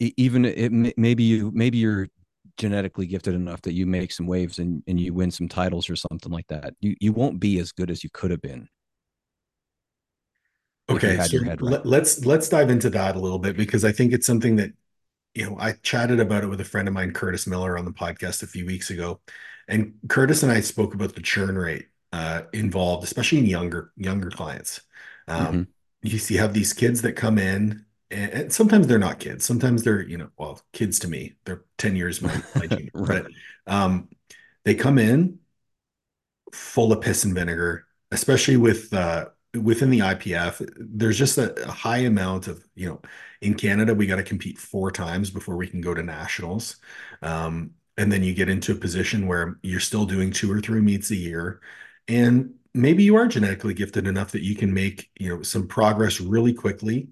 even 0.00 0.44
it 0.44 0.96
maybe 0.96 1.22
you 1.22 1.50
maybe 1.54 1.78
you're 1.78 2.08
genetically 2.56 3.06
gifted 3.06 3.34
enough 3.34 3.62
that 3.62 3.72
you 3.72 3.86
make 3.86 4.10
some 4.10 4.26
waves 4.26 4.58
and, 4.58 4.82
and 4.88 4.98
you 4.98 5.14
win 5.14 5.30
some 5.30 5.48
titles 5.48 5.88
or 5.88 5.96
something 5.96 6.32
like 6.32 6.46
that 6.48 6.74
you 6.80 6.96
you 7.00 7.12
won't 7.12 7.38
be 7.38 7.58
as 7.58 7.72
good 7.72 7.90
as 7.90 8.02
you 8.02 8.10
could 8.12 8.30
have 8.30 8.42
been 8.42 8.68
Okay, 10.90 11.18
so 11.20 11.38
right. 11.40 11.60
let's 11.60 12.24
let's 12.24 12.48
dive 12.48 12.70
into 12.70 12.88
that 12.90 13.14
a 13.14 13.18
little 13.18 13.38
bit 13.38 13.56
because 13.56 13.84
I 13.84 13.92
think 13.92 14.12
it's 14.12 14.26
something 14.26 14.56
that 14.56 14.72
you 15.34 15.44
know 15.44 15.56
I 15.60 15.72
chatted 15.82 16.18
about 16.18 16.44
it 16.44 16.46
with 16.46 16.60
a 16.62 16.64
friend 16.64 16.88
of 16.88 16.94
mine, 16.94 17.12
Curtis 17.12 17.46
Miller, 17.46 17.76
on 17.76 17.84
the 17.84 17.90
podcast 17.90 18.42
a 18.42 18.46
few 18.46 18.64
weeks 18.64 18.88
ago, 18.88 19.20
and 19.68 19.94
Curtis 20.08 20.42
and 20.42 20.50
I 20.50 20.60
spoke 20.60 20.94
about 20.94 21.14
the 21.14 21.20
churn 21.20 21.58
rate 21.58 21.88
uh, 22.12 22.42
involved, 22.54 23.04
especially 23.04 23.38
in 23.38 23.46
younger 23.46 23.92
younger 23.96 24.30
clients. 24.30 24.80
Um, 25.26 25.46
mm-hmm. 25.46 25.62
You 26.08 26.18
see, 26.18 26.34
you 26.34 26.40
have 26.40 26.54
these 26.54 26.72
kids 26.72 27.02
that 27.02 27.12
come 27.12 27.36
in, 27.36 27.84
and, 28.10 28.52
sometimes 28.52 28.86
they're 28.86 28.98
not 28.98 29.18
kids. 29.18 29.44
Sometimes 29.44 29.82
they're 29.82 30.02
you 30.02 30.18
know, 30.18 30.30
well, 30.38 30.60
kids 30.72 30.98
to 31.00 31.08
me, 31.08 31.34
they're 31.44 31.64
ten 31.76 31.96
years 31.96 32.22
my, 32.22 32.42
my 32.54 32.66
junior, 32.68 32.90
right. 32.94 33.24
but 33.24 33.72
um, 33.72 34.08
they 34.64 34.74
come 34.74 34.98
in 34.98 35.38
full 36.52 36.92
of 36.92 37.00
piss 37.00 37.24
and 37.24 37.34
vinegar, 37.34 37.86
especially 38.10 38.56
with 38.56 38.92
uh, 38.94 39.26
within 39.54 39.90
the 39.90 40.00
IPF, 40.00 40.68
there's 40.76 41.18
just 41.18 41.38
a, 41.38 41.54
a, 41.64 41.70
high 41.70 41.98
amount 41.98 42.48
of, 42.48 42.62
you 42.74 42.88
know, 42.88 43.00
in 43.40 43.54
Canada, 43.54 43.94
we 43.94 44.06
got 44.06 44.16
to 44.16 44.22
compete 44.22 44.58
four 44.58 44.90
times 44.90 45.30
before 45.30 45.56
we 45.56 45.66
can 45.66 45.80
go 45.80 45.94
to 45.94 46.02
nationals. 46.02 46.76
Um, 47.22 47.72
and 47.96 48.12
then 48.12 48.22
you 48.22 48.34
get 48.34 48.48
into 48.48 48.72
a 48.72 48.76
position 48.76 49.26
where 49.26 49.58
you're 49.62 49.80
still 49.80 50.04
doing 50.04 50.30
two 50.30 50.52
or 50.52 50.60
three 50.60 50.80
meets 50.80 51.10
a 51.10 51.16
year. 51.16 51.60
And 52.06 52.54
maybe 52.74 53.02
you 53.02 53.16
are 53.16 53.26
genetically 53.26 53.74
gifted 53.74 54.06
enough 54.06 54.32
that 54.32 54.44
you 54.44 54.54
can 54.54 54.72
make, 54.72 55.10
you 55.18 55.28
know, 55.28 55.42
some 55.42 55.66
progress 55.66 56.20
really 56.20 56.52
quickly. 56.52 57.08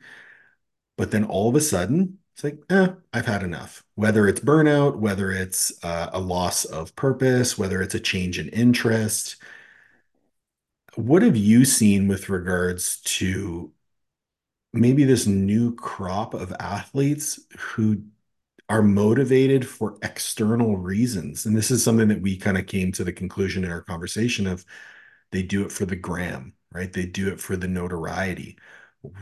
But 0.97 1.11
then 1.11 1.25
all 1.25 1.49
of 1.49 1.55
a 1.55 1.61
sudden, 1.61 2.19
it's 2.35 2.45
like, 2.45 2.59
eh, 2.71 2.89
I've 3.13 3.27
had 3.27 3.43
enough. 3.43 3.83
Whether 3.95 4.29
it's 4.29 4.41
burnout, 4.41 4.97
whether 4.99 5.31
it's 5.31 5.73
uh, 5.85 6.11
a 6.13 6.21
loss 6.21 6.65
of 6.65 6.95
purpose, 6.97 7.59
whether 7.59 7.83
it's 7.83 7.95
a 7.95 8.01
change 8.01 8.39
in 8.39 8.49
interest, 8.51 9.37
what 10.95 11.23
have 11.23 11.37
you 11.37 11.65
seen 11.65 12.09
with 12.09 12.29
regards 12.29 13.01
to 13.03 13.73
maybe 14.73 15.05
this 15.05 15.27
new 15.27 15.75
crop 15.75 16.35
of 16.35 16.53
athletes 16.61 17.41
who 17.59 18.03
are 18.69 18.83
motivated 18.83 19.67
for 19.69 19.99
external 20.03 20.77
reasons? 20.77 21.47
And 21.47 21.57
this 21.57 21.71
is 21.71 21.83
something 21.85 22.09
that 22.09 22.23
we 22.23 22.37
kind 22.37 22.59
of 22.59 22.67
came 22.67 22.93
to 22.93 23.05
the 23.05 23.13
conclusion 23.13 23.65
in 23.65 23.71
our 23.71 23.83
conversation 23.83 24.47
of 24.47 24.65
they 25.33 25.43
do 25.43 25.65
it 25.65 25.73
for 25.73 25.87
the 25.87 25.97
gram, 25.97 26.55
right? 26.73 26.93
They 26.93 27.07
do 27.07 27.29
it 27.31 27.41
for 27.41 27.57
the 27.57 27.69
notoriety 27.69 28.59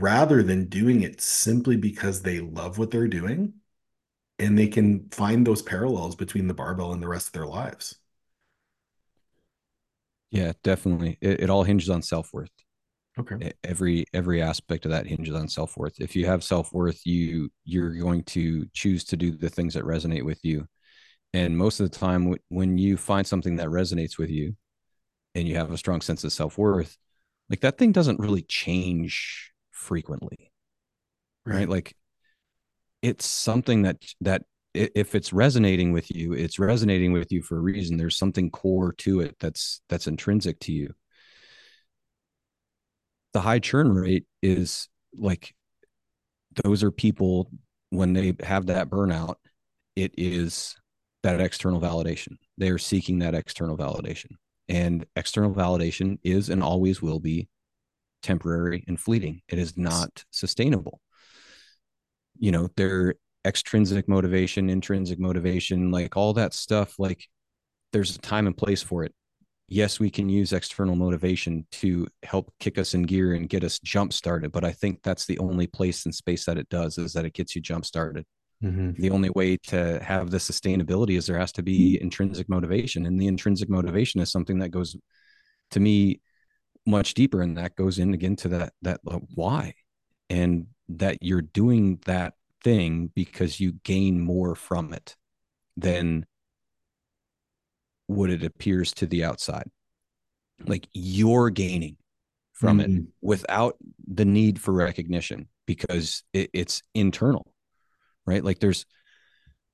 rather 0.00 0.42
than 0.42 0.66
doing 0.68 1.02
it 1.02 1.20
simply 1.20 1.76
because 1.76 2.22
they 2.22 2.40
love 2.40 2.78
what 2.78 2.90
they're 2.90 3.08
doing 3.08 3.54
and 4.38 4.58
they 4.58 4.68
can 4.68 5.08
find 5.10 5.46
those 5.46 5.62
parallels 5.62 6.16
between 6.16 6.48
the 6.48 6.54
barbell 6.54 6.92
and 6.92 7.02
the 7.02 7.08
rest 7.08 7.28
of 7.28 7.32
their 7.34 7.46
lives. 7.46 7.96
Yeah, 10.30 10.52
definitely. 10.62 11.18
It, 11.20 11.42
it 11.42 11.50
all 11.50 11.62
hinges 11.62 11.90
on 11.90 12.02
self 12.02 12.32
worth. 12.32 12.50
Okay. 13.18 13.52
Every 13.62 14.04
every 14.12 14.42
aspect 14.42 14.84
of 14.84 14.90
that 14.90 15.06
hinges 15.06 15.34
on 15.34 15.48
self 15.48 15.76
worth. 15.76 16.00
If 16.00 16.16
you 16.16 16.26
have 16.26 16.42
self 16.42 16.72
worth, 16.72 17.06
you 17.06 17.50
you're 17.64 17.94
going 17.94 18.24
to 18.24 18.66
choose 18.72 19.04
to 19.04 19.16
do 19.16 19.30
the 19.30 19.48
things 19.48 19.74
that 19.74 19.84
resonate 19.84 20.24
with 20.24 20.40
you. 20.44 20.66
And 21.32 21.56
most 21.56 21.80
of 21.80 21.90
the 21.90 21.96
time, 21.96 22.34
when 22.48 22.78
you 22.78 22.96
find 22.96 23.26
something 23.26 23.56
that 23.56 23.68
resonates 23.68 24.18
with 24.18 24.30
you, 24.30 24.56
and 25.34 25.48
you 25.48 25.56
have 25.56 25.72
a 25.72 25.78
strong 25.78 26.00
sense 26.00 26.24
of 26.24 26.32
self 26.32 26.58
worth, 26.58 26.96
like 27.50 27.60
that 27.60 27.78
thing 27.78 27.92
doesn't 27.92 28.20
really 28.20 28.42
change 28.42 29.52
frequently, 29.74 30.50
right? 31.44 31.56
right? 31.56 31.68
Like 31.68 31.94
it's 33.02 33.26
something 33.26 33.82
that 33.82 33.96
that 34.22 34.42
if 34.72 35.14
it's 35.14 35.32
resonating 35.32 35.92
with 35.92 36.10
you 36.10 36.32
it's 36.32 36.58
resonating 36.58 37.12
with 37.12 37.30
you 37.30 37.40
for 37.42 37.56
a 37.56 37.60
reason 37.60 37.96
there's 37.96 38.16
something 38.16 38.50
core 38.50 38.92
to 38.92 39.20
it 39.20 39.36
that's 39.38 39.80
that's 39.88 40.08
intrinsic 40.08 40.58
to 40.58 40.72
you 40.72 40.92
the 43.34 43.40
high 43.40 43.60
churn 43.60 43.92
rate 43.92 44.26
is 44.42 44.88
like 45.16 45.54
those 46.64 46.82
are 46.82 46.90
people 46.90 47.50
when 47.90 48.12
they 48.12 48.34
have 48.42 48.66
that 48.66 48.90
burnout, 48.90 49.36
it 49.96 50.12
is 50.16 50.76
that 51.22 51.40
external 51.40 51.80
validation. 51.80 52.36
They 52.58 52.70
are 52.70 52.78
seeking 52.78 53.20
that 53.20 53.34
external 53.34 53.76
validation. 53.76 54.32
And 54.68 55.06
external 55.14 55.54
validation 55.54 56.18
is 56.22 56.48
and 56.48 56.62
always 56.62 57.02
will 57.02 57.20
be 57.20 57.48
temporary 58.24 58.84
and 58.88 58.98
fleeting. 58.98 59.42
It 59.48 59.58
is 59.58 59.76
not 59.76 60.24
sustainable. 60.30 61.00
You 62.38 62.50
know, 62.50 62.68
their 62.76 63.14
extrinsic 63.44 64.08
motivation, 64.08 64.70
intrinsic 64.70 65.20
motivation, 65.20 65.92
like 65.92 66.16
all 66.16 66.32
that 66.32 66.54
stuff, 66.54 66.98
like 66.98 67.28
there's 67.92 68.16
a 68.16 68.18
time 68.18 68.46
and 68.46 68.56
place 68.56 68.82
for 68.82 69.04
it. 69.04 69.14
Yes, 69.68 70.00
we 70.00 70.10
can 70.10 70.28
use 70.28 70.52
external 70.52 70.96
motivation 70.96 71.66
to 71.72 72.06
help 72.22 72.52
kick 72.58 72.78
us 72.78 72.94
in 72.94 73.02
gear 73.02 73.34
and 73.34 73.48
get 73.48 73.64
us 73.64 73.78
jump 73.78 74.12
started, 74.12 74.52
but 74.52 74.64
I 74.64 74.72
think 74.72 75.00
that's 75.02 75.26
the 75.26 75.38
only 75.38 75.66
place 75.66 76.04
and 76.04 76.14
space 76.14 76.44
that 76.46 76.58
it 76.58 76.68
does 76.68 76.98
is 76.98 77.12
that 77.12 77.24
it 77.24 77.34
gets 77.34 77.54
you 77.54 77.62
jump 77.62 77.84
started. 77.84 78.24
Mm-hmm. 78.62 79.00
The 79.00 79.10
only 79.10 79.30
way 79.30 79.56
to 79.68 80.02
have 80.02 80.30
the 80.30 80.38
sustainability 80.38 81.16
is 81.16 81.26
there 81.26 81.38
has 81.38 81.52
to 81.52 81.62
be 81.62 82.00
intrinsic 82.00 82.48
motivation, 82.48 83.06
and 83.06 83.20
the 83.20 83.26
intrinsic 83.26 83.68
motivation 83.68 84.20
is 84.20 84.30
something 84.30 84.58
that 84.58 84.70
goes 84.70 84.96
to 85.70 85.80
me 85.80 86.20
much 86.86 87.14
deeper, 87.14 87.40
and 87.40 87.56
that 87.56 87.76
goes 87.76 87.98
in 87.98 88.14
again 88.14 88.36
to 88.36 88.48
that 88.48 88.72
that 88.82 89.00
why, 89.34 89.74
and 90.28 90.66
that 90.88 91.18
you're 91.22 91.42
doing 91.42 91.98
that 92.06 92.34
thing 92.62 93.10
because 93.14 93.60
you 93.60 93.72
gain 93.84 94.20
more 94.20 94.54
from 94.54 94.92
it 94.92 95.16
than 95.76 96.26
what 98.06 98.30
it 98.30 98.44
appears 98.44 98.92
to 98.92 99.06
the 99.06 99.24
outside. 99.24 99.70
Like 100.66 100.86
you're 100.92 101.50
gaining 101.50 101.96
from 102.52 102.78
mm-hmm. 102.78 102.96
it 102.96 103.02
without 103.20 103.76
the 104.06 104.24
need 104.24 104.60
for 104.60 104.72
recognition 104.72 105.48
because 105.66 106.22
it, 106.32 106.50
it's 106.52 106.82
internal 106.94 107.54
right? 108.26 108.44
Like 108.44 108.58
there's 108.58 108.86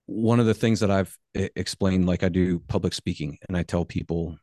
one 0.07 0.41
of 0.41 0.47
the 0.47 0.55
things 0.55 0.81
that 0.81 0.91
I've 0.91 1.17
explained, 1.35 2.07
like 2.07 2.23
I 2.23 2.29
do 2.29 2.61
public 2.61 2.93
speaking, 2.93 3.39
and 3.49 3.57
I 3.57 3.63
tell 3.63 3.85
people, 3.85 4.37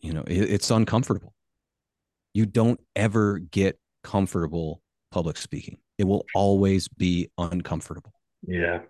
you 0.00 0.12
know, 0.12 0.24
it, 0.26 0.50
it's 0.50 0.70
uncomfortable. 0.70 1.34
You 2.32 2.46
don't 2.46 2.80
ever 2.94 3.38
get 3.38 3.78
comfortable 4.02 4.82
public 5.10 5.36
speaking. 5.36 5.78
It 5.98 6.04
will 6.04 6.24
always 6.34 6.88
be 6.88 7.30
uncomfortable. 7.36 8.12
Yeah. 8.46 8.80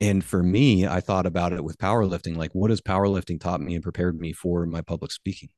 And 0.00 0.24
for 0.24 0.42
me, 0.42 0.86
I 0.86 1.00
thought 1.00 1.26
about 1.26 1.52
it 1.52 1.64
with 1.64 1.78
powerlifting. 1.78 2.36
Like, 2.36 2.54
what 2.54 2.70
has 2.70 2.80
powerlifting 2.80 3.40
taught 3.40 3.60
me 3.60 3.74
and 3.74 3.82
prepared 3.82 4.20
me 4.20 4.32
for 4.32 4.66
my 4.66 4.80
public 4.80 5.12
speaking? 5.12 5.48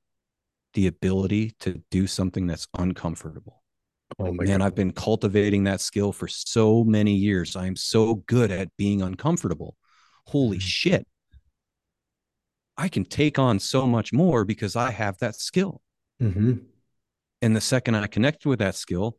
The 0.75 0.87
ability 0.87 1.53
to 1.61 1.83
do 1.91 2.07
something 2.07 2.47
that's 2.47 2.69
uncomfortable. 2.79 3.63
Oh 4.19 4.33
man, 4.33 4.59
God. 4.59 4.63
I've 4.63 4.75
been 4.75 4.93
cultivating 4.93 5.65
that 5.65 5.81
skill 5.81 6.13
for 6.13 6.29
so 6.29 6.85
many 6.85 7.15
years. 7.15 7.57
I 7.57 7.67
am 7.67 7.77
so 7.77 8.17
good 8.27 8.53
at 8.53 8.69
being 8.77 9.03
uncomfortable. 9.03 9.77
Holy 10.27 10.59
mm-hmm. 10.59 10.65
shit. 10.65 11.07
I 12.77 12.89
can 12.89 13.05
take 13.05 13.39
on 13.39 13.59
so 13.59 13.87
much 13.87 14.13
more 14.13 14.45
because 14.45 14.77
I 14.77 14.91
have 14.91 15.19
that 15.19 15.35
skill. 15.35 15.81
Mm-hmm. 16.23 16.55
And 17.43 17.57
the 17.57 17.61
second 17.61 17.95
I 17.95 18.07
connected 18.07 18.49
with 18.49 18.59
that 18.61 18.75
skill, 18.75 19.19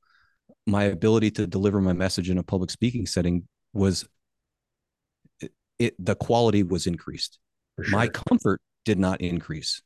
my 0.65 0.83
ability 0.83 1.31
to 1.31 1.47
deliver 1.47 1.79
my 1.79 1.93
message 1.93 2.29
in 2.29 2.37
a 2.37 2.43
public 2.43 2.71
speaking 2.71 3.05
setting 3.05 3.47
was 3.73 4.07
it, 5.39 5.51
it 5.79 5.95
the 5.99 6.15
quality 6.15 6.63
was 6.63 6.87
increased. 6.87 7.39
Sure. 7.81 7.91
My 7.91 8.07
comfort 8.07 8.61
did 8.85 8.99
not 8.99 9.21
increase. 9.21 9.81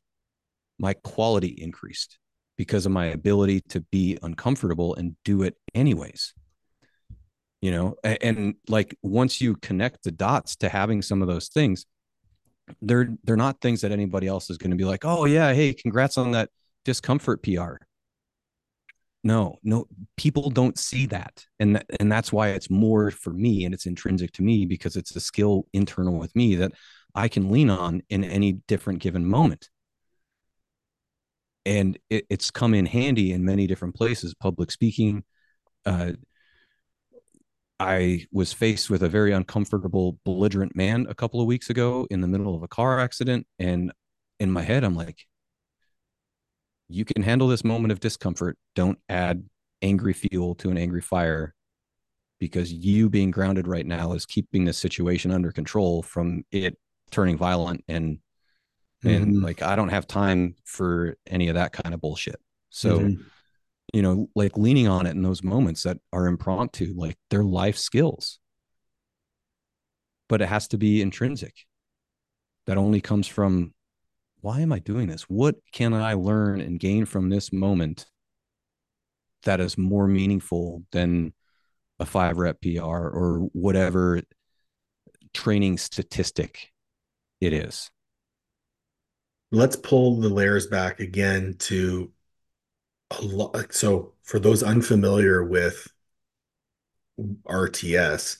My 0.78 0.94
quality 0.94 1.48
increased 1.48 2.18
because 2.56 2.86
of 2.86 2.92
my 2.92 3.06
ability 3.06 3.60
to 3.68 3.80
be 3.80 4.18
uncomfortable 4.22 4.94
and 4.94 5.16
do 5.24 5.42
it 5.42 5.56
anyways 5.74 6.34
you 7.62 7.70
know 7.70 7.94
and, 8.04 8.18
and, 8.22 8.54
like 8.68 8.94
once 9.02 9.40
you 9.40 9.56
connect 9.56 10.02
the 10.02 10.10
dots 10.10 10.56
to 10.56 10.68
having 10.68 11.00
some 11.00 11.22
of 11.22 11.28
those 11.28 11.48
things 11.48 11.86
they're 12.82 13.16
they're 13.24 13.36
not 13.36 13.60
things 13.60 13.80
that 13.80 13.92
anybody 13.92 14.26
else 14.26 14.50
is 14.50 14.58
going 14.58 14.70
to 14.70 14.76
be 14.76 14.84
like 14.84 15.04
oh 15.04 15.24
yeah 15.24 15.54
hey 15.54 15.72
congrats 15.72 16.18
on 16.18 16.32
that 16.32 16.50
discomfort 16.84 17.42
pr 17.42 17.76
no 19.24 19.58
no 19.62 19.86
people 20.16 20.50
don't 20.50 20.78
see 20.78 21.06
that. 21.06 21.44
And 21.60 21.76
th- 21.76 21.86
and 22.00 22.10
that's 22.10 22.32
why 22.32 22.48
it's 22.48 22.70
more 22.70 23.10
for 23.10 23.32
me 23.32 23.64
and 23.64 23.74
it's 23.74 23.86
intrinsic 23.86 24.32
to 24.32 24.42
me 24.42 24.66
because 24.66 24.96
it's 24.96 25.14
a 25.16 25.20
skill 25.20 25.66
internal 25.72 26.18
with 26.18 26.34
me 26.34 26.56
that 26.56 26.72
i 27.14 27.28
can 27.28 27.50
lean 27.50 27.70
on 27.70 28.02
in 28.08 28.24
any 28.24 28.52
different 28.68 29.00
given 29.00 29.24
moment. 29.24 29.68
And 31.64 31.98
it, 32.10 32.26
it's 32.28 32.50
come 32.50 32.74
in 32.74 32.86
handy 32.86 33.32
in 33.32 33.44
many 33.44 33.66
different 33.66 33.94
places 33.94 34.34
public 34.34 34.70
speaking. 34.70 35.24
Uh, 35.86 36.12
i 37.80 38.24
was 38.30 38.52
faced 38.52 38.90
with 38.90 39.02
a 39.02 39.08
very 39.08 39.32
uncomfortable 39.32 40.18
belligerent 40.24 40.76
man 40.76 41.06
a 41.08 41.14
couple 41.14 41.40
of 41.40 41.46
weeks 41.46 41.70
ago 41.70 42.06
in 42.10 42.20
the 42.20 42.28
middle 42.28 42.54
of 42.54 42.62
a 42.62 42.68
car 42.68 43.00
accident 43.00 43.46
and 43.58 43.92
in 44.38 44.50
my 44.50 44.62
head 44.62 44.84
i'm 44.84 44.94
like 44.94 45.26
you 46.92 47.04
can 47.04 47.22
handle 47.22 47.48
this 47.48 47.64
moment 47.64 47.92
of 47.92 48.00
discomfort 48.00 48.56
don't 48.74 48.98
add 49.08 49.44
angry 49.80 50.12
fuel 50.12 50.54
to 50.54 50.70
an 50.70 50.78
angry 50.78 51.00
fire 51.00 51.54
because 52.38 52.72
you 52.72 53.08
being 53.08 53.30
grounded 53.30 53.66
right 53.66 53.86
now 53.86 54.12
is 54.12 54.26
keeping 54.26 54.64
this 54.64 54.78
situation 54.78 55.30
under 55.30 55.52
control 55.52 56.02
from 56.02 56.44
it 56.50 56.76
turning 57.10 57.36
violent 57.36 57.84
and 57.88 58.18
and 59.04 59.26
mm-hmm. 59.26 59.44
like 59.44 59.62
i 59.62 59.76
don't 59.76 59.88
have 59.88 60.06
time 60.06 60.54
for 60.64 61.16
any 61.26 61.48
of 61.48 61.54
that 61.54 61.72
kind 61.72 61.94
of 61.94 62.00
bullshit 62.00 62.40
so 62.70 62.98
mm-hmm. 62.98 63.22
you 63.92 64.02
know 64.02 64.28
like 64.34 64.56
leaning 64.56 64.88
on 64.88 65.06
it 65.06 65.10
in 65.10 65.22
those 65.22 65.42
moments 65.42 65.82
that 65.82 65.98
are 66.12 66.26
impromptu 66.26 66.92
like 66.96 67.16
they're 67.30 67.44
life 67.44 67.76
skills 67.76 68.38
but 70.28 70.40
it 70.40 70.48
has 70.48 70.68
to 70.68 70.78
be 70.78 71.02
intrinsic 71.02 71.54
that 72.66 72.78
only 72.78 73.00
comes 73.00 73.26
from 73.26 73.72
why 74.42 74.60
am 74.60 74.72
i 74.72 74.78
doing 74.78 75.08
this 75.08 75.22
what 75.22 75.56
can 75.72 75.94
i 75.94 76.12
learn 76.12 76.60
and 76.60 76.78
gain 76.78 77.06
from 77.06 77.30
this 77.30 77.52
moment 77.52 78.06
that 79.44 79.60
is 79.60 79.78
more 79.78 80.06
meaningful 80.06 80.84
than 80.92 81.32
a 81.98 82.04
five 82.04 82.36
rep 82.36 82.60
pr 82.60 82.80
or 82.80 83.48
whatever 83.52 84.20
training 85.32 85.78
statistic 85.78 86.70
it 87.40 87.54
is 87.54 87.90
let's 89.50 89.76
pull 89.76 90.20
the 90.20 90.28
layers 90.28 90.66
back 90.66 91.00
again 91.00 91.54
to 91.58 92.10
a 93.18 93.22
lot. 93.22 93.72
So, 93.74 94.14
for 94.22 94.38
those 94.38 94.62
unfamiliar 94.62 95.44
with 95.44 95.88
RTS, 97.18 98.38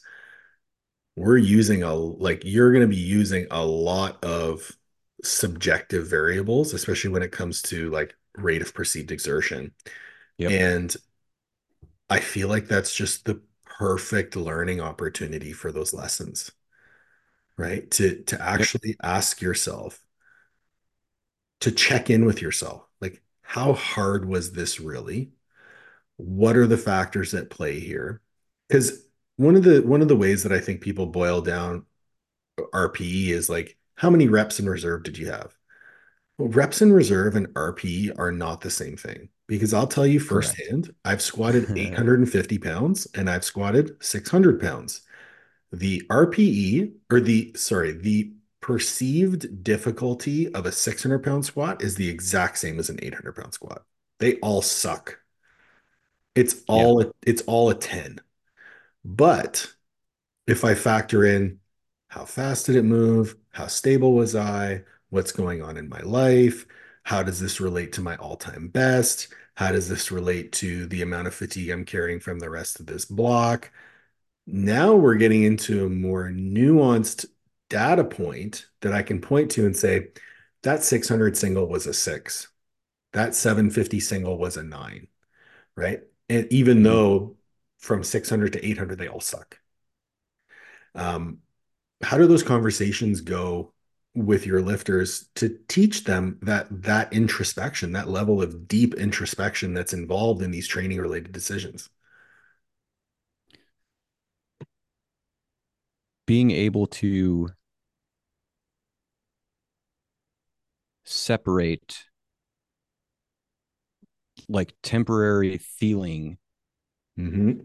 we're 1.17 1.37
using 1.37 1.83
a 1.83 1.95
like 1.95 2.43
you're 2.45 2.73
going 2.73 2.83
to 2.83 2.89
be 2.89 2.97
using 2.97 3.47
a 3.51 3.65
lot 3.65 4.25
of 4.25 4.77
subjective 5.23 6.07
variables, 6.07 6.75
especially 6.75 7.11
when 7.11 7.23
it 7.23 7.33
comes 7.33 7.63
to 7.63 7.91
like 7.91 8.15
rate 8.37 8.63
of 8.63 8.75
perceived 8.75 9.13
exertion. 9.13 9.73
Yep. 10.39 10.51
And 10.51 10.97
I 12.11 12.21
feel 12.21 12.49
like 12.49 12.69
that's 12.69 12.95
just 12.95 13.25
the 13.25 13.41
perfect 13.65 14.37
learning 14.37 14.81
opportunity 14.81 15.53
for 15.53 15.73
those 15.73 15.95
lessons. 15.95 16.51
Right? 17.57 17.91
To 17.93 18.23
to 18.25 18.43
actually 18.43 18.91
yep. 18.91 18.97
ask 19.03 19.41
yourself, 19.43 20.03
to 21.61 21.71
check 21.71 22.11
in 22.11 22.25
with 22.25 22.43
yourself. 22.43 22.87
Like, 23.01 23.23
how 23.43 23.73
hard 23.75 24.27
was 24.27 24.53
this 24.53 24.81
really? 24.81 25.33
What 26.17 26.57
are 26.57 26.67
the 26.67 26.79
factors 26.79 27.35
at 27.35 27.51
play 27.51 27.79
here? 27.79 28.21
Because 28.69 29.05
one 29.37 29.55
of 29.57 29.63
the 29.63 29.81
one 29.83 30.03
of 30.03 30.09
the 30.09 30.17
ways 30.17 30.43
that 30.43 30.53
I 30.53 30.61
think 30.61 30.81
people 30.81 31.07
boil 31.07 31.41
down 31.41 31.87
RPE 32.59 33.29
is 33.29 33.49
like, 33.49 33.77
how 33.95 34.11
many 34.11 34.29
reps 34.29 34.59
in 34.61 34.69
reserve 34.69 35.03
did 35.03 35.19
you 35.19 35.31
have? 35.31 35.57
Well, 36.39 36.49
reps 36.49 36.83
in 36.83 36.93
reserve 36.93 37.37
and 37.37 37.49
RPE 37.49 38.19
are 38.19 38.33
not 38.33 38.61
the 38.61 38.71
same 38.71 38.97
thing 38.97 39.29
because 39.47 39.75
I'll 39.75 39.87
tell 39.87 40.07
you 40.07 40.19
firsthand, 40.19 40.85
Correct. 40.85 40.99
I've 41.05 41.23
squatted 41.23 41.71
850 41.77 42.59
pounds 42.59 43.07
and 43.15 43.29
I've 43.29 43.45
squatted 43.45 44.03
600 44.03 44.61
pounds. 44.61 45.03
The 45.73 46.03
RPE 46.11 46.93
or 47.11 47.21
the 47.21 47.53
sorry, 47.57 47.93
the 47.93 48.33
perceived 48.61 49.63
difficulty 49.63 50.53
of 50.55 50.67
a 50.67 50.73
600 50.73 51.19
pound 51.21 51.45
squat 51.45 51.83
is 51.83 51.97
the 51.97 52.09
exact 52.09 52.59
same 52.59 52.79
as 52.79 52.89
an 52.89 52.99
800 53.03 53.33
pound 53.35 53.55
squat. 53.55 53.85
They 54.19 54.37
all 54.37 54.63
suck. 54.63 55.19
It's 56.35 56.63
all 56.67 57.03
yeah. 57.03 57.11
it's 57.27 57.43
all 57.43 57.71
a 57.71 57.75
10. 57.75 58.21
But 59.05 59.71
if 60.47 60.65
I 60.65 60.75
factor 60.75 61.25
in 61.25 61.59
how 62.13 62.27
fast 62.27 62.67
did 62.67 62.77
it 62.77 62.83
move, 62.83 63.37
how 63.53 63.67
stable 63.67 64.13
was 64.13 64.37
I, 64.37 64.83
what's 65.09 65.33
going 65.33 65.63
on 65.63 65.79
in 65.79 65.89
my 65.89 66.01
life, 66.01 66.67
how 67.05 67.23
does 67.23 67.41
this 67.41 67.59
relate 67.59 67.91
to 67.93 68.03
my 68.03 68.17
all-time 68.17 68.69
best, 68.69 69.29
how 69.55 69.73
does 69.73 69.89
this 69.89 70.13
relate 70.13 70.53
to 70.53 70.87
the 70.89 71.01
amount 71.01 71.27
of 71.27 71.35
fatigue 71.35 71.71
I'm 71.71 71.87
carrying 71.87 72.21
from 72.21 72.39
the 72.39 72.51
rest 72.51 72.81
of 72.81 72.85
this 72.85 73.07
block? 73.07 73.73
Now 74.47 74.95
we're 74.95 75.15
getting 75.15 75.45
into 75.45 75.87
a 75.87 75.89
more 75.89 76.29
nuanced 76.29 77.25
data 77.71 78.05
point 78.05 78.67
that 78.83 78.93
I 78.93 79.03
can 79.03 79.23
point 79.23 79.51
to 79.53 79.65
and 79.65 79.75
say, 79.75 80.09
that 80.65 80.85
600 80.85 81.35
single 81.35 81.67
was 81.67 81.87
a 81.87 81.95
six, 81.95 82.49
that 83.15 83.35
750 83.35 84.01
single 84.01 84.37
was 84.37 84.59
a 84.59 84.63
nine, 84.63 85.07
right? 85.77 86.03
And 86.29 86.47
even 86.53 86.79
mm-hmm. 86.79 86.85
though 86.85 87.37
from 87.79 88.05
600 88.05 88.53
to 88.53 88.67
800, 88.67 88.99
they 88.99 89.09
all 89.09 89.21
suck. 89.21 89.59
Um, 90.95 91.39
how 92.03 92.19
do 92.19 92.27
those 92.27 92.43
conversations 92.43 93.21
go 93.21 93.73
with 94.15 94.47
your 94.47 94.61
lifters 94.61 95.29
to 95.37 95.59
teach 95.69 96.05
them 96.05 96.39
that 96.43 96.67
that 96.83 97.13
introspection, 97.13 97.93
that 97.93 98.09
level 98.09 98.43
of 98.43 98.69
deep 98.69 98.95
introspection 98.95 99.73
that's 99.73 99.95
involved 99.95 100.43
in 100.43 100.51
these 100.51 100.69
training 100.69 100.99
related 100.99 101.33
decisions? 101.33 101.89
Being 106.27 106.51
able 106.51 106.87
to 106.89 107.49
separate 111.05 112.05
like 114.49 114.75
temporary 114.83 115.59
feeling 115.59 116.39
mm-hmm. 117.19 117.61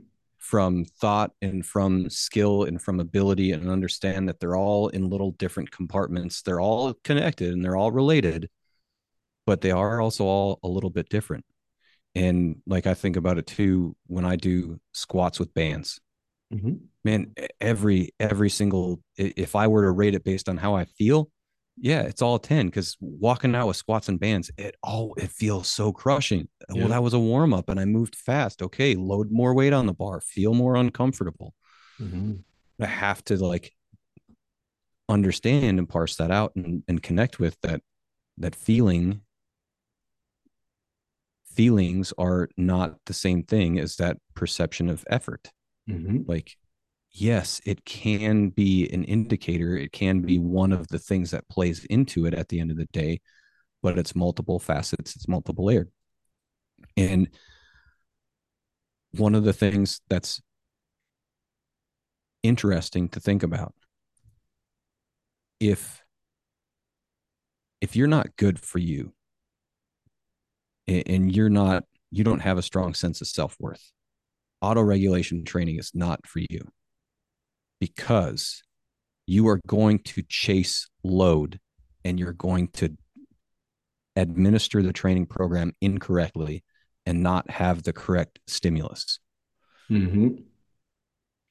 From 0.48 0.86
thought 0.86 1.32
and 1.42 1.66
from 1.66 2.10
skill 2.10 2.64
and 2.64 2.82
from 2.82 3.02
ability 3.02 3.52
and 3.52 3.70
understand 3.70 4.30
that 4.30 4.40
they're 4.40 4.56
all 4.56 4.88
in 4.88 5.10
little 5.10 5.32
different 5.32 5.70
compartments. 5.72 6.42
They're 6.42 6.62
all 6.62 6.94
connected 7.04 7.52
and 7.52 7.66
they're 7.66 7.76
all 7.76 7.92
related, 7.92 8.50
but 9.46 9.60
they 9.60 9.72
are 9.72 10.00
also 10.00 10.24
all 10.24 10.60
a 10.64 10.70
little 10.70 10.90
bit 10.90 11.10
different. 11.10 11.44
And 12.16 12.62
like 12.66 12.88
I 12.88 12.94
think 12.94 13.18
about 13.18 13.38
it 13.38 13.46
too 13.46 13.98
when 14.08 14.24
I 14.24 14.38
do 14.38 14.80
squats 14.94 15.38
with 15.38 15.54
bands. 15.54 16.00
Mm-hmm. 16.54 16.76
Man, 17.04 17.34
every 17.60 18.12
every 18.18 18.50
single 18.50 19.02
if 19.18 19.54
I 19.54 19.68
were 19.68 19.84
to 19.84 19.92
rate 19.92 20.16
it 20.16 20.24
based 20.24 20.48
on 20.48 20.56
how 20.56 20.76
I 20.76 20.86
feel, 20.86 21.30
yeah, 21.80 22.02
it's 22.02 22.22
all 22.22 22.40
10 22.40 22.68
because 22.68 22.98
walking 23.00 23.56
out 23.56 23.68
with 23.68 23.78
squats 23.78 24.10
and 24.10 24.20
bands, 24.20 24.50
it 24.58 24.76
all 24.82 25.14
it 25.18 25.30
feels 25.30 25.68
so 25.68 25.92
crushing. 25.92 26.48
Yeah. 26.70 26.82
Well, 26.82 26.88
that 26.90 27.04
was 27.04 27.14
a 27.14 27.20
warm 27.20 27.54
up 27.54 27.70
and 27.70 27.80
I 27.80 27.86
moved 27.86 28.16
fast. 28.16 28.62
Okay, 28.62 28.96
load 28.96 29.32
more 29.32 29.54
weight 29.54 29.74
on 29.74 29.86
the 29.86 29.94
bar, 29.94 30.20
feel 30.22 30.54
more 30.54 30.76
uncomfortable. 30.76 31.54
Mm-hmm. 32.02 32.34
I 32.82 32.86
have 32.86 33.24
to 33.26 33.38
like 33.38 33.74
understand 35.10 35.80
and 35.80 35.88
parse 35.88 36.16
that 36.18 36.32
out 36.32 36.54
and, 36.56 36.84
and 36.88 37.02
connect 37.02 37.40
with 37.40 37.58
that 37.62 37.82
that 38.38 38.56
feeling. 38.56 39.22
Feelings 41.54 42.14
are 42.20 42.50
not 42.56 42.98
the 43.08 43.14
same 43.14 43.42
thing 43.42 43.80
as 43.80 43.96
that 43.96 44.18
perception 44.36 44.90
of 44.90 45.04
effort. 45.10 45.52
Mm-hmm. 45.90 46.20
Like 46.28 46.56
yes, 47.12 47.62
it 47.66 47.86
can 47.86 48.50
be 48.50 48.90
an 48.92 49.04
indicator. 49.04 49.76
It 49.78 49.92
can 49.92 50.22
be 50.22 50.40
one 50.40 50.72
of 50.72 50.88
the 50.88 51.00
things 51.00 51.32
that 51.32 51.48
plays 51.50 51.86
into 51.86 52.26
it 52.26 52.34
at 52.34 52.50
the 52.50 52.60
end 52.60 52.72
of 52.72 52.78
the 52.78 52.88
day, 52.88 53.22
but 53.82 53.98
it's 53.98 54.16
multiple 54.16 54.60
facets, 54.60 55.16
it's 55.16 55.28
multiple 55.28 55.66
layered. 55.66 55.92
And 56.96 57.30
one 59.12 59.36
of 59.36 59.44
the 59.44 59.54
things 59.54 60.02
that's 60.10 60.42
interesting 62.44 63.10
to 63.10 63.20
think 63.20 63.44
about 63.44 63.74
if 65.60 66.04
if 67.82 67.96
you're 67.96 68.08
not 68.08 68.36
good 68.38 68.60
for 68.60 68.80
you 68.80 69.14
and 70.88 71.36
you're 71.36 71.50
not 71.50 71.84
you 72.12 72.24
don't 72.24 72.40
have 72.40 72.58
a 72.58 72.62
strong 72.62 72.94
sense 72.94 73.22
of 73.22 73.28
self-worth 73.28 73.92
auto 74.62 74.82
regulation 74.82 75.44
training 75.44 75.78
is 75.78 75.92
not 75.94 76.26
for 76.26 76.40
you 76.50 76.60
because 77.80 78.64
you 79.26 79.48
are 79.48 79.60
going 79.68 80.00
to 80.00 80.24
chase 80.28 80.88
load 81.04 81.60
and 82.04 82.20
you're 82.20 82.34
going 82.34 82.70
to 82.70 82.96
administer 84.16 84.82
the 84.82 84.94
training 84.94 85.26
program 85.26 85.74
incorrectly 85.82 86.64
and 87.06 87.22
not 87.22 87.50
have 87.50 87.84
the 87.84 87.94
correct 87.94 88.40
stimulus. 88.48 89.20
Mm-hmm. 89.90 90.42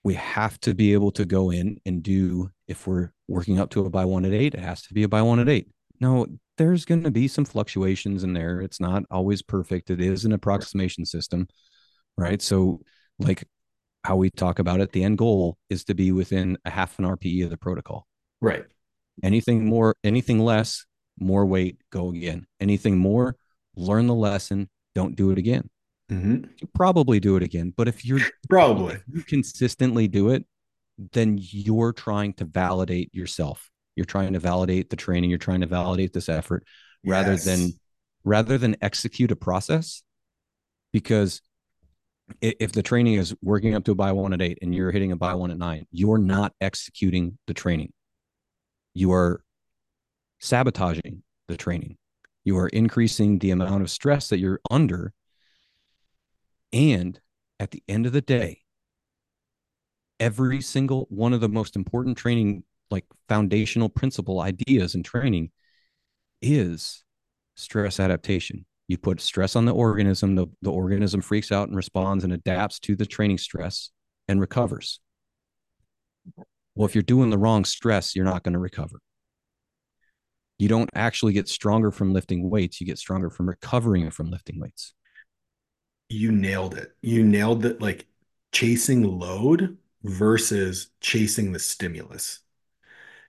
We 0.03 0.15
have 0.15 0.61
to 0.61 0.75
be 0.75 0.93
able 0.93 1.11
to 1.13 1.25
go 1.25 1.51
in 1.51 1.81
and 1.87 2.03
do, 2.03 2.51
if 2.69 2.87
we're 2.87 3.13
working 3.29 3.59
up 3.59 3.71
to 3.71 3.85
a 3.85 3.91
by 3.91 4.05
one 4.05 4.25
at 4.25 4.33
eight, 4.33 4.55
it 4.55 4.61
has 4.61 4.83
to 4.83 4.95
be 4.95 5.03
a 5.03 5.09
by 5.09 5.23
one 5.23 5.41
at 5.41 5.49
eight. 5.49 5.69
No, 6.01 6.27
there's 6.59 6.85
going 6.85 7.03
to 7.05 7.11
be 7.11 7.29
some 7.29 7.45
fluctuations 7.45 8.23
in 8.23 8.33
there. 8.33 8.61
It's 8.61 8.81
not 8.81 9.05
always 9.11 9.43
perfect. 9.43 9.91
It 9.91 10.01
is 10.01 10.25
an 10.25 10.33
approximation 10.33 11.05
system, 11.05 11.49
right? 12.17 12.41
So, 12.41 12.81
like 13.19 13.45
how 14.07 14.17
we 14.17 14.31
talk 14.31 14.61
about 14.61 14.81
it, 14.81 14.93
the 14.93 15.03
end 15.03 15.19
goal 15.19 15.59
is 15.69 15.85
to 15.85 15.95
be 15.95 16.13
within 16.13 16.57
a 16.65 16.71
half 16.71 16.97
an 16.99 17.05
RPE 17.05 17.43
of 17.43 17.51
the 17.51 17.57
protocol. 17.57 18.07
Right. 18.41 18.65
Anything 19.23 19.67
more, 19.67 19.97
anything 20.05 20.39
less, 20.39 20.87
more 21.19 21.45
weight, 21.45 21.79
go 21.91 22.11
again. 22.11 22.47
Anything 22.61 22.99
more, 22.99 23.35
learn 23.75 24.07
the 24.07 24.15
lesson, 24.15 24.71
don't 24.95 25.17
do 25.17 25.33
it 25.33 25.39
again. 25.39 25.69
Mm-hmm. 26.11 26.45
You 26.57 26.69
probably 26.73 27.19
do 27.19 27.37
it 27.37 27.43
again, 27.43 27.75
but 27.77 27.89
if 27.89 28.05
you're 28.05 28.21
probably 28.49 28.95
if 28.95 29.03
you 29.13 29.23
consistently 29.25 30.07
do 30.07 30.31
it, 30.31 30.47
then 31.13 31.37
you're 31.41 31.93
trying 31.93 32.33
to 32.35 32.45
validate 32.45 33.13
yourself. 33.13 33.71
You're 33.97 34.07
trying 34.07 34.35
to 34.35 34.39
validate 34.39 34.89
the 34.89 34.97
training. 34.97 35.31
You're 35.31 35.39
trying 35.39 35.63
to 35.63 35.67
validate 35.67 36.13
this 36.13 36.29
effort 36.29 36.65
rather 37.05 37.33
yes. 37.33 37.45
than 37.45 37.73
rather 38.23 38.57
than 38.57 38.77
execute 38.83 39.33
a 39.33 39.37
process 39.37 40.03
because 40.93 41.43
if 42.41 42.73
the 42.73 42.83
training 42.83 43.15
is 43.15 43.35
working 43.43 43.75
up 43.75 43.85
to 43.85 43.93
a 43.93 43.95
buy 43.95 44.13
one 44.13 44.33
at 44.33 44.43
eight 44.43 44.59
and 44.63 44.75
you're 44.75 44.91
hitting 44.91 45.13
a 45.13 45.17
buy 45.17 45.35
one 45.35 45.51
at 45.51 45.59
nine, 45.59 45.87
you're 45.91 46.19
not 46.19 46.53
executing 46.61 47.39
the 47.47 47.55
training. 47.55 47.93
You 48.95 49.13
are 49.13 49.43
sabotaging 50.41 51.23
the 51.49 51.57
training. 51.57 51.97
You 52.45 52.59
are 52.59 52.69
increasing 52.69 53.39
the 53.39 53.51
amount 53.51 53.83
of 53.83 53.91
stress 53.91 54.29
that 54.29 54.39
you're 54.39 54.61
under. 54.71 55.13
And 56.73 57.21
at 57.59 57.71
the 57.71 57.83
end 57.89 58.07
of 58.07 58.13
the 58.13 58.21
day, 58.21 58.63
every 60.19 60.61
single 60.61 61.07
one 61.11 61.33
of 61.33 61.41
the 61.41 61.49
most 61.49 61.77
important 61.77 62.17
training, 62.17 62.65
like 62.91 63.05
foundational 63.29 63.89
principle 63.89 64.41
ideas 64.41 64.95
in 64.95 65.03
training, 65.03 65.51
is 66.43 67.05
stress 67.55 67.99
adaptation 67.99 68.67
you 68.89 68.99
put 68.99 69.21
stress 69.21 69.57
on 69.57 69.65
the 69.65 69.75
organism 69.75 70.35
the, 70.35 70.47
the 70.63 70.71
organism 70.71 71.21
freaks 71.21 71.51
out 71.51 71.69
and 71.69 71.77
responds 71.77 72.25
and 72.25 72.33
adapts 72.33 72.79
to 72.81 72.97
the 72.97 73.07
training 73.07 73.39
stress 73.39 73.91
and 74.29 74.41
recovers. 74.41 75.01
Well 76.75 76.87
if 76.87 76.95
you're 76.95 77.03
doing 77.03 77.31
the 77.31 77.39
wrong 77.39 77.65
stress 77.65 78.15
you're 78.15 78.25
not 78.25 78.43
going 78.43 78.55
to 78.55 78.59
recover. 78.59 79.01
You 80.59 80.69
don't 80.69 80.91
actually 80.95 81.35
get 81.35 81.49
stronger 81.49 81.91
from 81.91 82.13
lifting 82.13 82.49
weights 82.49 82.81
you 82.81 82.87
get 82.87 82.99
stronger 82.99 83.31
from 83.31 83.49
recovering 83.49 84.11
from 84.11 84.31
lifting 84.31 84.61
weights. 84.61 84.95
You 86.09 86.31
nailed 86.31 86.75
it. 86.75 86.95
You 87.03 87.25
nailed 87.25 87.65
it 87.65 87.81
like 87.81 88.07
chasing 88.53 89.03
load 89.03 89.77
versus 90.03 90.91
chasing 91.01 91.53
the 91.53 91.59
stimulus. 91.59 92.41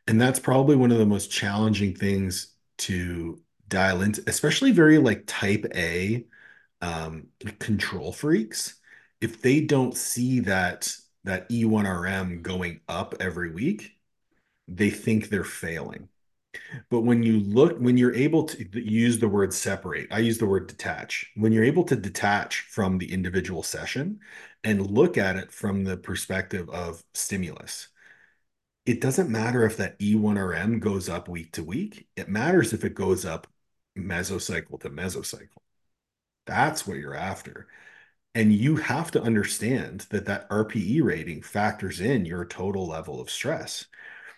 And 0.08 0.22
that's 0.22 0.39
probably 0.39 0.76
one 0.76 0.91
of 0.91 0.99
the 0.99 1.05
most 1.05 1.32
challenging 1.32 1.93
things 1.95 2.53
to 2.80 3.41
dial 3.68 4.01
into, 4.01 4.24
especially 4.28 4.72
very 4.72 4.97
like 4.97 5.24
type 5.28 5.65
A 5.76 6.26
um, 6.82 7.28
control 7.59 8.11
freaks. 8.11 8.76
If 9.22 9.41
they 9.41 9.61
don't 9.61 9.95
see 9.95 10.41
that 10.41 10.95
that 11.24 11.49
E1RM 11.49 12.41
going 12.41 12.82
up 12.88 13.15
every 13.20 13.51
week, 13.51 13.97
they 14.68 14.89
think 14.89 15.30
they're 15.30 15.43
failing. 15.43 16.09
But 16.89 17.01
when 17.01 17.24
you 17.24 17.39
look, 17.39 17.78
when 17.80 17.97
you're 17.97 18.13
able 18.15 18.43
to 18.45 18.82
use 18.82 19.20
the 19.20 19.28
word 19.28 19.53
separate, 19.53 20.07
I 20.11 20.20
use 20.20 20.38
the 20.38 20.45
word 20.47 20.68
detach. 20.68 21.32
When 21.36 21.51
you're 21.51 21.63
able 21.63 21.84
to 21.86 21.95
detach 21.95 22.61
from 22.61 22.97
the 22.97 23.11
individual 23.11 23.63
session 23.63 24.20
and 24.63 24.91
look 24.91 25.18
at 25.18 25.36
it 25.38 25.51
from 25.51 25.84
the 25.84 25.97
perspective 25.97 26.70
of 26.70 27.03
stimulus, 27.13 27.89
it 28.86 29.01
doesn't 29.01 29.30
matter 29.30 29.65
if 29.65 29.78
that 29.78 29.99
E1RM 29.99 30.80
goes 30.80 31.09
up 31.09 31.28
week 31.28 31.51
to 31.53 31.63
week. 31.63 32.07
It 32.15 32.30
matters 32.30 32.74
if 32.74 32.86
it 32.86 32.95
goes 32.95 33.26
up 33.26 33.47
mesocycle 33.98 34.80
to 34.82 34.89
mesocycle. 34.89 35.62
That's 36.45 36.88
what 36.88 36.98
you're 36.98 37.16
after. 37.16 37.68
And 38.36 38.54
you 38.54 38.78
have 38.78 39.12
to 39.12 39.22
understand 39.22 40.08
that 40.12 40.26
that 40.26 40.48
RPE 40.50 41.02
rating 41.02 41.41
factors 41.41 42.00
in 42.02 42.26
your 42.26 42.45
total 42.45 42.88
level 42.88 43.20
of 43.20 43.30
stress. 43.30 43.86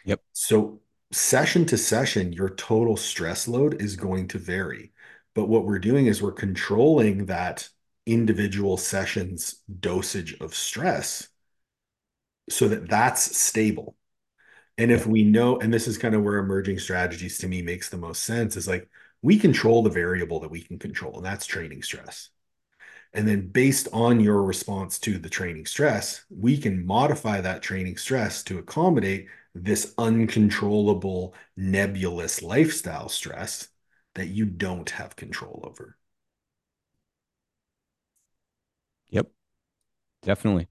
Yep. 0.06 0.22
So, 0.34 0.82
session 1.12 1.66
to 1.68 1.78
session, 1.78 2.34
your 2.34 2.50
total 2.50 2.98
stress 2.98 3.48
load 3.48 3.82
is 3.82 3.96
going 3.96 4.28
to 4.30 4.40
vary. 4.40 4.94
But 5.36 5.50
what 5.50 5.66
we're 5.66 5.80
doing 5.80 6.08
is 6.08 6.22
we're 6.22 6.32
controlling 6.32 7.28
that 7.28 7.70
individual 8.06 8.78
session's 8.78 9.62
dosage 9.80 10.36
of 10.42 10.56
stress 10.56 11.30
so 12.50 12.68
that 12.68 12.90
that's 12.90 13.38
stable. 13.38 13.96
And 14.78 14.92
if 14.92 15.08
we 15.08 15.24
know, 15.24 15.60
and 15.60 15.74
this 15.74 15.88
is 15.88 15.98
kind 15.98 16.16
of 16.16 16.24
where 16.24 16.38
emerging 16.38 16.80
strategies 16.80 17.40
to 17.40 17.48
me 17.48 17.62
makes 17.62 17.90
the 17.90 17.98
most 17.98 18.24
sense, 18.24 18.58
is 18.58 18.68
like 18.68 18.90
we 19.22 19.38
control 19.40 19.84
the 19.84 19.90
variable 19.90 20.40
that 20.42 20.52
we 20.52 20.62
can 20.62 20.80
control, 20.80 21.18
and 21.18 21.26
that's 21.26 21.46
training 21.46 21.84
stress. 21.84 22.30
And 23.14 23.28
then 23.28 23.48
based 23.50 23.88
on 23.94 24.20
your 24.20 24.44
response 24.44 25.00
to 25.00 25.18
the 25.20 25.30
training 25.30 25.66
stress, 25.68 26.26
we 26.30 26.58
can 26.58 26.86
modify 26.86 27.42
that 27.42 27.62
training 27.64 27.98
stress 27.98 28.44
to 28.46 28.60
accommodate 28.60 29.28
this 29.56 29.94
uncontrollable, 29.98 31.34
nebulous 31.58 32.42
lifestyle 32.44 33.10
stress 33.10 33.70
that 34.16 34.28
you 34.28 34.46
don't 34.46 34.90
have 34.92 35.16
control 35.16 35.64
over. 35.66 35.98
Yep. 39.10 39.28
Definitely. 40.24 40.68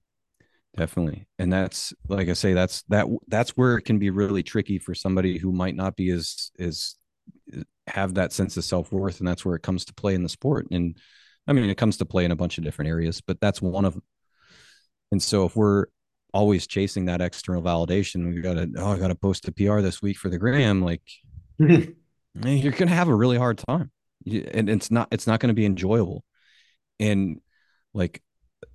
definitely 0.77 1.27
and 1.39 1.51
that's 1.53 1.93
like 2.09 2.29
i 2.29 2.33
say 2.33 2.53
that's 2.53 2.83
that 2.89 3.07
that's 3.29 3.51
where 3.57 3.77
it 3.77 3.83
can 3.83 3.99
be 3.99 4.09
really 4.11 4.43
tricky 4.43 4.79
for 4.79 4.95
somebody 4.95 5.37
who 5.39 5.51
might 5.53 5.75
not 5.75 5.95
be 5.97 6.11
as 6.11 6.51
as 6.59 6.95
have 7.89 8.15
that 8.15 8.33
sense 8.33 8.57
of 8.57 8.63
self-worth 8.63 9.19
and 9.19 9.27
that's 9.27 9.45
where 9.45 9.55
it 9.55 9.63
comes 9.63 9.85
to 9.85 9.93
play 9.93 10.15
in 10.15 10.23
the 10.23 10.29
sport. 10.29 10.67
And 10.71 10.97
i 11.47 11.53
mean 11.53 11.69
it 11.69 11.77
comes 11.77 11.97
to 11.97 12.05
play 12.05 12.25
in 12.25 12.31
a 12.31 12.35
bunch 12.35 12.57
of 12.57 12.63
different 12.63 12.89
areas 12.89 13.21
but 13.21 13.39
that's 13.39 13.61
one 13.61 13.85
of 13.85 13.93
them 13.93 14.03
and 15.11 15.23
so 15.23 15.45
if 15.45 15.55
we're 15.55 15.85
always 16.31 16.67
chasing 16.67 17.05
that 17.05 17.21
external 17.21 17.63
validation 17.63 18.35
we 18.35 18.41
gotta 18.41 18.69
oh 18.77 18.91
i 18.91 18.99
gotta 18.99 19.15
post 19.15 19.47
a 19.47 19.51
pr 19.51 19.81
this 19.81 20.01
week 20.01 20.17
for 20.17 20.29
the 20.29 20.37
gram 20.37 20.83
like 20.83 21.01
you're 22.45 22.71
gonna 22.71 22.91
have 22.91 23.07
a 23.07 23.15
really 23.15 23.37
hard 23.37 23.57
time. 23.57 23.91
And 24.25 24.69
it's 24.69 24.91
not 24.91 25.07
it's 25.11 25.27
not 25.27 25.39
gonna 25.39 25.53
be 25.53 25.65
enjoyable. 25.65 26.23
And 26.99 27.39
like 27.93 28.21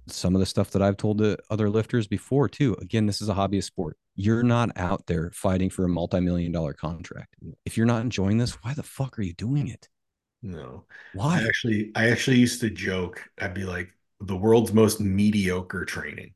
some 0.06 0.34
of 0.34 0.40
the 0.40 0.46
stuff 0.46 0.70
that 0.70 0.82
I've 0.82 0.96
told 0.96 1.18
the 1.18 1.38
other 1.50 1.70
lifters 1.70 2.06
before 2.06 2.48
too. 2.48 2.76
Again, 2.80 3.06
this 3.06 3.20
is 3.22 3.28
a 3.28 3.34
hobbyist 3.34 3.64
sport. 3.64 3.96
You're 4.16 4.42
not 4.42 4.70
out 4.76 5.06
there 5.06 5.30
fighting 5.32 5.70
for 5.70 5.84
a 5.84 5.88
multi-million 5.88 6.52
dollar 6.52 6.72
contract. 6.72 7.34
If 7.64 7.76
you're 7.76 7.86
not 7.86 8.02
enjoying 8.02 8.38
this, 8.38 8.52
why 8.62 8.74
the 8.74 8.82
fuck 8.82 9.18
are 9.18 9.22
you 9.22 9.32
doing 9.34 9.68
it? 9.68 9.88
No. 10.42 10.84
Why? 11.12 11.40
I 11.40 11.44
actually 11.46 11.92
I 11.94 12.10
actually 12.10 12.38
used 12.38 12.60
to 12.60 12.70
joke. 12.70 13.28
I'd 13.40 13.54
be 13.54 13.64
like 13.64 13.90
the 14.20 14.36
world's 14.36 14.72
most 14.72 15.00
mediocre 15.00 15.84
training. 15.84 16.34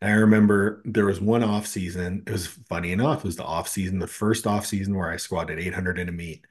And 0.00 0.10
I 0.12 0.14
remember 0.16 0.82
there 0.84 1.06
was 1.06 1.20
one 1.20 1.44
off 1.44 1.66
season. 1.66 2.24
It 2.26 2.32
was 2.32 2.46
funny 2.46 2.92
enough. 2.92 3.18
It 3.20 3.24
was 3.24 3.36
the 3.36 3.44
off 3.44 3.68
season, 3.68 3.98
the 3.98 4.06
first 4.06 4.46
off 4.46 4.66
season 4.66 4.96
where 4.96 5.10
I 5.10 5.16
squatted 5.16 5.58
800 5.58 5.98
in 5.98 6.08
a 6.08 6.12
meet. 6.12 6.46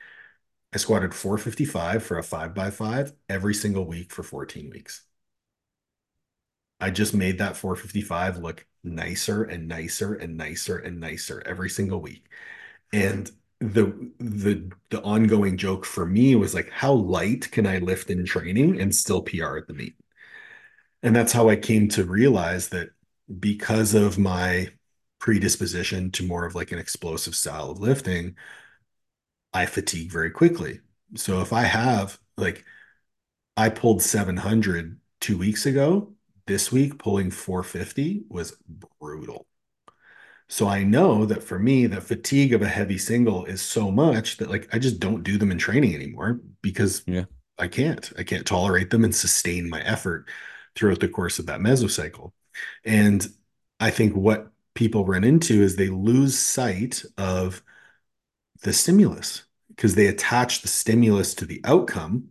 I 0.73 0.77
squatted 0.77 1.13
455 1.13 2.03
for 2.03 2.17
a 2.17 2.23
five 2.23 2.53
by 2.55 2.71
five 2.71 3.13
every 3.29 3.53
single 3.55 3.85
week 3.85 4.11
for 4.13 4.23
14 4.23 4.69
weeks. 4.71 5.03
I 6.81 6.91
just 6.91 7.13
made 7.13 7.37
that 7.39 7.57
455 7.57 8.37
look 8.39 8.65
nicer 8.83 9.43
and 9.43 9.67
nicer 9.67 10.15
and 10.15 10.37
nicer 10.37 10.77
and 10.79 10.99
nicer 10.99 11.43
every 11.45 11.69
single 11.69 12.01
week. 12.01 12.25
And 12.93 13.31
the 13.59 14.11
the 14.19 14.71
the 14.91 15.01
ongoing 15.03 15.57
joke 15.57 15.85
for 15.85 16.05
me 16.05 16.35
was 16.35 16.55
like, 16.55 16.69
how 16.71 16.93
light 16.93 17.51
can 17.51 17.67
I 17.67 17.79
lift 17.79 18.09
in 18.11 18.25
training 18.25 18.81
and 18.81 18.95
still 18.95 19.21
PR 19.23 19.57
at 19.57 19.67
the 19.67 19.73
meet? 19.73 19.95
And 21.03 21.15
that's 21.15 21.31
how 21.33 21.49
I 21.49 21.55
came 21.55 21.87
to 21.89 22.03
realize 22.05 22.69
that 22.69 22.89
because 23.39 23.93
of 23.93 24.17
my 24.17 24.69
predisposition 25.19 26.11
to 26.11 26.23
more 26.25 26.45
of 26.45 26.55
like 26.55 26.71
an 26.71 26.79
explosive 26.79 27.35
style 27.35 27.71
of 27.71 27.79
lifting, 27.79 28.35
I 29.53 29.65
fatigue 29.65 30.11
very 30.11 30.31
quickly. 30.31 30.79
So 31.15 31.41
if 31.41 31.53
I 31.53 31.63
have 31.63 32.19
like 32.37 32.63
I 33.57 33.69
pulled 33.69 34.01
700 34.01 34.99
two 35.21 35.37
weeks 35.37 35.65
ago 35.67 36.13
this 36.47 36.71
week 36.71 36.97
pulling 36.99 37.31
450 37.31 38.23
was 38.29 38.55
brutal. 38.99 39.47
So 40.49 40.67
I 40.67 40.83
know 40.83 41.25
that 41.25 41.43
for 41.43 41.57
me, 41.57 41.87
the 41.87 42.01
fatigue 42.01 42.53
of 42.53 42.61
a 42.61 42.67
heavy 42.67 42.97
single 42.97 43.45
is 43.45 43.61
so 43.61 43.89
much 43.89 44.37
that 44.37 44.49
like 44.49 44.67
I 44.73 44.79
just 44.79 44.99
don't 44.99 45.23
do 45.23 45.37
them 45.37 45.51
in 45.51 45.57
training 45.57 45.95
anymore 45.95 46.41
because 46.61 47.03
yeah. 47.07 47.25
I 47.57 47.67
can't. 47.67 48.11
I 48.17 48.23
can't 48.23 48.45
tolerate 48.45 48.89
them 48.89 49.05
and 49.05 49.15
sustain 49.15 49.69
my 49.69 49.81
effort 49.81 50.27
throughout 50.75 50.99
the 50.99 51.07
course 51.07 51.39
of 51.39 51.45
that 51.45 51.61
mesocycle. 51.61 52.33
And 52.83 53.25
I 53.79 53.91
think 53.91 54.13
what 54.13 54.51
people 54.73 55.05
run 55.05 55.23
into 55.23 55.61
is 55.61 55.75
they 55.75 55.89
lose 55.89 56.37
sight 56.37 57.03
of 57.17 57.63
the 58.63 58.73
stimulus 58.73 59.45
because 59.69 59.95
they 59.95 60.07
attach 60.07 60.61
the 60.61 60.67
stimulus 60.67 61.33
to 61.35 61.45
the 61.45 61.61
outcome 61.63 62.29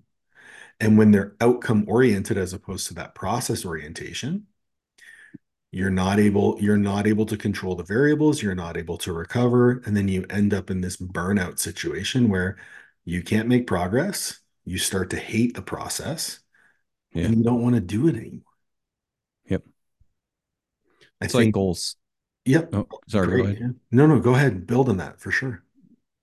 and 0.80 0.96
when 0.96 1.10
they're 1.10 1.36
outcome 1.40 1.84
oriented 1.86 2.38
as 2.38 2.52
opposed 2.52 2.86
to 2.88 2.94
that 2.94 3.14
process 3.14 3.64
orientation, 3.64 4.46
you're 5.72 5.90
not 5.90 6.18
able 6.18 6.56
you're 6.60 6.76
not 6.76 7.06
able 7.06 7.26
to 7.26 7.36
control 7.36 7.76
the 7.76 7.84
variables, 7.84 8.42
you're 8.42 8.54
not 8.54 8.76
able 8.76 8.98
to 8.98 9.12
recover, 9.12 9.82
and 9.84 9.96
then 9.96 10.08
you 10.08 10.24
end 10.30 10.52
up 10.52 10.70
in 10.70 10.80
this 10.80 10.96
burnout 10.96 11.58
situation 11.58 12.28
where 12.28 12.56
you 13.04 13.22
can't 13.22 13.48
make 13.48 13.66
progress, 13.66 14.40
you 14.64 14.78
start 14.78 15.10
to 15.10 15.16
hate 15.16 15.54
the 15.54 15.62
process, 15.62 16.40
yeah. 17.12 17.24
and 17.24 17.36
you 17.36 17.44
don't 17.44 17.62
want 17.62 17.74
to 17.74 17.80
do 17.80 18.08
it 18.08 18.16
anymore. 18.16 18.42
Yep. 19.46 19.62
I 21.20 21.24
it's 21.26 21.34
think, 21.34 21.46
like 21.46 21.54
goals. 21.54 21.96
Yep. 22.46 22.70
Oh, 22.72 22.88
sorry. 23.08 23.60
No, 23.90 24.06
no, 24.06 24.18
go 24.18 24.34
ahead. 24.34 24.66
Build 24.66 24.88
on 24.88 24.96
that 24.96 25.20
for 25.20 25.30
sure. 25.30 25.62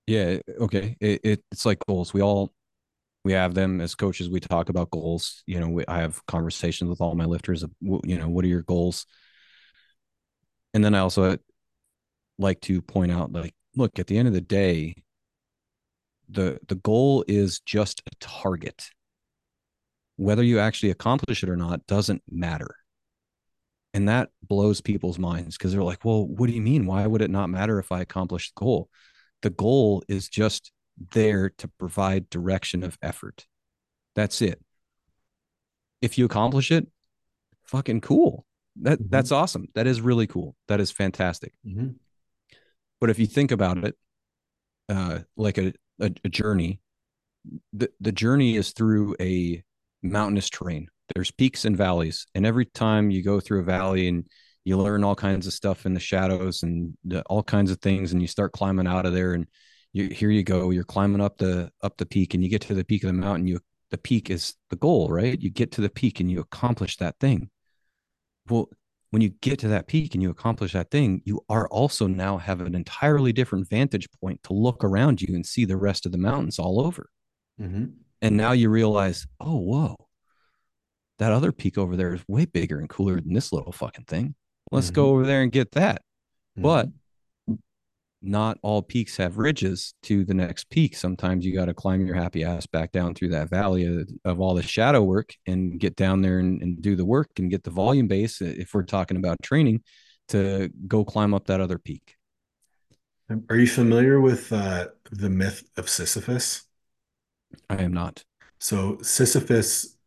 Yeah. 0.07 0.39
Okay. 0.59 0.97
It, 0.99 1.21
it, 1.23 1.43
it's 1.51 1.65
like 1.65 1.79
goals. 1.87 2.13
We 2.13 2.21
all 2.21 2.51
we 3.27 3.33
have 3.33 3.53
them 3.53 3.81
as 3.81 3.93
coaches. 3.93 4.29
We 4.29 4.39
talk 4.39 4.69
about 4.69 4.89
goals. 4.89 5.43
You 5.47 5.59
know 5.59 5.67
we, 5.67 5.85
i 5.85 5.99
have 5.99 6.25
conversations 6.27 6.89
with 6.89 7.01
all 7.01 7.13
my 7.13 7.25
lifters 7.25 7.61
you 7.81 8.17
know 8.17 8.29
what 8.29 8.45
are 8.45 8.47
your 8.47 8.61
goals? 8.61 9.05
And 10.73 10.81
then 10.81 10.95
i 10.95 10.99
also 10.99 11.37
like 12.39 12.61
to 12.61 12.81
point 12.81 13.11
out 13.11 13.33
like 13.33 13.53
look 13.75 13.99
at 13.99 14.07
the 14.07 14.17
end 14.17 14.29
of 14.29 14.33
the 14.33 14.39
day 14.39 14.95
the 16.29 16.57
the 16.69 16.75
goal 16.75 17.25
is 17.27 17.59
just 17.59 18.01
a 18.07 18.15
target. 18.21 18.91
Whether 20.15 20.43
you 20.43 20.59
actually 20.59 20.91
accomplish 20.91 21.43
it 21.43 21.49
or 21.49 21.57
not 21.57 21.85
doesn't 21.85 22.23
matter. 22.31 22.75
And 23.93 24.07
that 24.07 24.29
blows 24.41 24.79
people's 24.79 25.19
minds 25.19 25.57
because 25.57 25.73
they're 25.73 25.83
like 25.83 26.05
well 26.05 26.25
what 26.25 26.47
do 26.47 26.53
you 26.53 26.61
mean? 26.61 26.85
Why 26.85 27.05
would 27.05 27.21
it 27.21 27.29
not 27.29 27.49
matter 27.49 27.77
if 27.77 27.91
i 27.91 27.99
accomplish 27.99 28.53
the 28.53 28.61
goal? 28.61 28.89
The 29.41 29.49
goal 29.49 30.01
is 30.07 30.29
just 30.29 30.71
there 31.11 31.49
to 31.49 31.67
provide 31.67 32.29
direction 32.29 32.83
of 32.83 32.97
effort. 33.01 33.45
That's 34.15 34.41
it. 34.41 34.59
If 36.01 36.17
you 36.17 36.25
accomplish 36.25 36.71
it, 36.71 36.87
fucking 37.65 38.01
cool. 38.01 38.45
That 38.81 38.99
mm-hmm. 38.99 39.09
that's 39.09 39.31
awesome. 39.31 39.67
That 39.75 39.87
is 39.87 40.01
really 40.01 40.27
cool. 40.27 40.55
That 40.67 40.79
is 40.79 40.91
fantastic. 40.91 41.53
Mm-hmm. 41.65 41.89
But 42.99 43.09
if 43.09 43.19
you 43.19 43.27
think 43.27 43.51
about 43.51 43.83
it, 43.83 43.95
uh, 44.89 45.19
like 45.35 45.57
a, 45.57 45.73
a, 45.99 46.11
a 46.23 46.29
journey, 46.29 46.79
the, 47.73 47.89
the 47.99 48.11
journey 48.11 48.55
is 48.55 48.71
through 48.71 49.15
a 49.19 49.63
mountainous 50.01 50.49
terrain. 50.49 50.87
There's 51.13 51.31
peaks 51.31 51.65
and 51.65 51.77
valleys, 51.77 52.27
and 52.35 52.45
every 52.45 52.65
time 52.65 53.11
you 53.11 53.23
go 53.23 53.39
through 53.39 53.61
a 53.61 53.63
valley 53.63 54.07
and 54.07 54.25
you 54.65 54.77
learn 54.77 55.03
all 55.03 55.15
kinds 55.15 55.47
of 55.47 55.53
stuff 55.53 55.85
in 55.85 55.93
the 55.93 55.99
shadows 55.99 56.63
and 56.63 56.97
the, 57.05 57.21
all 57.23 57.43
kinds 57.43 57.71
of 57.71 57.79
things, 57.79 58.11
and 58.11 58.21
you 58.21 58.27
start 58.27 58.51
climbing 58.51 58.87
out 58.87 59.05
of 59.05 59.13
there, 59.13 59.33
and 59.33 59.47
you 59.93 60.09
here 60.09 60.29
you 60.29 60.43
go 60.43 60.69
you're 60.69 60.83
climbing 60.83 61.21
up 61.21 61.37
the 61.37 61.71
up 61.81 61.97
the 61.97 62.05
peak 62.05 62.33
and 62.33 62.43
you 62.43 62.49
get 62.49 62.61
to 62.61 62.73
the 62.73 62.83
peak 62.83 63.03
of 63.03 63.07
the 63.07 63.13
mountain 63.13 63.47
you 63.47 63.59
the 63.91 63.97
peak 63.97 64.29
is 64.29 64.55
the 64.69 64.75
goal 64.75 65.09
right 65.09 65.41
you 65.41 65.49
get 65.49 65.71
to 65.71 65.81
the 65.81 65.89
peak 65.89 66.19
and 66.19 66.29
you 66.29 66.39
accomplish 66.39 66.97
that 66.97 67.15
thing 67.19 67.49
well 68.49 68.69
when 69.11 69.21
you 69.21 69.29
get 69.41 69.59
to 69.59 69.69
that 69.69 69.87
peak 69.87 70.13
and 70.13 70.21
you 70.21 70.29
accomplish 70.29 70.73
that 70.73 70.91
thing 70.91 71.21
you 71.25 71.41
are 71.49 71.67
also 71.69 72.07
now 72.07 72.37
have 72.37 72.61
an 72.61 72.75
entirely 72.75 73.31
different 73.31 73.69
vantage 73.69 74.07
point 74.19 74.41
to 74.43 74.53
look 74.53 74.83
around 74.83 75.21
you 75.21 75.33
and 75.33 75.45
see 75.45 75.65
the 75.65 75.77
rest 75.77 76.05
of 76.05 76.11
the 76.11 76.17
mountains 76.17 76.59
all 76.59 76.81
over 76.81 77.09
mm-hmm. 77.59 77.85
and 78.21 78.37
now 78.37 78.51
you 78.51 78.69
realize 78.69 79.25
oh 79.39 79.57
whoa 79.57 79.95
that 81.19 81.31
other 81.31 81.51
peak 81.51 81.77
over 81.77 81.95
there 81.95 82.13
is 82.13 82.21
way 82.27 82.45
bigger 82.45 82.79
and 82.79 82.89
cooler 82.89 83.19
than 83.19 83.33
this 83.33 83.53
little 83.53 83.71
fucking 83.71 84.05
thing 84.05 84.35
let's 84.71 84.87
mm-hmm. 84.87 84.95
go 84.95 85.09
over 85.09 85.25
there 85.25 85.41
and 85.41 85.51
get 85.51 85.71
that 85.71 86.01
mm-hmm. 86.57 86.63
but 86.63 86.89
not 88.27 88.57
all 88.61 88.81
peaks 88.81 89.17
have 89.17 89.37
ridges 89.37 89.93
to 90.03 90.25
the 90.25 90.33
next 90.33 90.69
peak. 90.69 90.95
Sometimes 90.95 91.45
you 91.45 91.55
got 91.55 91.65
to 91.65 91.73
climb 91.73 92.05
your 92.05 92.15
happy 92.15 92.43
ass 92.43 92.65
back 92.65 92.91
down 92.91 93.15
through 93.15 93.29
that 93.29 93.49
valley 93.49 93.85
of, 93.85 94.09
of 94.25 94.41
all 94.41 94.53
the 94.53 94.63
shadow 94.63 95.01
work 95.01 95.33
and 95.45 95.79
get 95.79 95.95
down 95.95 96.21
there 96.21 96.39
and, 96.39 96.61
and, 96.61 96.81
do 96.81 96.95
the 96.95 97.05
work 97.05 97.29
and 97.37 97.49
get 97.49 97.63
the 97.63 97.71
volume 97.71 98.07
base. 98.07 98.41
If 98.41 98.73
we're 98.73 98.83
talking 98.83 99.17
about 99.17 99.41
training, 99.41 99.81
to 100.29 100.69
go 100.87 101.05
climb 101.05 101.33
up 101.33 101.45
that 101.47 101.61
other 101.61 101.77
peak. 101.77 102.15
Are 103.49 103.57
you 103.57 103.67
familiar 103.67 104.21
with 104.21 104.51
uh, 104.53 104.87
the 105.11 105.29
myth 105.29 105.63
of 105.77 105.89
Sisyphus? 105.89 106.63
I 107.69 107.81
am 107.83 107.93
not. 107.93 108.23
So 108.59 108.97
Sisyphus, 109.01 109.97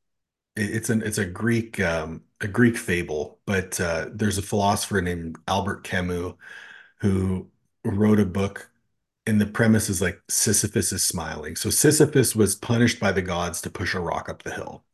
it's 0.56 0.90
an 0.90 1.02
it's 1.02 1.18
a 1.18 1.26
Greek 1.26 1.80
um, 1.80 2.22
a 2.40 2.48
Greek 2.48 2.76
fable, 2.76 3.38
but 3.46 3.78
uh, 3.80 4.06
there's 4.12 4.38
a 4.38 4.42
philosopher 4.42 5.00
named 5.02 5.38
Albert 5.46 5.84
Camus 5.84 6.32
who 7.00 7.50
wrote 7.84 8.20
a 8.20 8.26
book 8.26 8.70
and 9.26 9.40
the 9.40 9.46
premise 9.46 9.88
is 9.88 10.00
like 10.00 10.20
Sisyphus 10.28 10.92
is 10.92 11.02
smiling. 11.02 11.56
So 11.56 11.70
Sisyphus 11.70 12.34
was 12.34 12.54
punished 12.54 12.98
by 12.98 13.12
the 13.12 13.22
gods 13.22 13.60
to 13.62 13.70
push 13.70 13.94
a 13.94 14.00
rock 14.00 14.28
up 14.28 14.42
the 14.42 14.54
hill. 14.54 14.84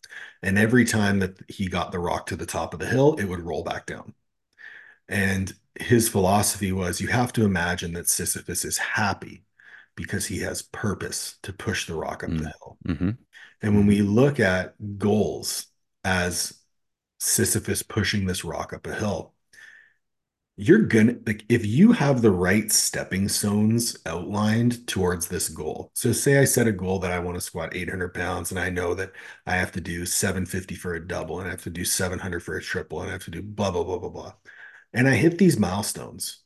And 0.43 0.59
every 0.59 0.85
time 0.85 1.21
that 1.21 1.39
he 1.49 1.69
got 1.69 1.93
the 1.93 1.99
rock 1.99 2.27
to 2.27 2.37
the 2.37 2.47
top 2.47 2.75
of 2.75 2.81
the 2.81 2.87
hill, 2.87 3.15
it 3.15 3.25
would 3.25 3.41
roll 3.41 3.63
back 3.63 3.87
down. 3.87 4.15
And 5.09 5.55
his 5.79 6.09
philosophy 6.09 6.73
was 6.73 7.01
you 7.01 7.09
have 7.09 7.33
to 7.35 7.45
imagine 7.45 7.93
that 7.93 8.09
Sisyphus 8.09 8.65
is 8.65 8.79
happy 8.79 9.45
because 9.95 10.27
he 10.27 10.41
has 10.41 10.63
purpose 10.63 11.39
to 11.43 11.53
push 11.53 11.87
the 11.87 11.95
rock 11.95 12.25
up 12.25 12.31
mm-hmm. 12.31 12.43
the 12.43 12.45
hill. 12.45 12.79
Mm-hmm. 12.87 13.11
And 13.63 13.75
when 13.75 13.87
we 13.87 14.03
look 14.03 14.41
at 14.41 14.75
goals 14.99 15.67
as 16.05 16.59
Sisyphus 17.19 17.83
pushing 17.83 18.27
this 18.27 18.45
rock 18.45 18.73
up 18.73 18.87
a 18.87 18.95
hill, 18.95 19.33
you're 20.59 20.83
gonna 20.83 21.15
like 21.27 21.45
if 21.51 21.67
you 21.67 21.93
have 21.93 22.23
the 22.23 22.31
right 22.31 22.73
stepping 22.73 23.29
stones 23.29 23.97
outlined 24.07 24.87
towards 24.87 25.29
this 25.29 25.49
goal 25.51 25.91
so 25.95 26.13
say 26.13 26.39
i 26.39 26.45
set 26.45 26.67
a 26.67 26.73
goal 26.73 26.99
that 26.99 27.13
i 27.13 27.19
want 27.19 27.35
to 27.37 27.41
squat 27.41 27.75
800 27.77 28.15
pounds 28.15 28.51
and 28.51 28.59
i 28.61 28.71
know 28.71 28.95
that 28.95 29.13
i 29.47 29.55
have 29.55 29.73
to 29.73 29.81
do 29.83 30.07
750 30.07 30.75
for 30.75 30.95
a 30.95 31.07
double 31.07 31.39
and 31.41 31.49
i 31.49 31.51
have 31.51 31.63
to 31.65 31.71
do 31.71 31.85
700 31.85 32.43
for 32.43 32.57
a 32.57 32.63
triple 32.63 33.01
and 33.01 33.11
i 33.11 33.13
have 33.13 33.25
to 33.25 33.31
do 33.31 33.43
blah 33.43 33.71
blah 33.71 33.85
blah 33.85 33.99
blah 33.99 34.09
blah 34.11 34.33
and 34.95 35.09
I 35.09 35.17
hit 35.17 35.39
these 35.39 35.59
milestones. 35.59 36.43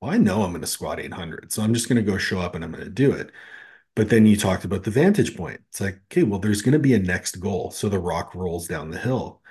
Well, 0.00 0.10
I 0.12 0.18
know 0.18 0.42
I'm 0.42 0.50
going 0.50 0.60
to 0.60 0.66
squat 0.66 1.00
800. 1.00 1.52
So 1.52 1.62
I'm 1.62 1.74
just 1.74 1.88
going 1.88 2.04
to 2.04 2.10
go 2.10 2.18
show 2.18 2.40
up 2.40 2.54
and 2.54 2.64
I'm 2.64 2.72
going 2.72 2.84
to 2.84 2.90
do 2.90 3.12
it. 3.12 3.30
But 3.96 4.10
then 4.10 4.26
you 4.26 4.36
talked 4.36 4.64
about 4.66 4.84
the 4.84 4.92
vantage 4.92 5.36
point. 5.36 5.62
It's 5.70 5.80
like, 5.82 5.96
okay, 6.06 6.24
well, 6.24 6.40
there's 6.40 6.62
going 6.62 6.74
to 6.74 6.80
be 6.80 6.94
a 6.94 7.00
next 7.00 7.38
goal. 7.38 7.72
So 7.72 7.88
the 7.90 8.00
rock 8.00 8.34
rolls 8.36 8.68
down 8.68 8.90
the 8.92 8.98
hill. 9.00 9.42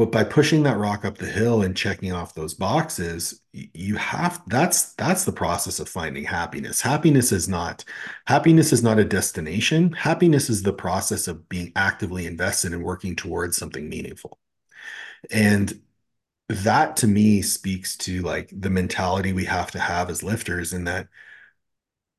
But 0.00 0.12
by 0.12 0.24
pushing 0.24 0.62
that 0.62 0.78
rock 0.78 1.04
up 1.04 1.18
the 1.18 1.26
hill 1.26 1.60
and 1.60 1.76
checking 1.76 2.10
off 2.10 2.32
those 2.34 2.54
boxes, 2.54 3.42
you 3.52 3.96
have 3.96 4.40
that's 4.46 4.94
that's 4.94 5.26
the 5.26 5.32
process 5.32 5.78
of 5.78 5.90
finding 5.90 6.24
happiness. 6.24 6.80
Happiness 6.80 7.32
is 7.32 7.50
not 7.50 7.84
happiness 8.26 8.72
is 8.72 8.82
not 8.82 8.98
a 8.98 9.04
destination. 9.04 9.92
Happiness 9.92 10.48
is 10.48 10.62
the 10.62 10.72
process 10.72 11.28
of 11.28 11.46
being 11.50 11.70
actively 11.76 12.26
invested 12.26 12.72
in 12.72 12.82
working 12.82 13.14
towards 13.14 13.58
something 13.58 13.90
meaningful. 13.90 14.38
And 15.30 15.82
that 16.48 16.96
to 16.98 17.06
me 17.06 17.42
speaks 17.42 17.96
to 17.98 18.22
like 18.22 18.50
the 18.58 18.70
mentality 18.70 19.34
we 19.34 19.44
have 19.44 19.70
to 19.72 19.80
have 19.80 20.08
as 20.10 20.22
lifters 20.22 20.72
in 20.72 20.84
that 20.84 21.08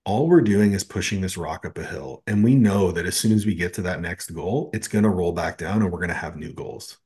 all 0.05 0.27
we're 0.27 0.41
doing 0.41 0.73
is 0.73 0.83
pushing 0.83 1.21
this 1.21 1.35
rock 1.37 1.65
up 1.65 1.79
a 1.79 1.83
hill. 1.83 2.21
And 2.27 2.43
we 2.43 2.53
know 2.55 2.91
that 2.91 3.07
as 3.07 3.17
soon 3.17 3.31
as 3.31 3.47
we 3.47 3.55
get 3.55 3.73
to 3.75 3.81
that 3.83 4.01
next 4.01 4.31
goal, 4.31 4.69
it's 4.73 4.87
going 4.87 5.03
to 5.03 5.09
roll 5.09 5.31
back 5.31 5.57
down 5.57 5.81
and 5.81 5.91
we're 5.91 5.97
going 5.99 6.09
to 6.09 6.15
have 6.15 6.35
new 6.37 6.53
goals. 6.53 6.99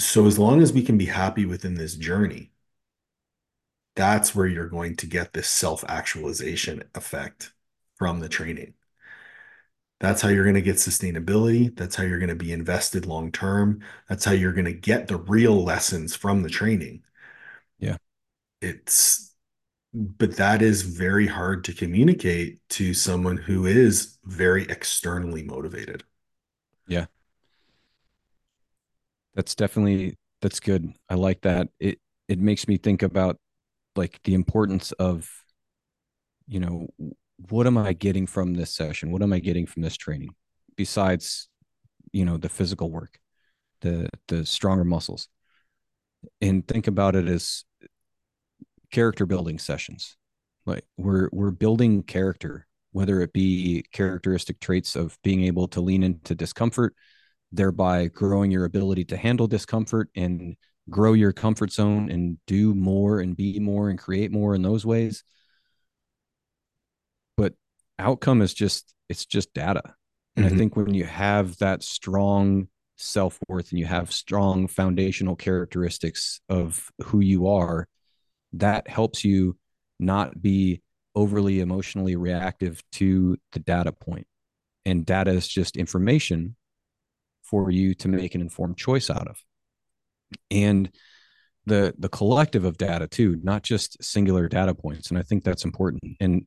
So 0.00 0.26
as 0.26 0.38
long 0.38 0.62
as 0.62 0.72
we 0.72 0.82
can 0.82 0.98
be 0.98 1.06
happy 1.06 1.44
within 1.44 1.74
this 1.74 1.94
journey, 1.94 2.52
that's 3.96 4.34
where 4.34 4.46
you're 4.46 4.68
going 4.68 4.96
to 4.96 5.06
get 5.06 5.32
this 5.32 5.48
self 5.48 5.84
actualization 5.88 6.84
effect 6.94 7.52
from 7.96 8.20
the 8.20 8.28
training. 8.28 8.74
That's 10.00 10.22
how 10.22 10.30
you're 10.30 10.44
going 10.44 10.54
to 10.54 10.62
get 10.62 10.76
sustainability. 10.76 11.76
That's 11.76 11.94
how 11.94 12.04
you're 12.04 12.18
going 12.18 12.30
to 12.30 12.34
be 12.34 12.52
invested 12.52 13.04
long 13.04 13.30
term. 13.30 13.82
That's 14.08 14.24
how 14.24 14.32
you're 14.32 14.54
going 14.54 14.64
to 14.64 14.72
get 14.72 15.08
the 15.08 15.18
real 15.18 15.62
lessons 15.62 16.16
from 16.16 16.42
the 16.42 16.48
training. 16.48 17.02
Yeah. 17.78 17.98
It's, 18.62 19.34
but 19.92 20.36
that 20.36 20.62
is 20.62 20.82
very 20.82 21.26
hard 21.26 21.64
to 21.64 21.74
communicate 21.74 22.66
to 22.70 22.94
someone 22.94 23.36
who 23.36 23.66
is 23.66 24.16
very 24.24 24.64
externally 24.64 25.42
motivated. 25.42 26.04
Yeah. 26.86 27.06
That's 29.34 29.54
definitely, 29.54 30.16
that's 30.40 30.60
good. 30.60 30.92
I 31.08 31.14
like 31.14 31.42
that. 31.42 31.68
It, 31.78 31.98
it 32.28 32.38
makes 32.38 32.68
me 32.68 32.76
think 32.76 33.02
about 33.02 33.38
like 33.96 34.20
the 34.24 34.34
importance 34.34 34.92
of, 34.92 35.30
you 36.46 36.60
know, 36.60 36.88
what 37.48 37.66
am 37.66 37.78
I 37.78 37.92
getting 37.92 38.26
from 38.26 38.54
this 38.54 38.70
session? 38.70 39.12
What 39.12 39.22
am 39.22 39.32
I 39.32 39.38
getting 39.38 39.66
from 39.66 39.82
this 39.82 39.96
training 39.96 40.30
besides, 40.76 41.48
you 42.12 42.24
know, 42.24 42.36
the 42.36 42.48
physical 42.48 42.90
work, 42.90 43.18
the 43.82 44.08
the 44.28 44.46
stronger 44.46 44.84
muscles? 44.84 45.28
And 46.40 46.66
think 46.66 46.86
about 46.86 47.16
it 47.16 47.28
as 47.28 47.64
character 48.90 49.26
building 49.26 49.58
sessions. 49.58 50.16
Like 50.66 50.84
we're 50.96 51.28
we're 51.32 51.50
building 51.50 52.02
character, 52.02 52.66
whether 52.92 53.20
it 53.20 53.32
be 53.32 53.84
characteristic 53.92 54.60
traits 54.60 54.96
of 54.96 55.18
being 55.22 55.44
able 55.44 55.68
to 55.68 55.80
lean 55.80 56.02
into 56.02 56.34
discomfort, 56.34 56.94
thereby 57.52 58.06
growing 58.06 58.50
your 58.50 58.64
ability 58.64 59.04
to 59.06 59.16
handle 59.16 59.46
discomfort 59.46 60.08
and 60.14 60.56
grow 60.88 61.12
your 61.12 61.32
comfort 61.32 61.72
zone 61.72 62.10
and 62.10 62.38
do 62.46 62.74
more 62.74 63.20
and 63.20 63.36
be 63.36 63.58
more 63.58 63.90
and 63.90 63.98
create 63.98 64.32
more 64.32 64.54
in 64.54 64.62
those 64.62 64.84
ways. 64.84 65.24
But 67.36 67.54
outcome 67.98 68.42
is 68.42 68.54
just 68.54 68.94
it's 69.08 69.26
just 69.26 69.52
data. 69.54 69.82
And 70.36 70.46
mm-hmm. 70.46 70.54
i 70.54 70.58
think 70.58 70.76
when 70.76 70.94
you 70.94 71.04
have 71.04 71.58
that 71.58 71.82
strong 71.82 72.68
self-worth 72.96 73.70
and 73.70 73.78
you 73.78 73.86
have 73.86 74.12
strong 74.12 74.66
foundational 74.68 75.34
characteristics 75.34 76.40
of 76.48 76.90
who 77.04 77.20
you 77.20 77.48
are 77.48 77.88
that 78.52 78.88
helps 78.88 79.24
you 79.24 79.56
not 79.98 80.40
be 80.40 80.82
overly 81.14 81.60
emotionally 81.60 82.16
reactive 82.16 82.82
to 82.92 83.36
the 83.52 83.58
data 83.58 83.92
point. 83.92 84.26
And 84.84 85.04
data 85.04 85.30
is 85.30 85.46
just 85.46 85.76
information 85.76 86.56
for 87.50 87.70
you 87.70 87.94
to 87.94 88.08
make 88.08 88.34
an 88.34 88.40
informed 88.40 88.76
choice 88.76 89.10
out 89.10 89.28
of 89.28 89.36
and 90.50 90.90
the 91.66 91.94
the 91.98 92.08
collective 92.08 92.64
of 92.64 92.78
data 92.78 93.06
too 93.06 93.38
not 93.42 93.62
just 93.62 94.02
singular 94.02 94.48
data 94.48 94.74
points 94.74 95.10
and 95.10 95.18
i 95.18 95.22
think 95.22 95.44
that's 95.44 95.64
important 95.64 96.02
and 96.20 96.46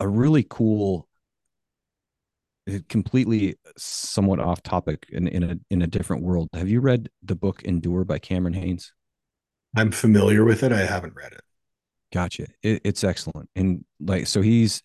a 0.00 0.08
really 0.08 0.46
cool 0.48 1.08
eh, 2.68 2.78
completely 2.88 3.56
somewhat 3.76 4.38
off 4.38 4.62
topic 4.62 5.06
in, 5.10 5.26
in 5.28 5.42
a 5.42 5.56
in 5.70 5.82
a 5.82 5.86
different 5.86 6.22
world. 6.22 6.48
Have 6.52 6.68
you 6.68 6.80
read 6.80 7.08
the 7.22 7.34
book 7.34 7.62
Endure 7.62 8.04
by 8.04 8.18
Cameron 8.18 8.54
Hanes 8.54 8.92
I'm 9.76 9.90
familiar 9.90 10.44
with 10.44 10.62
it. 10.62 10.72
I 10.72 10.84
haven't 10.84 11.14
read 11.14 11.32
it. 11.32 11.42
Gotcha. 12.12 12.46
It, 12.62 12.80
it's 12.84 13.04
excellent. 13.04 13.50
And 13.54 13.84
like 14.00 14.26
so 14.26 14.40
he's 14.40 14.82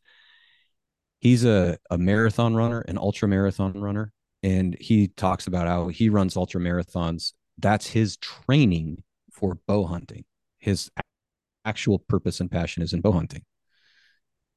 he's 1.23 1.45
a, 1.45 1.77
a 1.89 1.97
marathon 1.97 2.55
runner, 2.55 2.81
an 2.81 2.97
ultra 2.97 3.27
marathon 3.27 3.79
runner. 3.79 4.11
And 4.43 4.75
he 4.79 5.07
talks 5.07 5.47
about 5.47 5.67
how 5.67 5.87
he 5.87 6.09
runs 6.09 6.35
ultra 6.35 6.59
marathons. 6.59 7.33
That's 7.57 7.87
his 7.87 8.17
training 8.17 9.03
for 9.31 9.57
bow 9.67 9.85
hunting. 9.85 10.25
His 10.59 10.91
actual 11.65 11.99
purpose 11.99 12.41
and 12.41 12.51
passion 12.51 12.83
is 12.83 12.91
in 12.91 13.01
bow 13.01 13.13
hunting 13.13 13.43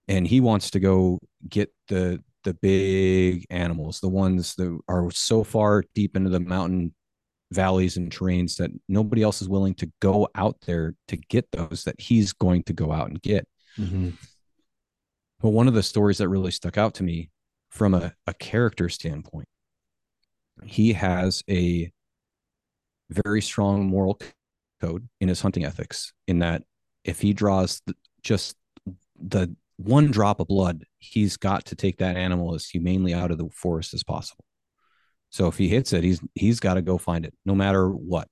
and 0.08 0.26
he 0.26 0.40
wants 0.40 0.70
to 0.70 0.80
go 0.80 1.20
get 1.48 1.72
the 1.88 2.22
the 2.44 2.54
big 2.54 3.44
animals, 3.50 3.98
the 3.98 4.08
ones 4.08 4.54
that 4.54 4.78
are 4.88 5.10
so 5.10 5.42
far 5.42 5.82
deep 5.96 6.16
into 6.16 6.30
the 6.30 6.38
mountain 6.38 6.94
valleys 7.50 7.96
and 7.96 8.10
terrains 8.12 8.56
that 8.56 8.70
nobody 8.88 9.22
else 9.22 9.42
is 9.42 9.48
willing 9.48 9.74
to 9.74 9.90
go 10.00 10.28
out 10.36 10.56
there 10.64 10.94
to 11.08 11.16
get 11.16 11.50
those 11.50 11.82
that 11.84 12.00
he's 12.00 12.32
going 12.32 12.62
to 12.62 12.72
go 12.72 12.92
out 12.92 13.08
and 13.08 13.20
get. 13.20 13.48
Mm-hmm. 13.78 14.10
But 15.40 15.50
one 15.50 15.68
of 15.68 15.74
the 15.74 15.82
stories 15.82 16.18
that 16.18 16.28
really 16.28 16.50
stuck 16.50 16.78
out 16.78 16.94
to 16.94 17.04
me 17.04 17.30
from 17.70 17.94
a, 17.94 18.14
a 18.26 18.34
character 18.34 18.88
standpoint, 18.88 19.48
he 20.64 20.94
has 20.94 21.42
a 21.48 21.92
very 23.10 23.42
strong 23.42 23.86
moral 23.86 24.18
code 24.80 25.08
in 25.20 25.28
his 25.28 25.40
hunting 25.40 25.64
ethics, 25.64 26.12
in 26.26 26.38
that 26.40 26.62
if 27.04 27.20
he 27.20 27.32
draws 27.32 27.82
the, 27.86 27.94
just 28.22 28.56
the 29.18 29.54
one 29.76 30.10
drop 30.10 30.40
of 30.40 30.48
blood, 30.48 30.84
he's 30.98 31.36
got 31.36 31.66
to 31.66 31.76
take 31.76 31.98
that 31.98 32.16
animal 32.16 32.54
as 32.54 32.66
humanely 32.66 33.12
out 33.12 33.30
of 33.30 33.38
the 33.38 33.48
forest 33.52 33.94
as 33.94 34.02
possible. 34.02 34.44
So 35.30 35.48
if 35.48 35.58
he 35.58 35.68
hits 35.68 35.92
it, 35.92 36.02
he's 36.02 36.20
he's 36.34 36.60
got 36.60 36.74
to 36.74 36.82
go 36.82 36.98
find 36.98 37.26
it, 37.26 37.34
no 37.44 37.54
matter 37.54 37.90
what. 37.90 38.28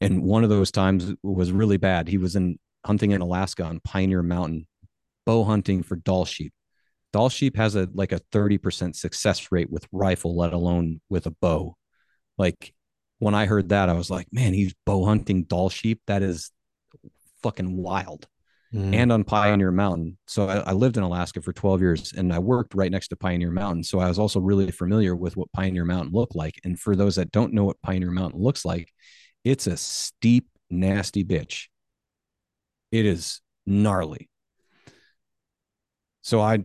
And 0.00 0.22
one 0.22 0.44
of 0.44 0.50
those 0.50 0.70
times 0.70 1.14
was 1.22 1.50
really 1.50 1.78
bad. 1.78 2.08
He 2.08 2.18
was 2.18 2.36
in 2.36 2.58
hunting 2.84 3.12
in 3.12 3.20
Alaska 3.20 3.64
on 3.64 3.80
Pioneer 3.80 4.22
Mountain, 4.22 4.66
bow 5.28 5.44
hunting 5.44 5.82
for 5.82 5.94
Dall 5.94 6.24
sheep. 6.24 6.54
Dall 7.12 7.28
sheep 7.28 7.54
has 7.58 7.76
a 7.76 7.86
like 7.92 8.12
a 8.12 8.20
30% 8.32 8.96
success 8.96 9.52
rate 9.52 9.70
with 9.70 9.86
rifle, 9.92 10.34
let 10.34 10.54
alone 10.54 11.02
with 11.10 11.26
a 11.26 11.30
bow. 11.30 11.76
Like 12.38 12.72
when 13.18 13.34
I 13.34 13.44
heard 13.44 13.68
that, 13.68 13.90
I 13.90 13.92
was 13.92 14.08
like, 14.08 14.28
man, 14.32 14.54
he's 14.54 14.74
bow 14.86 15.04
hunting 15.04 15.44
Dall 15.44 15.68
sheep. 15.68 16.00
That 16.06 16.22
is 16.22 16.50
fucking 17.42 17.76
wild 17.76 18.26
mm. 18.72 18.94
and 18.94 19.12
on 19.12 19.22
Pioneer 19.22 19.70
Mountain. 19.70 20.16
So 20.26 20.48
I, 20.48 20.60
I, 20.60 20.72
lived 20.72 20.96
in 20.96 21.02
Alaska 21.02 21.42
for 21.42 21.52
12 21.52 21.80
years 21.82 22.12
and 22.14 22.32
I 22.32 22.38
worked 22.38 22.74
right 22.74 22.90
next 22.90 23.08
to 23.08 23.16
Pioneer 23.16 23.50
Mountain. 23.50 23.84
So 23.84 24.00
I 24.00 24.08
was 24.08 24.18
also 24.18 24.40
really 24.40 24.70
familiar 24.70 25.14
with 25.14 25.36
what 25.36 25.52
Pioneer 25.52 25.84
Mountain 25.84 26.12
looked 26.14 26.34
like. 26.34 26.58
And 26.64 26.80
for 26.80 26.96
those 26.96 27.16
that 27.16 27.32
don't 27.32 27.52
know 27.52 27.64
what 27.64 27.80
Pioneer 27.82 28.10
Mountain 28.10 28.40
looks 28.40 28.64
like, 28.64 28.90
it's 29.44 29.66
a 29.66 29.76
steep, 29.76 30.48
nasty 30.70 31.22
bitch. 31.22 31.66
It 32.90 33.04
is 33.04 33.42
gnarly. 33.66 34.30
So 36.28 36.42
I 36.42 36.58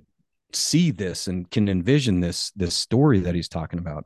see 0.52 0.92
this 0.92 1.28
and 1.28 1.50
can 1.50 1.70
envision 1.70 2.20
this 2.20 2.52
this 2.52 2.76
story 2.76 3.22
that 3.22 3.34
he's 3.34 3.48
talking 3.48 3.80
about. 3.80 4.06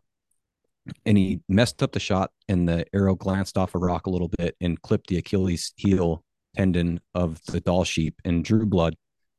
And 1.04 1.18
he 1.18 1.40
messed 1.50 1.82
up 1.82 1.94
the 1.94 2.00
shot 2.00 2.30
and 2.48 2.70
the 2.70 2.86
arrow 2.94 3.16
glanced 3.16 3.58
off 3.58 3.74
a 3.74 3.80
rock 3.80 4.06
a 4.06 4.12
little 4.12 4.28
bit 4.28 4.56
and 4.62 4.80
clipped 4.80 5.08
the 5.08 5.18
achilles 5.18 5.74
heel 5.76 6.24
tendon 6.56 7.00
of 7.16 7.44
the 7.48 7.60
Dall 7.60 7.86
sheep 7.86 8.22
and 8.24 8.46
drew 8.46 8.68
blood 8.68 8.98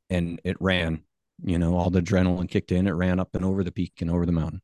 and 0.09 0.41
it 0.43 0.57
ran 0.59 1.03
you 1.41 1.57
know 1.57 1.77
all 1.77 1.89
the 1.89 2.01
adrenaline 2.01 2.49
kicked 2.49 2.73
in. 2.73 2.85
It 2.85 2.91
ran 2.91 3.21
up 3.21 3.33
and 3.33 3.45
over 3.45 3.63
the 3.63 3.71
peak 3.71 3.93
and 4.01 4.11
over 4.11 4.25
the 4.25 4.33
mountain. 4.33 4.61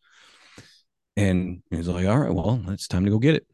And 1.15 1.63
he's 1.71 1.87
like 1.87 2.05
all 2.05 2.19
right 2.19 2.33
well 2.33 2.61
it's 2.67 2.89
time 2.89 3.05
to 3.05 3.11
go 3.11 3.17
get 3.17 3.35
it. 3.35 3.47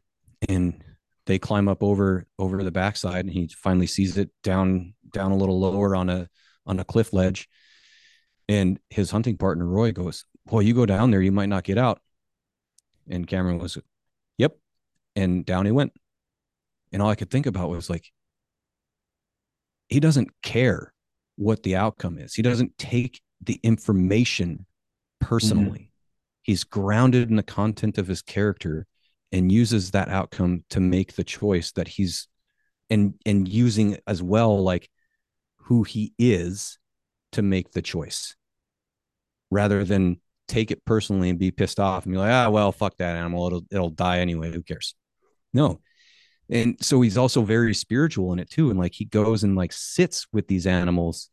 And 0.48 0.82
they 1.26 1.38
climb 1.38 1.68
up 1.68 1.84
over 1.84 2.26
over 2.36 2.64
the 2.64 2.72
backside 2.72 3.26
and 3.26 3.32
he 3.32 3.46
finally 3.46 3.86
sees 3.86 4.18
it 4.18 4.30
down 4.42 4.94
down 5.12 5.30
a 5.30 5.36
little 5.36 5.60
lower 5.60 5.94
on 5.94 6.10
a 6.10 6.28
on 6.66 6.80
a 6.80 6.84
cliff 6.84 7.12
ledge 7.12 7.48
and 8.48 8.78
his 8.90 9.10
hunting 9.10 9.36
partner 9.36 9.66
roy 9.66 9.92
goes 9.92 10.24
boy 10.46 10.60
you 10.60 10.74
go 10.74 10.86
down 10.86 11.10
there 11.10 11.22
you 11.22 11.32
might 11.32 11.48
not 11.48 11.64
get 11.64 11.78
out 11.78 12.00
and 13.08 13.26
cameron 13.26 13.58
was 13.58 13.78
yep 14.38 14.56
and 15.16 15.44
down 15.44 15.66
he 15.66 15.72
went 15.72 15.92
and 16.92 17.02
all 17.02 17.10
i 17.10 17.14
could 17.14 17.30
think 17.30 17.46
about 17.46 17.70
was 17.70 17.88
like 17.88 18.10
he 19.88 20.00
doesn't 20.00 20.30
care 20.42 20.92
what 21.36 21.62
the 21.62 21.76
outcome 21.76 22.18
is. 22.18 22.34
He 22.34 22.42
doesn't 22.42 22.76
take 22.78 23.20
the 23.42 23.60
information 23.62 24.66
personally. 25.20 25.78
Mm-hmm. 25.78 25.88
He's 26.42 26.64
grounded 26.64 27.28
in 27.30 27.36
the 27.36 27.42
content 27.42 27.98
of 27.98 28.08
his 28.08 28.22
character 28.22 28.86
and 29.30 29.52
uses 29.52 29.90
that 29.90 30.08
outcome 30.08 30.64
to 30.70 30.80
make 30.80 31.14
the 31.14 31.24
choice 31.24 31.72
that 31.72 31.88
he's 31.88 32.28
and 32.90 33.14
and 33.24 33.48
using 33.48 33.98
as 34.06 34.22
well 34.22 34.62
like 34.62 34.90
who 35.56 35.82
he 35.82 36.12
is 36.18 36.78
to 37.32 37.42
make 37.42 37.72
the 37.72 37.82
choice 37.82 38.36
rather 39.50 39.84
than 39.84 40.18
take 40.48 40.70
it 40.70 40.84
personally 40.84 41.30
and 41.30 41.38
be 41.38 41.50
pissed 41.50 41.80
off 41.80 42.04
and 42.04 42.12
be 42.12 42.18
like 42.18 42.30
ah 42.30 42.50
well 42.50 42.72
fuck 42.72 42.96
that 42.98 43.16
animal. 43.16 43.46
It'll 43.46 43.64
it'll 43.70 43.90
die 43.90 44.18
anyway. 44.18 44.52
Who 44.52 44.62
cares? 44.62 44.94
No. 45.52 45.80
And 46.50 46.76
so 46.84 47.00
he's 47.00 47.16
also 47.16 47.42
very 47.42 47.72
spiritual 47.72 48.32
in 48.32 48.38
it 48.38 48.50
too. 48.50 48.70
And 48.70 48.78
like 48.78 48.94
he 48.94 49.04
goes 49.04 49.44
and 49.44 49.56
like 49.56 49.72
sits 49.72 50.26
with 50.32 50.48
these 50.48 50.66
animals 50.66 51.30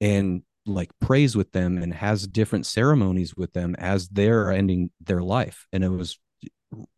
and 0.00 0.42
like 0.66 0.90
prays 1.00 1.36
with 1.36 1.52
them 1.52 1.78
and 1.78 1.94
has 1.94 2.26
different 2.26 2.66
ceremonies 2.66 3.34
with 3.36 3.52
them 3.52 3.74
as 3.78 4.08
they're 4.08 4.50
ending 4.50 4.90
their 5.00 5.22
life. 5.22 5.66
And 5.72 5.84
it 5.84 5.88
was 5.88 6.18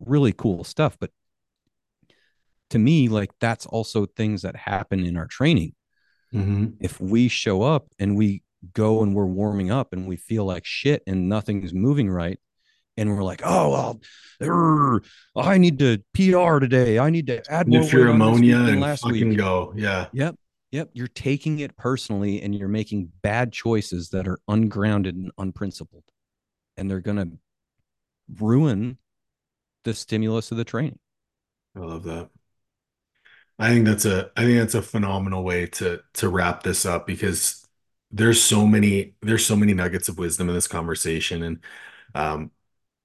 really 0.00 0.32
cool 0.32 0.64
stuff. 0.64 0.96
But 0.98 1.10
to 2.70 2.78
me 2.78 3.08
like 3.08 3.30
that's 3.40 3.66
also 3.66 4.06
things 4.06 4.42
that 4.42 4.56
happen 4.56 5.04
in 5.04 5.16
our 5.16 5.26
training 5.26 5.74
mm-hmm. 6.34 6.66
if 6.80 7.00
we 7.00 7.28
show 7.28 7.62
up 7.62 7.86
and 7.98 8.16
we 8.16 8.42
go 8.72 9.02
and 9.02 9.14
we're 9.14 9.26
warming 9.26 9.70
up 9.70 9.92
and 9.92 10.06
we 10.06 10.16
feel 10.16 10.44
like 10.44 10.64
shit 10.64 11.02
and 11.06 11.28
nothing's 11.28 11.72
moving 11.72 12.10
right 12.10 12.38
and 12.96 13.08
we're 13.08 13.22
like 13.22 13.40
oh 13.44 13.98
well 14.40 15.00
i 15.36 15.56
need 15.56 15.78
to 15.78 15.98
pr 16.12 16.58
today 16.58 16.98
i 16.98 17.08
need 17.08 17.28
to 17.28 17.40
add 17.50 17.68
more 17.68 17.84
your 17.84 18.08
ammonia 18.08 18.56
and 18.56 18.80
last 18.80 19.04
week 19.06 19.36
go 19.36 19.72
yeah 19.76 20.06
yep 20.12 20.34
Yep. 20.70 20.90
You're 20.92 21.08
taking 21.08 21.60
it 21.60 21.76
personally 21.76 22.42
and 22.42 22.54
you're 22.54 22.68
making 22.68 23.10
bad 23.22 23.52
choices 23.52 24.10
that 24.10 24.28
are 24.28 24.38
ungrounded 24.48 25.16
and 25.16 25.30
unprincipled. 25.38 26.04
And 26.76 26.90
they're 26.90 27.00
going 27.00 27.16
to 27.16 27.38
ruin 28.40 28.98
the 29.84 29.94
stimulus 29.94 30.50
of 30.50 30.58
the 30.58 30.64
training. 30.64 30.98
I 31.74 31.80
love 31.80 32.02
that. 32.04 32.28
I 33.58 33.70
think 33.70 33.86
that's 33.86 34.04
a 34.04 34.30
I 34.36 34.44
think 34.44 34.58
that's 34.58 34.74
a 34.74 34.82
phenomenal 34.82 35.42
way 35.44 35.66
to 35.66 36.00
to 36.14 36.28
wrap 36.28 36.62
this 36.62 36.86
up 36.86 37.06
because 37.06 37.66
there's 38.10 38.42
so 38.42 38.66
many 38.66 39.14
there's 39.22 39.44
so 39.46 39.56
many 39.56 39.74
nuggets 39.74 40.08
of 40.08 40.18
wisdom 40.18 40.48
in 40.48 40.54
this 40.54 40.68
conversation 40.68 41.42
and 41.42 41.64
um 42.14 42.50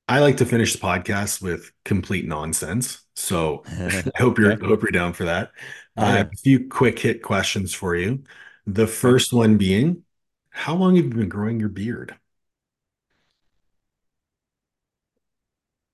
I 0.10 0.20
like 0.22 0.38
to 0.38 0.45
finish 0.45 0.74
the 0.74 0.80
podcast 0.80 1.41
with 1.41 1.72
complete 1.86 2.28
nonsense. 2.28 3.04
So 3.16 3.66
I 4.18 4.20
hope 4.22 4.39
you're. 4.39 4.54
I 4.64 4.68
hope 4.68 4.82
you're 4.84 4.91
down 4.91 5.14
for 5.14 5.26
that. 5.26 5.51
Uh, 5.97 6.24
yeah. 6.24 6.28
a 6.34 6.38
few 6.38 6.68
quick 6.70 6.99
hit 6.99 7.24
questions 7.24 7.74
for 7.74 7.95
you. 7.95 8.24
The 8.68 8.88
first 8.88 9.34
one 9.34 9.58
being, 9.58 10.04
how 10.51 10.76
long 10.76 10.95
have 10.97 11.06
you 11.06 11.12
been 11.12 11.30
growing 11.30 11.60
your 11.60 11.70
beard? 11.70 12.16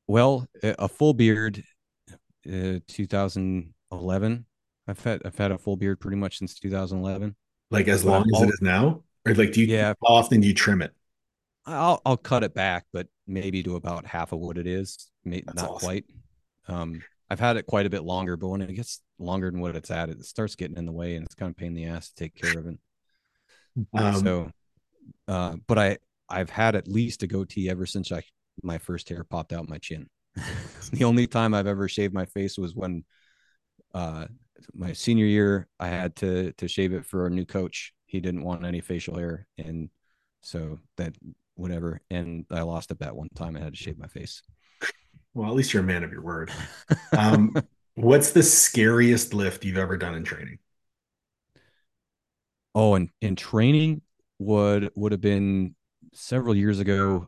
Well, 0.07 0.47
a 0.63 0.87
full 0.87 1.13
beard, 1.13 1.63
uh, 2.47 2.79
2011. 2.87 4.45
I've 4.89 5.03
had 5.03 5.21
I've 5.23 5.37
had 5.37 5.51
a 5.51 5.57
full 5.57 5.77
beard 5.77 5.99
pretty 5.99 6.17
much 6.17 6.39
since 6.39 6.55
2011. 6.55 7.35
Like 7.69 7.87
as 7.87 8.03
long 8.03 8.25
as 8.35 8.41
it 8.41 8.49
is 8.49 8.61
now, 8.61 9.03
or 9.25 9.35
like 9.35 9.53
do 9.53 9.61
you? 9.61 9.67
Yeah. 9.67 9.93
How 10.05 10.15
often 10.15 10.41
do 10.41 10.47
you 10.47 10.53
trim 10.55 10.81
it? 10.81 10.91
I'll 11.67 12.01
I'll 12.03 12.17
cut 12.17 12.43
it 12.43 12.55
back, 12.55 12.85
but 12.91 13.07
maybe 13.27 13.61
to 13.63 13.75
about 13.75 14.07
half 14.07 14.31
of 14.31 14.39
what 14.39 14.57
it 14.57 14.65
is. 14.65 15.11
Maybe 15.23 15.45
not 15.53 15.69
awesome. 15.69 15.77
quite. 15.77 16.05
Um, 16.67 17.03
I've 17.29 17.39
had 17.39 17.57
it 17.57 17.67
quite 17.67 17.85
a 17.85 17.89
bit 17.91 18.03
longer, 18.03 18.35
but 18.35 18.47
when 18.47 18.61
it 18.61 18.73
gets 18.73 19.01
longer 19.19 19.51
than 19.51 19.59
what 19.59 19.75
it's 19.75 19.91
at, 19.91 20.09
it 20.09 20.25
starts 20.25 20.55
getting 20.55 20.77
in 20.77 20.87
the 20.87 20.91
way, 20.91 21.15
and 21.15 21.25
it's 21.25 21.35
kind 21.35 21.51
of 21.51 21.57
pain 21.57 21.67
in 21.67 21.73
the 21.75 21.85
ass 21.85 22.09
to 22.09 22.15
take 22.15 22.33
care 22.33 22.57
of 22.57 22.65
it. 22.65 22.79
Um, 23.93 24.15
so, 24.15 24.51
uh, 25.27 25.55
but 25.67 25.77
I 25.77 25.97
I've 26.27 26.49
had 26.49 26.75
at 26.75 26.87
least 26.87 27.21
a 27.21 27.27
goatee 27.27 27.69
ever 27.69 27.85
since 27.85 28.11
I 28.11 28.23
my 28.63 28.79
first 28.79 29.07
hair 29.09 29.23
popped 29.23 29.53
out 29.53 29.69
my 29.69 29.77
chin. 29.77 30.09
the 30.91 31.03
only 31.03 31.27
time 31.27 31.53
I've 31.53 31.67
ever 31.67 31.87
shaved 31.87 32.13
my 32.13 32.25
face 32.25 32.57
was 32.57 32.73
when 32.73 33.05
uh, 33.93 34.25
my 34.73 34.93
senior 34.93 35.25
year 35.25 35.67
I 35.79 35.87
had 35.87 36.15
to 36.17 36.53
to 36.53 36.67
shave 36.67 36.93
it 36.93 37.05
for 37.05 37.25
a 37.25 37.29
new 37.29 37.45
coach. 37.45 37.93
He 38.05 38.19
didn't 38.19 38.43
want 38.43 38.65
any 38.65 38.81
facial 38.81 39.17
hair, 39.17 39.47
and 39.57 39.89
so 40.41 40.79
that 40.97 41.15
whatever. 41.55 42.01
And 42.09 42.45
I 42.51 42.61
lost 42.61 42.91
a 42.91 42.95
bet 42.95 43.15
one 43.15 43.29
time. 43.35 43.55
I 43.55 43.59
had 43.59 43.73
to 43.73 43.79
shave 43.79 43.97
my 43.97 44.07
face. 44.07 44.41
Well, 45.33 45.49
at 45.49 45.55
least 45.55 45.73
you're 45.73 45.83
a 45.83 45.85
man 45.85 46.03
of 46.03 46.11
your 46.11 46.21
word. 46.21 46.51
Um, 47.17 47.53
what's 47.95 48.31
the 48.31 48.43
scariest 48.43 49.33
lift 49.33 49.65
you've 49.65 49.77
ever 49.77 49.97
done 49.97 50.15
in 50.15 50.23
training? 50.23 50.59
Oh, 52.75 52.95
and 52.95 53.09
in 53.21 53.35
training 53.35 54.01
would 54.39 54.91
would 54.95 55.11
have 55.11 55.21
been 55.21 55.75
several 56.13 56.55
years 56.55 56.79
ago. 56.79 57.27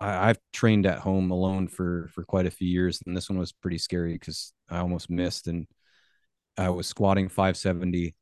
I, 0.00 0.30
I've 0.30 0.38
trained 0.52 0.86
at 0.86 0.98
home 1.00 1.30
alone 1.30 1.68
for 1.68 2.08
for 2.14 2.24
quite 2.24 2.46
a 2.46 2.50
few 2.50 2.68
years, 2.68 3.02
and 3.06 3.16
this 3.16 3.28
one 3.28 3.38
was 3.38 3.52
pretty 3.52 3.78
scary 3.78 4.14
because 4.14 4.52
I 4.70 4.78
almost 4.78 5.10
missed, 5.10 5.46
and 5.48 5.66
I 6.56 6.70
was 6.70 6.86
squatting 6.86 7.28
570 7.28 8.14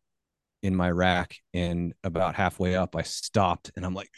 in 0.63 0.77
my 0.77 0.91
rack, 0.91 1.37
and 1.55 1.95
about 2.05 2.35
halfway 2.35 2.77
up, 2.77 2.95
I 2.95 3.03
stopped, 3.03 3.71
and 3.77 3.85
I'm 3.85 3.95
like, 3.95 4.11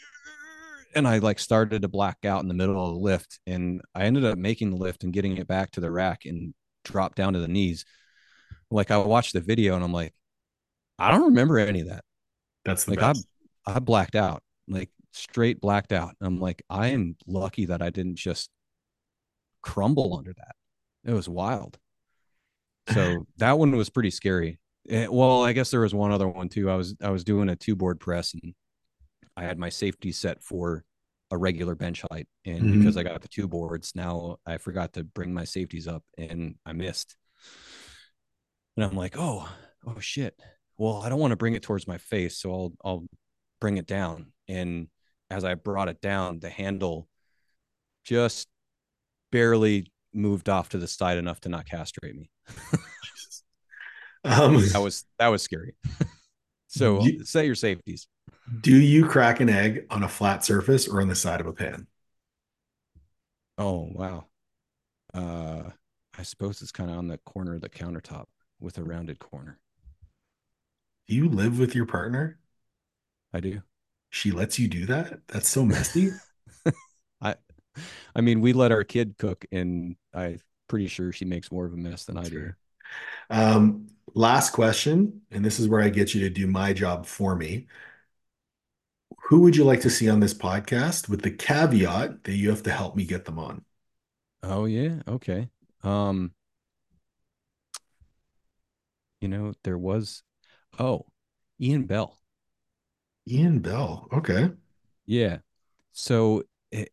and 0.95 1.07
I 1.07 1.19
like 1.19 1.39
started 1.39 1.81
to 1.81 1.87
black 1.87 2.25
out 2.25 2.41
in 2.41 2.47
the 2.47 2.53
middle 2.53 2.85
of 2.85 2.93
the 2.93 2.99
lift 2.99 3.39
and 3.47 3.81
I 3.95 4.03
ended 4.03 4.25
up 4.25 4.37
making 4.37 4.69
the 4.69 4.77
lift 4.77 5.03
and 5.03 5.11
getting 5.11 5.37
it 5.37 5.47
back 5.47 5.71
to 5.71 5.81
the 5.81 5.91
rack 5.91 6.25
and 6.25 6.53
dropped 6.85 7.17
down 7.17 7.33
to 7.33 7.39
the 7.39 7.47
knees. 7.47 7.85
Like 8.69 8.91
I 8.91 8.97
watched 8.97 9.33
the 9.33 9.41
video 9.41 9.75
and 9.75 9.83
I'm 9.83 9.93
like, 9.93 10.13
I 10.99 11.11
don't 11.11 11.25
remember 11.25 11.57
any 11.57 11.81
of 11.81 11.89
that. 11.89 12.03
That's 12.65 12.87
like 12.87 12.99
best. 12.99 13.25
I 13.65 13.73
I 13.75 13.79
blacked 13.79 14.15
out, 14.15 14.43
like 14.67 14.89
straight 15.11 15.61
blacked 15.61 15.91
out. 15.91 16.15
I'm 16.21 16.39
like, 16.39 16.63
I 16.69 16.89
am 16.89 17.15
lucky 17.27 17.65
that 17.65 17.81
I 17.81 17.89
didn't 17.89 18.15
just 18.15 18.49
crumble 19.61 20.15
under 20.17 20.33
that. 20.33 20.55
It 21.05 21.13
was 21.13 21.27
wild. 21.27 21.77
So 22.89 23.25
that 23.37 23.57
one 23.57 23.75
was 23.75 23.89
pretty 23.89 24.11
scary. 24.11 24.59
It, 24.85 24.95
eh, 24.95 25.07
well, 25.09 25.43
I 25.43 25.53
guess 25.53 25.71
there 25.71 25.81
was 25.81 25.95
one 25.95 26.11
other 26.11 26.27
one 26.27 26.49
too. 26.49 26.69
I 26.69 26.75
was 26.75 26.95
I 27.01 27.09
was 27.09 27.23
doing 27.23 27.49
a 27.49 27.55
two 27.55 27.75
board 27.75 27.99
press 27.99 28.33
and 28.33 28.53
I 29.37 29.43
had 29.43 29.57
my 29.57 29.69
safety 29.69 30.11
set 30.11 30.43
for 30.43 30.83
a 31.31 31.37
regular 31.37 31.75
bench 31.75 32.03
height. 32.11 32.27
And 32.45 32.61
mm-hmm. 32.61 32.79
because 32.79 32.97
I 32.97 33.03
got 33.03 33.21
the 33.21 33.27
two 33.27 33.47
boards, 33.47 33.93
now 33.95 34.37
I 34.45 34.57
forgot 34.57 34.93
to 34.93 35.03
bring 35.03 35.33
my 35.33 35.45
safeties 35.45 35.87
up 35.87 36.03
and 36.17 36.55
I 36.65 36.73
missed. 36.73 37.15
And 38.75 38.85
I'm 38.85 38.95
like, 38.95 39.15
oh, 39.17 39.47
oh 39.87 39.99
shit. 39.99 40.39
Well, 40.77 41.01
I 41.01 41.09
don't 41.09 41.19
want 41.19 41.31
to 41.31 41.37
bring 41.37 41.53
it 41.53 41.63
towards 41.63 41.87
my 41.87 41.97
face. 41.97 42.37
So 42.37 42.51
I'll 42.51 42.73
I'll 42.83 43.05
bring 43.61 43.77
it 43.77 43.87
down. 43.87 44.33
And 44.47 44.87
as 45.29 45.43
I 45.43 45.55
brought 45.55 45.89
it 45.89 46.01
down, 46.01 46.39
the 46.39 46.49
handle 46.49 47.07
just 48.03 48.47
barely 49.31 49.91
moved 50.13 50.49
off 50.49 50.69
to 50.69 50.77
the 50.77 50.87
side 50.87 51.17
enough 51.17 51.41
to 51.41 51.49
not 51.49 51.65
castrate 51.65 52.15
me. 52.15 52.29
um, 54.23 54.61
that 54.69 54.81
was 54.81 55.05
that 55.19 55.27
was 55.27 55.41
scary. 55.41 55.75
so 56.67 57.03
you, 57.03 57.25
set 57.25 57.45
your 57.45 57.55
safeties. 57.55 58.07
Do 58.61 58.75
you 58.75 59.05
crack 59.05 59.39
an 59.39 59.49
egg 59.49 59.85
on 59.89 60.03
a 60.03 60.09
flat 60.09 60.43
surface 60.43 60.87
or 60.87 61.01
on 61.01 61.07
the 61.07 61.15
side 61.15 61.41
of 61.41 61.47
a 61.47 61.53
pan? 61.53 61.87
Oh 63.57 63.89
wow. 63.91 64.25
Uh 65.13 65.69
I 66.17 66.23
suppose 66.23 66.61
it's 66.61 66.71
kind 66.71 66.91
of 66.91 66.97
on 66.97 67.07
the 67.07 67.17
corner 67.19 67.55
of 67.55 67.61
the 67.61 67.69
countertop 67.69 68.25
with 68.59 68.77
a 68.77 68.83
rounded 68.83 69.19
corner. 69.19 69.59
Do 71.07 71.15
you 71.15 71.27
live 71.27 71.59
with 71.59 71.75
your 71.75 71.85
partner? 71.85 72.39
I 73.33 73.39
do. 73.39 73.61
She 74.09 74.31
lets 74.31 74.59
you 74.59 74.67
do 74.67 74.85
that? 74.85 75.21
That's 75.27 75.49
so 75.49 75.65
messy. 75.65 76.11
I 77.21 77.35
I 78.15 78.21
mean, 78.21 78.41
we 78.41 78.53
let 78.53 78.71
our 78.71 78.83
kid 78.83 79.15
cook 79.17 79.45
and 79.51 79.95
I'm 80.13 80.39
pretty 80.67 80.87
sure 80.87 81.11
she 81.11 81.25
makes 81.25 81.51
more 81.51 81.65
of 81.65 81.73
a 81.73 81.77
mess 81.77 82.05
than 82.05 82.17
I 82.17 82.23
do. 82.23 82.53
Um, 83.29 83.87
last 84.13 84.51
question, 84.51 85.21
and 85.31 85.43
this 85.43 85.59
is 85.59 85.67
where 85.67 85.81
I 85.81 85.89
get 85.89 86.13
you 86.13 86.21
to 86.21 86.29
do 86.29 86.47
my 86.47 86.73
job 86.73 87.05
for 87.05 87.35
me 87.35 87.67
who 89.23 89.39
would 89.39 89.55
you 89.55 89.63
like 89.63 89.81
to 89.81 89.89
see 89.89 90.09
on 90.09 90.19
this 90.19 90.33
podcast 90.33 91.07
with 91.07 91.21
the 91.21 91.31
caveat 91.31 92.23
that 92.25 92.35
you 92.35 92.49
have 92.49 92.63
to 92.63 92.71
help 92.71 92.95
me 92.95 93.05
get 93.05 93.25
them 93.25 93.39
on? 93.39 93.63
Oh 94.41 94.65
yeah, 94.65 95.01
okay. 95.07 95.49
Um 95.81 96.33
you 99.21 99.29
know, 99.29 99.53
there 99.63 99.77
was 99.77 100.23
oh, 100.77 101.05
Ian 101.59 101.85
Bell. 101.85 102.19
Ian 103.29 103.59
Bell. 103.59 104.09
Okay. 104.11 104.51
Yeah. 105.05 105.37
So 105.93 106.43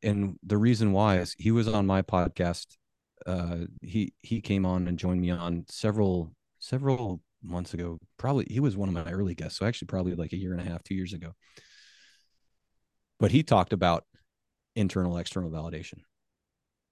and 0.03 0.39
the 0.43 0.59
reason 0.59 0.93
why 0.93 1.19
is 1.19 1.35
he 1.39 1.51
was 1.51 1.69
on 1.69 1.87
my 1.87 2.03
podcast. 2.03 2.67
Uh 3.27 3.67
he 3.83 4.15
he 4.23 4.41
came 4.41 4.65
on 4.65 4.89
and 4.89 4.99
joined 4.99 5.21
me 5.21 5.31
on 5.31 5.65
several 5.69 6.33
several 6.59 7.21
months 7.43 7.75
ago. 7.75 7.99
Probably 8.19 8.47
he 8.49 8.61
was 8.61 8.77
one 8.77 8.89
of 8.89 8.95
my 8.95 9.11
early 9.11 9.35
guests. 9.35 9.59
So 9.59 9.67
actually 9.67 9.87
probably 9.87 10.15
like 10.15 10.33
a 10.33 10.39
year 10.39 10.53
and 10.53 10.61
a 10.61 10.65
half, 10.65 10.83
two 10.83 10.95
years 10.95 11.13
ago 11.13 11.35
but 13.21 13.31
he 13.31 13.43
talked 13.45 13.73
about 13.73 14.05
internal 14.75 15.19
external 15.19 15.51
validation 15.51 16.01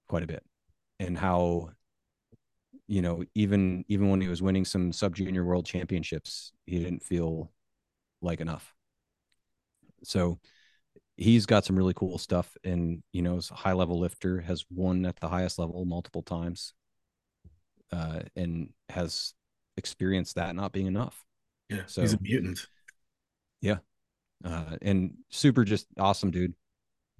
quite 0.07 0.23
a 0.23 0.27
bit 0.27 0.43
and 0.99 1.17
how 1.17 1.69
you 2.87 3.01
know 3.01 3.23
even 3.35 3.83
even 3.87 4.09
when 4.09 4.21
he 4.21 4.27
was 4.27 4.41
winning 4.41 4.63
some 4.65 4.93
sub 4.93 5.15
junior 5.15 5.43
world 5.43 5.65
championships 5.65 6.53
he 6.65 6.79
didn't 6.79 7.03
feel 7.03 7.51
like 8.21 8.41
enough 8.41 8.73
so 10.03 10.39
he's 11.19 11.45
got 11.45 11.65
some 11.65 11.75
really 11.75 11.93
cool 11.93 12.17
stuff 12.17 12.55
and 12.63 13.03
you 13.11 13.21
know 13.21 13.35
is 13.35 13.51
a 13.51 13.55
high 13.55 13.73
level 13.73 13.99
lifter 13.99 14.39
has 14.39 14.63
won 14.69 15.05
at 15.05 15.19
the 15.19 15.27
highest 15.27 15.59
level 15.59 15.83
multiple 15.83 16.21
times 16.23 16.73
uh, 17.91 18.21
and 18.35 18.69
has 18.87 19.33
experienced 19.77 20.35
that 20.35 20.55
not 20.55 20.71
being 20.71 20.87
enough. 20.87 21.25
Yeah. 21.69 21.81
So 21.87 22.01
he's 22.01 22.13
a 22.13 22.19
mutant. 22.21 22.59
Yeah. 23.61 23.77
Uh, 24.43 24.77
and 24.81 25.13
super 25.29 25.63
just 25.63 25.87
awesome 25.97 26.31
dude. 26.31 26.53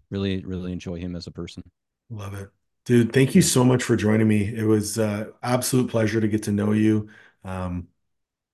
Really, 0.10 0.44
really 0.46 0.72
enjoy 0.72 0.96
him 0.96 1.16
as 1.16 1.28
a 1.28 1.32
person. 1.32 1.64
Love 2.10 2.34
it. 2.34 2.50
Dude, 2.86 3.14
thank 3.14 3.36
you 3.36 3.42
so 3.42 3.64
much 3.64 3.84
for 3.84 3.96
joining 3.96 4.28
me. 4.28 4.54
It 4.56 4.64
was 4.64 4.98
uh 4.98 5.26
absolute 5.44 5.92
pleasure 5.92 6.22
to 6.22 6.28
get 6.28 6.44
to 6.44 6.52
know 6.52 6.72
you. 6.72 7.10
Um 7.44 7.88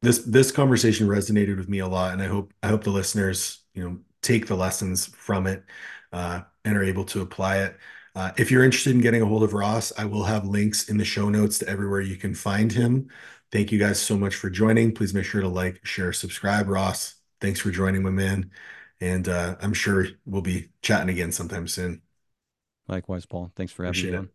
this 0.01 0.19
this 0.19 0.51
conversation 0.51 1.07
resonated 1.07 1.57
with 1.57 1.69
me 1.69 1.79
a 1.79 1.87
lot 1.87 2.13
and 2.13 2.21
I 2.21 2.27
hope 2.27 2.53
I 2.63 2.67
hope 2.67 2.83
the 2.83 2.89
listeners, 2.89 3.63
you 3.73 3.83
know, 3.83 3.99
take 4.25 4.47
the 4.47 4.55
lessons 4.55 5.07
from 5.07 5.47
it 5.47 5.63
uh 6.13 6.41
and 6.65 6.75
are 6.77 6.83
able 6.83 7.05
to 7.05 7.21
apply 7.21 7.57
it. 7.59 7.77
Uh, 8.15 8.31
if 8.37 8.49
you're 8.49 8.63
interested 8.63 8.95
in 8.95 9.01
getting 9.01 9.21
a 9.21 9.25
hold 9.25 9.43
of 9.43 9.53
Ross, 9.53 9.91
I 9.97 10.05
will 10.05 10.23
have 10.23 10.45
links 10.47 10.89
in 10.89 10.97
the 10.97 11.05
show 11.05 11.29
notes 11.29 11.59
to 11.59 11.67
everywhere 11.67 12.01
you 12.01 12.15
can 12.15 12.33
find 12.33 12.71
him. 12.71 13.09
Thank 13.51 13.71
you 13.71 13.77
guys 13.79 14.01
so 14.01 14.17
much 14.17 14.35
for 14.35 14.49
joining. 14.49 14.93
Please 14.93 15.13
make 15.13 15.25
sure 15.25 15.41
to 15.41 15.47
like, 15.47 15.85
share, 15.85 16.13
subscribe. 16.13 16.67
Ross, 16.67 17.15
thanks 17.41 17.59
for 17.59 17.71
joining 17.71 18.03
my 18.03 18.09
man. 18.09 18.51
And 19.01 19.27
uh, 19.27 19.57
I'm 19.61 19.73
sure 19.73 20.07
we'll 20.25 20.41
be 20.41 20.69
chatting 20.81 21.09
again 21.09 21.31
sometime 21.31 21.67
soon. 21.67 22.01
Likewise, 22.87 23.25
Paul. 23.25 23.51
Thanks 23.55 23.73
for 23.73 23.85
having 23.85 24.01
Appreciate 24.01 24.11
me 24.11 24.17
on. 24.17 24.29